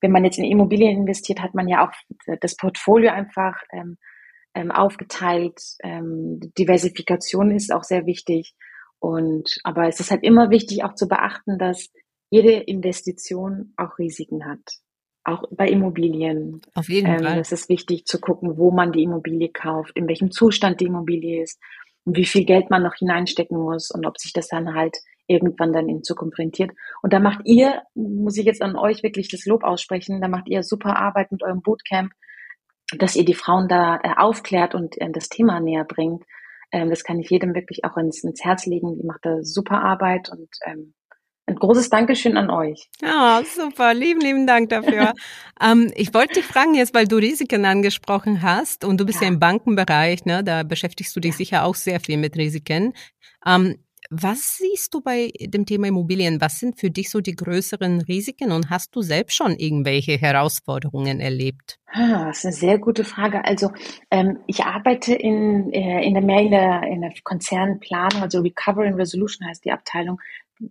Wenn 0.00 0.10
man 0.10 0.24
jetzt 0.24 0.38
in 0.38 0.44
Immobilien 0.44 0.96
investiert, 0.96 1.42
hat 1.42 1.54
man 1.54 1.68
ja 1.68 1.86
auch 1.86 1.92
das 2.40 2.56
Portfolio 2.56 3.12
einfach 3.12 3.56
ähm, 3.72 3.98
ähm, 4.54 4.70
aufgeteilt. 4.70 5.60
Ähm, 5.82 6.40
Diversifikation 6.58 7.50
ist 7.50 7.74
auch 7.74 7.84
sehr 7.84 8.06
wichtig. 8.06 8.54
Und 8.98 9.58
aber 9.64 9.86
es 9.86 10.00
ist 10.00 10.10
halt 10.10 10.24
immer 10.24 10.48
wichtig 10.48 10.82
auch 10.82 10.94
zu 10.94 11.08
beachten, 11.08 11.58
dass 11.58 11.90
jede 12.30 12.52
Investition 12.52 13.74
auch 13.76 13.98
Risiken 13.98 14.46
hat. 14.46 14.62
Auch 15.24 15.42
bei 15.50 15.68
Immobilien. 15.68 16.62
Auf 16.74 16.88
jeden 16.88 17.12
ähm, 17.12 17.22
Fall. 17.22 17.38
Es 17.38 17.52
ist 17.52 17.68
wichtig 17.68 18.06
zu 18.06 18.18
gucken, 18.18 18.56
wo 18.56 18.70
man 18.70 18.92
die 18.92 19.02
Immobilie 19.02 19.50
kauft, 19.50 19.94
in 19.94 20.08
welchem 20.08 20.30
Zustand 20.30 20.80
die 20.80 20.86
Immobilie 20.86 21.42
ist 21.42 21.60
wie 22.04 22.26
viel 22.26 22.44
Geld 22.44 22.70
man 22.70 22.82
noch 22.82 22.94
hineinstecken 22.94 23.56
muss 23.56 23.90
und 23.90 24.06
ob 24.06 24.18
sich 24.18 24.32
das 24.32 24.48
dann 24.48 24.74
halt 24.74 24.96
irgendwann 25.26 25.72
dann 25.72 25.88
in 25.88 26.02
Zukunft 26.02 26.38
rentiert. 26.38 26.72
Und 27.02 27.12
da 27.12 27.20
macht 27.20 27.40
ihr, 27.44 27.82
muss 27.94 28.36
ich 28.36 28.44
jetzt 28.44 28.62
an 28.62 28.76
euch 28.76 29.02
wirklich 29.02 29.28
das 29.28 29.46
Lob 29.46 29.64
aussprechen, 29.64 30.20
da 30.20 30.28
macht 30.28 30.48
ihr 30.48 30.62
super 30.62 30.96
Arbeit 30.96 31.30
mit 31.32 31.42
eurem 31.42 31.62
Bootcamp, 31.62 32.12
dass 32.98 33.16
ihr 33.16 33.24
die 33.24 33.34
Frauen 33.34 33.68
da 33.68 34.00
äh, 34.02 34.14
aufklärt 34.16 34.74
und 34.74 35.00
äh, 35.00 35.10
das 35.10 35.28
Thema 35.28 35.60
näher 35.60 35.84
bringt. 35.84 36.24
Ähm, 36.72 36.90
das 36.90 37.04
kann 37.04 37.20
ich 37.20 37.30
jedem 37.30 37.54
wirklich 37.54 37.84
auch 37.84 37.96
ins, 37.96 38.22
ins 38.24 38.44
Herz 38.44 38.66
legen. 38.66 38.98
Die 38.98 39.06
macht 39.06 39.24
da 39.24 39.42
super 39.42 39.82
Arbeit 39.82 40.28
und 40.30 40.48
ähm, 40.66 40.94
ein 41.46 41.56
großes 41.56 41.90
Dankeschön 41.90 42.36
an 42.36 42.50
euch. 42.50 42.88
Ja, 43.00 43.42
super. 43.44 43.94
Lieben, 43.94 44.20
lieben 44.20 44.46
Dank 44.46 44.68
dafür. 44.70 45.12
ähm, 45.60 45.92
ich 45.96 46.14
wollte 46.14 46.34
dich 46.34 46.44
fragen 46.44 46.74
jetzt, 46.74 46.94
weil 46.94 47.08
du 47.08 47.16
Risiken 47.16 47.64
angesprochen 47.64 48.42
hast 48.42 48.84
und 48.84 49.00
du 49.00 49.04
bist 49.04 49.20
ja, 49.20 49.26
ja 49.26 49.32
im 49.32 49.40
Bankenbereich, 49.40 50.24
ne? 50.24 50.44
da 50.44 50.62
beschäftigst 50.62 51.14
du 51.16 51.20
dich 51.20 51.32
ja. 51.32 51.38
sicher 51.38 51.64
auch 51.64 51.74
sehr 51.74 52.00
viel 52.00 52.16
mit 52.16 52.36
Risiken. 52.36 52.92
Ähm, 53.44 53.76
was 54.14 54.58
siehst 54.58 54.92
du 54.92 55.00
bei 55.00 55.32
dem 55.40 55.64
Thema 55.64 55.86
Immobilien? 55.86 56.38
Was 56.40 56.58
sind 56.58 56.78
für 56.78 56.90
dich 56.90 57.08
so 57.08 57.20
die 57.20 57.34
größeren 57.34 58.02
Risiken 58.02 58.52
und 58.52 58.68
hast 58.68 58.94
du 58.94 59.00
selbst 59.00 59.34
schon 59.34 59.56
irgendwelche 59.56 60.18
Herausforderungen 60.18 61.18
erlebt? 61.18 61.78
Ah, 61.86 62.26
das 62.26 62.38
ist 62.38 62.44
eine 62.44 62.52
sehr 62.52 62.78
gute 62.78 63.04
Frage. 63.04 63.42
Also 63.44 63.70
ähm, 64.10 64.40
ich 64.46 64.64
arbeite 64.64 65.14
in, 65.14 65.72
äh, 65.72 66.04
in 66.04 66.12
der 66.12 66.22
mehr 66.22 66.40
in 66.40 66.50
der, 66.50 66.82
in 66.82 67.00
der 67.00 67.12
Konzernplanung, 67.24 68.22
also 68.22 68.40
Recovery 68.40 68.88
and 68.88 68.98
Resolution 68.98 69.48
heißt 69.48 69.64
die 69.64 69.72
Abteilung, 69.72 70.20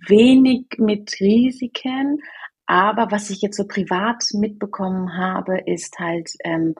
wenig 0.07 0.67
mit 0.77 1.19
Risiken. 1.19 2.21
Aber 2.65 3.11
was 3.11 3.29
ich 3.29 3.41
jetzt 3.41 3.57
so 3.57 3.67
privat 3.67 4.23
mitbekommen 4.33 5.17
habe, 5.17 5.59
ist 5.65 5.99
halt, 5.99 6.31
ähm, 6.43 6.75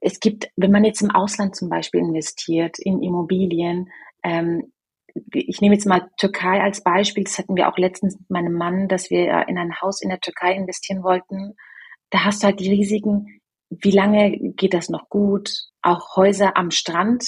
es 0.00 0.20
gibt, 0.20 0.48
wenn 0.56 0.70
man 0.70 0.84
jetzt 0.84 1.02
im 1.02 1.10
Ausland 1.10 1.56
zum 1.56 1.68
Beispiel 1.68 2.00
investiert 2.00 2.78
in 2.78 3.02
Immobilien, 3.02 3.90
ähm, 4.22 4.72
ich 5.32 5.60
nehme 5.60 5.74
jetzt 5.74 5.86
mal 5.86 6.08
Türkei 6.16 6.62
als 6.62 6.82
Beispiel. 6.82 7.24
Das 7.24 7.38
hatten 7.38 7.56
wir 7.56 7.68
auch 7.68 7.78
letztens 7.78 8.18
mit 8.18 8.30
meinem 8.30 8.52
Mann, 8.52 8.88
dass 8.88 9.10
wir 9.10 9.48
in 9.48 9.58
ein 9.58 9.80
Haus 9.80 10.00
in 10.00 10.10
der 10.10 10.20
Türkei 10.20 10.54
investieren 10.54 11.02
wollten. 11.02 11.54
Da 12.10 12.24
hast 12.24 12.42
du 12.42 12.46
halt 12.46 12.60
die 12.60 12.70
Risiken. 12.70 13.40
Wie 13.70 13.90
lange 13.90 14.38
geht 14.54 14.74
das 14.74 14.88
noch 14.88 15.08
gut? 15.08 15.50
Auch 15.82 16.16
Häuser 16.16 16.56
am 16.56 16.70
Strand 16.70 17.24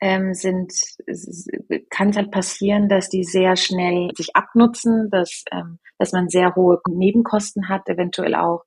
ähm, 0.00 0.34
sind, 0.34 0.72
kann 1.90 2.10
es 2.10 2.16
halt 2.16 2.30
passieren, 2.30 2.88
dass 2.88 3.08
die 3.08 3.24
sehr 3.24 3.56
schnell 3.56 4.10
sich 4.16 4.36
abnutzen, 4.36 5.10
dass, 5.10 5.44
ähm, 5.50 5.78
dass 5.98 6.12
man 6.12 6.28
sehr 6.28 6.54
hohe 6.54 6.80
Nebenkosten 6.88 7.68
hat, 7.68 7.88
eventuell 7.88 8.34
auch. 8.34 8.64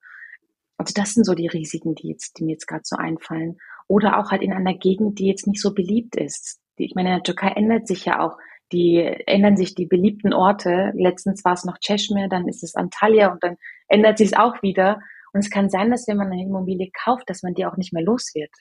Also 0.77 0.93
das 0.95 1.13
sind 1.13 1.25
so 1.25 1.33
die 1.33 1.47
Risiken, 1.47 1.95
die 1.95 2.09
jetzt, 2.09 2.37
die 2.37 2.43
mir 2.43 2.53
jetzt 2.53 2.67
gerade 2.67 2.83
so 2.83 2.95
einfallen. 2.95 3.57
Oder 3.87 4.19
auch 4.19 4.31
halt 4.31 4.41
in 4.41 4.53
einer 4.53 4.73
Gegend, 4.73 5.19
die 5.19 5.27
jetzt 5.27 5.47
nicht 5.47 5.61
so 5.61 5.73
beliebt 5.73 6.15
ist. 6.15 6.59
Ich 6.75 6.95
meine, 6.95 7.09
in 7.09 7.15
der 7.15 7.23
Türkei 7.23 7.49
ändert 7.49 7.87
sich 7.87 8.05
ja 8.05 8.19
auch 8.19 8.37
die 8.71 8.99
ändern 9.27 9.57
sich 9.57 9.75
die 9.75 9.85
beliebten 9.85 10.33
Orte. 10.33 10.91
Letztens 10.95 11.43
war 11.43 11.53
es 11.53 11.65
noch 11.65 11.77
Cheshmere, 11.79 12.29
dann 12.29 12.47
ist 12.47 12.63
es 12.63 12.75
Antalya 12.75 13.31
und 13.31 13.43
dann 13.43 13.57
ändert 13.87 14.17
sich 14.17 14.27
es 14.27 14.37
auch 14.37 14.61
wieder. 14.61 14.99
Und 15.33 15.41
es 15.41 15.49
kann 15.49 15.69
sein, 15.69 15.91
dass 15.91 16.07
wenn 16.07 16.17
man 16.17 16.31
eine 16.31 16.43
Immobilie 16.43 16.89
kauft, 16.91 17.29
dass 17.29 17.43
man 17.43 17.53
die 17.53 17.65
auch 17.65 17.77
nicht 17.77 17.93
mehr 17.93 18.03
los 18.03 18.31
wird. 18.33 18.51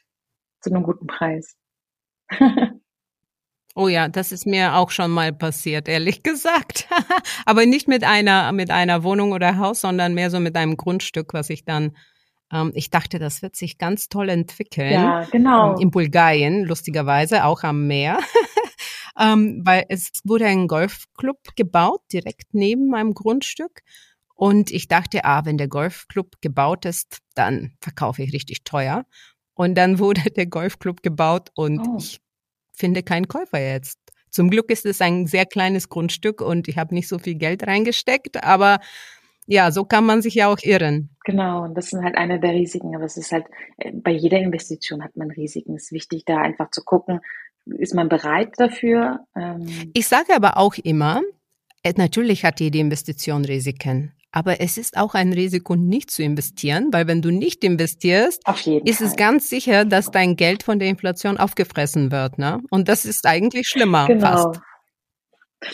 Zu 0.61 0.71
einem 0.71 0.83
guten 0.83 1.07
Preis. 1.07 1.57
Oh 3.77 3.89
ja, 3.89 4.09
das 4.09 4.33
ist 4.33 4.47
mir 4.47 4.75
auch 4.75 4.91
schon 4.91 5.11
mal 5.11 5.33
passiert, 5.33 5.89
ehrlich 5.89 6.23
gesagt. 6.25 6.89
Aber 7.47 7.67
nicht 7.67 7.89
mit 7.89 8.05
einer, 8.05 8.51
mit 8.53 8.71
einer 8.71 9.05
Wohnung 9.05 9.33
oder 9.33 9.59
Haus, 9.59 9.81
sondern 9.81 10.15
mehr 10.15 10.31
so 10.31 10.41
mit 10.41 10.57
einem 10.57 10.77
Grundstück, 10.77 11.33
was 11.35 11.51
ich 11.51 11.65
dann, 11.65 11.97
ähm, 12.53 12.73
ich 12.75 12.91
dachte, 12.91 13.19
das 13.19 13.43
wird 13.43 13.55
sich 13.55 13.79
ganz 13.79 14.09
toll 14.09 14.29
entwickeln. 14.29 14.93
Ja, 14.93 15.25
genau. 15.31 15.79
In 15.79 15.91
Bulgarien, 15.91 16.65
lustigerweise, 16.65 17.45
auch 17.45 17.63
am 17.63 17.87
Meer. 17.87 18.19
ähm, 19.19 19.63
weil 19.65 19.85
es 19.89 20.11
wurde 20.25 20.47
ein 20.47 20.67
Golfclub 20.67 21.39
gebaut, 21.55 22.03
direkt 22.13 22.53
neben 22.53 22.89
meinem 22.89 23.15
Grundstück. 23.15 23.83
Und 24.35 24.71
ich 24.71 24.89
dachte, 24.89 25.25
ah, 25.25 25.45
wenn 25.45 25.59
der 25.59 25.69
Golfclub 25.69 26.41
gebaut 26.41 26.87
ist, 26.87 27.19
dann 27.35 27.77
verkaufe 27.81 28.23
ich 28.23 28.33
richtig 28.33 28.65
teuer. 28.65 29.05
Und 29.55 29.75
dann 29.77 29.99
wurde 29.99 30.23
der 30.37 30.47
Golfclub 30.47 31.03
gebaut 31.03 31.51
und 31.55 31.81
oh. 31.81 31.97
ich 31.99 32.21
finde 32.73 33.03
keinen 33.03 33.29
Käufer 33.29 33.61
jetzt. 33.61 33.99
Zum 34.31 34.49
Glück 34.49 34.71
ist 34.71 34.87
es 34.87 35.01
ein 35.01 35.27
sehr 35.27 35.45
kleines 35.45 35.89
Grundstück 35.89 36.41
und 36.41 36.69
ich 36.69 36.79
habe 36.79 36.95
nicht 36.95 37.09
so 37.09 37.19
viel 37.19 37.35
Geld 37.35 37.67
reingesteckt, 37.67 38.45
aber 38.45 38.79
ja, 39.47 39.73
so 39.73 39.85
kann 39.85 40.07
man 40.07 40.23
sich 40.23 40.35
ja 40.35 40.47
auch 40.47 40.59
irren. 40.63 41.11
Genau, 41.25 41.65
und 41.65 41.75
das 41.75 41.91
sind 41.91 42.05
halt 42.05 42.17
eine 42.17 42.39
der 42.39 42.53
Risiken. 42.53 42.95
Aber 42.95 43.05
es 43.05 43.17
ist 43.17 43.33
halt, 43.33 43.47
äh, 43.79 43.91
bei 43.93 44.13
jeder 44.13 44.39
Investition 44.39 45.03
hat 45.03 45.17
man 45.17 45.33
Risiken. 45.33 45.75
Es 45.75 45.87
ist 45.87 45.93
wichtig, 45.93 46.25
da 46.25 46.37
einfach 46.39 46.71
zu 46.71 46.85
gucken, 46.85 47.21
ist 47.67 47.95
man 47.95 48.09
bereit 48.09 48.53
dafür? 48.59 49.27
Ähm 49.35 49.67
ich 49.93 50.07
sage 50.07 50.35
aber 50.37 50.57
auch 50.57 50.75
immer, 50.75 51.23
äh, 51.83 51.93
natürlich 51.97 52.45
hat 52.45 52.61
jede 52.61 52.79
Investition 52.79 53.45
Risiken. 53.45 54.13
Aber 54.33 54.61
es 54.61 54.79
ist 54.79 54.97
auch 54.97 55.15
ein 55.15 55.33
Risiko, 55.33 55.75
nicht 55.75 56.11
zu 56.11 56.23
investieren, 56.23 56.89
weil 56.93 57.07
wenn 57.09 57.21
du 57.21 57.31
nicht 57.31 57.65
investierst, 57.65 58.43
ist 58.85 58.99
Fall. 58.99 59.07
es 59.07 59.17
ganz 59.17 59.51
sicher, 59.51 59.85
dass 59.85 60.11
dein 60.11 60.37
Geld 60.37 60.63
von 60.63 60.79
der 60.79 60.89
Inflation 60.89 61.37
aufgefressen 61.37 62.13
wird. 62.13 62.39
Ne? 62.39 62.61
Und 62.71 62.89
das 62.89 63.05
ist 63.05 63.27
eigentlich 63.27 63.67
schlimmer 63.69 64.07
genau. 64.07 64.53
fast. 64.53 64.61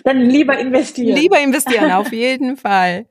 Dann 0.05 0.21
lieber 0.21 0.59
investieren. 0.59 1.17
Lieber 1.17 1.39
investieren, 1.41 1.93
auf 1.93 2.13
jeden 2.13 2.57
Fall. 2.57 3.07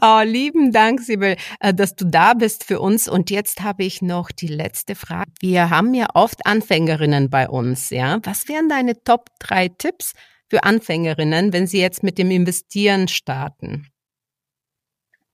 Oh, 0.00 0.20
lieben 0.22 0.70
Dank, 0.70 1.00
Sibyl, 1.00 1.36
äh, 1.60 1.72
dass 1.72 1.94
du 1.94 2.04
da 2.04 2.34
bist 2.34 2.64
für 2.64 2.80
uns. 2.80 3.08
Und 3.08 3.30
jetzt 3.30 3.62
habe 3.62 3.84
ich 3.84 4.02
noch 4.02 4.30
die 4.30 4.48
letzte 4.48 4.94
Frage. 4.94 5.30
Wir 5.40 5.70
haben 5.70 5.94
ja 5.94 6.08
oft 6.12 6.44
Anfängerinnen 6.44 7.30
bei 7.30 7.48
uns, 7.48 7.88
ja. 7.88 8.18
Was 8.24 8.48
wären 8.48 8.68
deine 8.68 9.02
Top 9.02 9.30
drei 9.38 9.68
Tipps 9.68 10.12
für 10.50 10.64
Anfängerinnen, 10.64 11.54
wenn 11.54 11.66
sie 11.66 11.80
jetzt 11.80 12.02
mit 12.02 12.18
dem 12.18 12.30
Investieren 12.30 13.08
starten? 13.08 13.86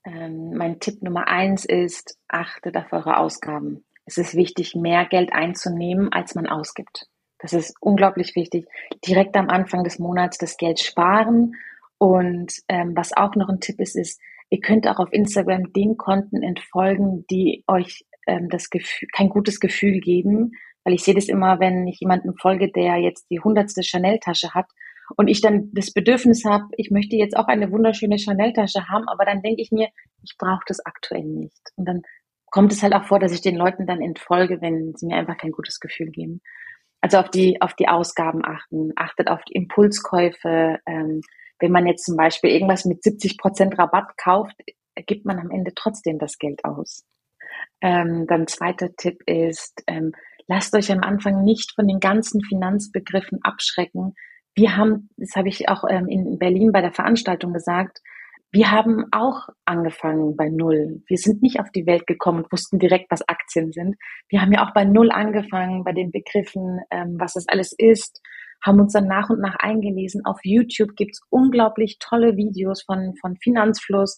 Ähm, 0.07 0.55
mein 0.55 0.79
Tipp 0.79 1.03
Nummer 1.03 1.29
eins 1.29 1.65
ist, 1.65 2.17
achtet 2.29 2.77
auf 2.77 2.93
eure 2.93 3.19
Ausgaben. 3.19 3.85
Es 4.05 4.19
ist 4.19 4.35
wichtig, 4.37 4.77
mehr 4.77 5.05
Geld 5.05 5.33
einzunehmen, 5.33 6.13
als 6.13 6.37
man 6.37 6.47
ausgibt. 6.47 7.09
Das 7.39 7.53
ist 7.53 7.75
unglaublich 7.81 8.37
wichtig. 8.37 8.67
Direkt 9.07 9.37
am 9.37 9.49
Anfang 9.49 9.83
des 9.83 9.99
Monats 9.99 10.39
das 10.39 10.57
Geld 10.57 10.79
sparen. 10.81 11.55
Und 11.99 12.53
ähm, 12.69 12.93
was 12.95 13.17
auch 13.17 13.35
noch 13.35 13.49
ein 13.49 13.61
Tipp 13.61 13.81
ist, 13.81 13.97
ist, 13.97 14.21
ihr 14.49 14.61
könnt 14.61 14.87
auch 14.87 14.99
auf 14.99 15.13
Instagram 15.13 15.73
den 15.73 15.97
Konten 15.97 16.43
entfolgen, 16.43 17.27
die 17.29 17.65
euch 17.67 18.07
ähm, 18.27 18.49
das 18.49 18.71
Gefühl, 18.71 19.09
kein 19.13 19.29
gutes 19.29 19.59
Gefühl 19.59 20.01
geben. 20.01 20.53
Weil 20.85 20.95
ich 20.95 21.03
sehe 21.03 21.15
das 21.15 21.29
immer, 21.29 21.59
wenn 21.59 21.89
ich 21.89 21.99
jemanden 21.99 22.37
folge, 22.37 22.71
der 22.71 22.97
jetzt 22.99 23.27
die 23.29 23.41
hundertste 23.41 23.83
Chanel-Tasche 23.83 24.55
hat 24.55 24.67
und 25.17 25.29
ich 25.29 25.41
dann 25.41 25.71
das 25.73 25.93
Bedürfnis 25.93 26.45
habe, 26.45 26.65
ich 26.77 26.91
möchte 26.91 27.17
jetzt 27.17 27.37
auch 27.37 27.47
eine 27.47 27.71
wunderschöne 27.71 28.19
Chanel-Tasche 28.19 28.89
haben, 28.89 29.09
aber 29.09 29.25
dann 29.25 29.43
denke 29.43 29.63
ich 29.63 29.71
mir, 29.71 29.89
ich 30.23 30.37
brauche 30.39 30.65
das 30.67 30.85
aktuell 30.85 31.25
nicht. 31.25 31.71
Und 31.77 31.87
dann 31.87 32.03
kommt 32.51 32.73
es 32.73 32.83
halt 32.83 32.95
auch 32.95 33.05
vor, 33.05 33.21
dass 33.21 33.33
ich 33.33 33.41
den 33.41 33.57
Leuten 33.57 33.87
dann 33.87 34.01
entfolge, 34.01 34.61
wenn 34.61 34.95
sie 34.97 35.07
mir 35.07 35.17
einfach 35.17 35.37
kein 35.37 35.53
gutes 35.53 35.79
Gefühl 35.79 36.11
geben. 36.11 36.41
Also 37.01 37.19
auf 37.19 37.31
die, 37.31 37.61
auf 37.61 37.75
die 37.75 37.89
Ausgaben 37.89 38.45
achten, 38.45 38.93
achtet 38.97 39.29
auf 39.29 39.43
die 39.45 39.55
Impulskäufe. 39.55 40.79
Ähm, 40.87 41.21
wenn 41.61 41.73
man 41.73 41.87
jetzt 41.87 42.05
zum 42.05 42.17
Beispiel 42.17 42.51
irgendwas 42.51 42.85
mit 42.85 43.03
70 43.03 43.39
Prozent 43.39 43.79
Rabatt 43.79 44.17
kauft, 44.17 44.57
gibt 45.07 45.27
man 45.27 45.39
am 45.39 45.51
Ende 45.51 45.73
trotzdem 45.75 46.19
das 46.19 46.39
Geld 46.39 46.65
aus. 46.65 47.05
Ähm, 47.81 48.27
dann 48.27 48.47
zweiter 48.47 48.95
Tipp 48.97 49.23
ist, 49.27 49.83
ähm, 49.87 50.13
lasst 50.47 50.75
euch 50.75 50.91
am 50.91 51.01
Anfang 51.01 51.45
nicht 51.45 51.75
von 51.75 51.87
den 51.87 52.01
ganzen 52.01 52.41
Finanzbegriffen 52.43 53.41
abschrecken. 53.43 54.15
Wir 54.57 54.77
haben, 54.77 55.11
das 55.17 55.37
habe 55.37 55.49
ich 55.49 55.69
auch 55.69 55.85
ähm, 55.89 56.09
in 56.09 56.39
Berlin 56.39 56.73
bei 56.73 56.81
der 56.81 56.93
Veranstaltung 56.93 57.53
gesagt, 57.53 58.01
wir 58.53 58.71
haben 58.71 59.05
auch 59.13 59.49
angefangen 59.67 60.35
bei 60.35 60.49
Null. 60.49 61.03
Wir 61.07 61.19
sind 61.19 61.43
nicht 61.43 61.61
auf 61.61 61.71
die 61.73 61.87
Welt 61.87 62.07
gekommen 62.07 62.43
und 62.43 62.53
wussten 62.53 62.79
direkt, 62.79 63.11
was 63.11 63.29
Aktien 63.29 63.71
sind. 63.71 63.97
Wir 64.29 64.41
haben 64.41 64.53
ja 64.53 64.67
auch 64.67 64.73
bei 64.73 64.85
Null 64.85 65.11
angefangen, 65.11 65.85
bei 65.85 65.93
den 65.93 66.11
Begriffen, 66.11 66.81
ähm, 66.91 67.17
was 67.19 67.35
das 67.35 67.47
alles 67.49 67.75
ist, 67.77 68.23
haben 68.65 68.81
uns 68.81 68.95
dann 68.95 69.07
nach 69.07 69.29
und 69.29 69.41
nach 69.41 69.57
eingelesen. 69.57 70.25
Auf 70.25 70.39
YouTube 70.43 70.97
gibt's 70.97 71.21
unglaublich 71.29 71.99
tolle 71.99 72.37
Videos 72.37 72.83
von, 72.83 73.15
von 73.21 73.37
Finanzfluss, 73.37 74.17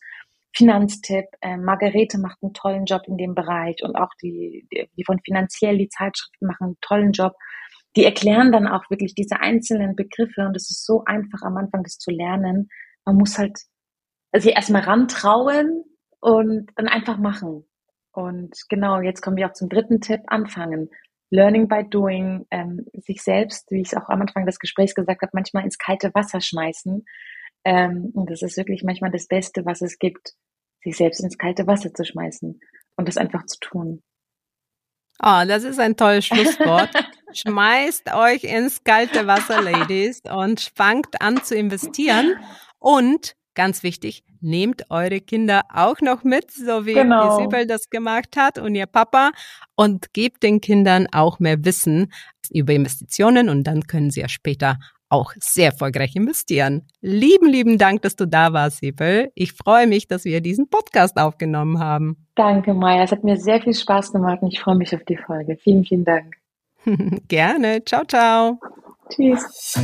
Finanztipp. 0.54 1.26
Ähm, 1.42 1.64
Margarete 1.64 2.18
macht 2.18 2.38
einen 2.42 2.54
tollen 2.54 2.84
Job 2.84 3.02
in 3.06 3.16
dem 3.16 3.34
Bereich 3.34 3.82
und 3.82 3.96
auch 3.96 4.10
die, 4.22 4.68
die 4.70 5.04
von 5.04 5.18
Finanziell, 5.24 5.78
die 5.78 5.88
Zeitschriften 5.88 6.46
machen 6.46 6.64
einen 6.64 6.78
tollen 6.80 7.12
Job. 7.12 7.32
Die 7.98 8.04
erklären 8.04 8.52
dann 8.52 8.68
auch 8.68 8.88
wirklich 8.90 9.16
diese 9.16 9.40
einzelnen 9.40 9.96
Begriffe 9.96 10.46
und 10.46 10.54
es 10.54 10.70
ist 10.70 10.86
so 10.86 11.02
einfach 11.04 11.42
am 11.42 11.56
Anfang, 11.56 11.82
das 11.82 11.98
zu 11.98 12.12
lernen. 12.12 12.68
Man 13.04 13.16
muss 13.16 13.36
halt 13.38 13.58
sich 14.36 14.54
erstmal 14.54 14.82
rantrauen 14.82 15.82
und 16.20 16.70
dann 16.76 16.86
einfach 16.86 17.18
machen. 17.18 17.66
Und 18.12 18.54
genau, 18.68 19.00
jetzt 19.00 19.20
kommen 19.20 19.36
wir 19.36 19.48
auch 19.48 19.52
zum 19.52 19.68
dritten 19.68 20.00
Tipp, 20.00 20.20
anfangen. 20.28 20.90
Learning 21.30 21.66
by 21.66 21.82
doing, 21.90 22.46
ähm, 22.52 22.86
sich 22.92 23.20
selbst, 23.20 23.68
wie 23.72 23.80
ich 23.80 23.88
es 23.88 23.94
auch 23.98 24.08
am 24.08 24.20
Anfang 24.20 24.46
des 24.46 24.60
Gesprächs 24.60 24.94
gesagt 24.94 25.22
habe, 25.22 25.32
manchmal 25.34 25.64
ins 25.64 25.76
kalte 25.76 26.14
Wasser 26.14 26.40
schmeißen. 26.40 27.04
Ähm, 27.64 28.12
und 28.14 28.30
das 28.30 28.42
ist 28.42 28.56
wirklich 28.56 28.84
manchmal 28.84 29.10
das 29.10 29.26
Beste, 29.26 29.66
was 29.66 29.82
es 29.82 29.98
gibt, 29.98 30.34
sich 30.84 30.96
selbst 30.96 31.18
ins 31.18 31.36
kalte 31.36 31.66
Wasser 31.66 31.92
zu 31.92 32.04
schmeißen 32.04 32.60
und 32.96 33.08
das 33.08 33.16
einfach 33.16 33.44
zu 33.46 33.58
tun. 33.58 34.04
Oh, 35.20 35.42
das 35.48 35.64
ist 35.64 35.80
ein 35.80 35.96
tolles 35.96 36.26
Schlusswort. 36.26 36.90
Schmeißt 37.32 38.14
euch 38.14 38.44
ins 38.44 38.84
kalte 38.84 39.26
Wasser, 39.26 39.62
Ladies, 39.62 40.22
und 40.30 40.72
fangt 40.74 41.20
an 41.20 41.42
zu 41.42 41.54
investieren. 41.54 42.36
Und 42.78 43.34
ganz 43.54 43.82
wichtig, 43.82 44.24
nehmt 44.40 44.90
eure 44.90 45.20
Kinder 45.20 45.62
auch 45.72 46.00
noch 46.00 46.22
mit, 46.24 46.50
so 46.50 46.86
wie 46.86 46.94
genau. 46.94 47.38
Isabel 47.38 47.66
das 47.66 47.90
gemacht 47.90 48.36
hat 48.36 48.58
und 48.58 48.74
ihr 48.74 48.86
Papa 48.86 49.32
und 49.74 50.12
gebt 50.12 50.42
den 50.42 50.60
Kindern 50.60 51.06
auch 51.12 51.40
mehr 51.40 51.64
Wissen 51.64 52.12
über 52.50 52.72
Investitionen 52.72 53.48
und 53.48 53.64
dann 53.64 53.82
können 53.82 54.10
sie 54.10 54.20
ja 54.20 54.28
später 54.28 54.78
auch 55.10 55.32
sehr 55.38 55.70
erfolgreich 55.70 56.14
investieren. 56.16 56.86
Lieben, 57.00 57.48
lieben 57.48 57.78
Dank, 57.78 58.02
dass 58.02 58.14
du 58.14 58.26
da 58.26 58.52
warst, 58.52 58.78
Sibel. 58.78 59.32
Ich 59.34 59.54
freue 59.54 59.86
mich, 59.86 60.06
dass 60.06 60.24
wir 60.24 60.40
diesen 60.40 60.68
Podcast 60.68 61.18
aufgenommen 61.18 61.78
haben. 61.78 62.26
Danke, 62.34 62.74
Maya. 62.74 63.04
Es 63.04 63.12
hat 63.12 63.24
mir 63.24 63.38
sehr 63.38 63.60
viel 63.60 63.74
Spaß 63.74 64.12
gemacht 64.12 64.42
und 64.42 64.52
ich 64.52 64.60
freue 64.60 64.76
mich 64.76 64.94
auf 64.94 65.02
die 65.04 65.16
Folge. 65.16 65.56
Vielen, 65.56 65.84
vielen 65.84 66.04
Dank. 66.04 66.36
Gerne. 67.28 67.84
Ciao, 67.84 68.04
ciao. 68.04 68.60
Tschüss. 69.10 69.74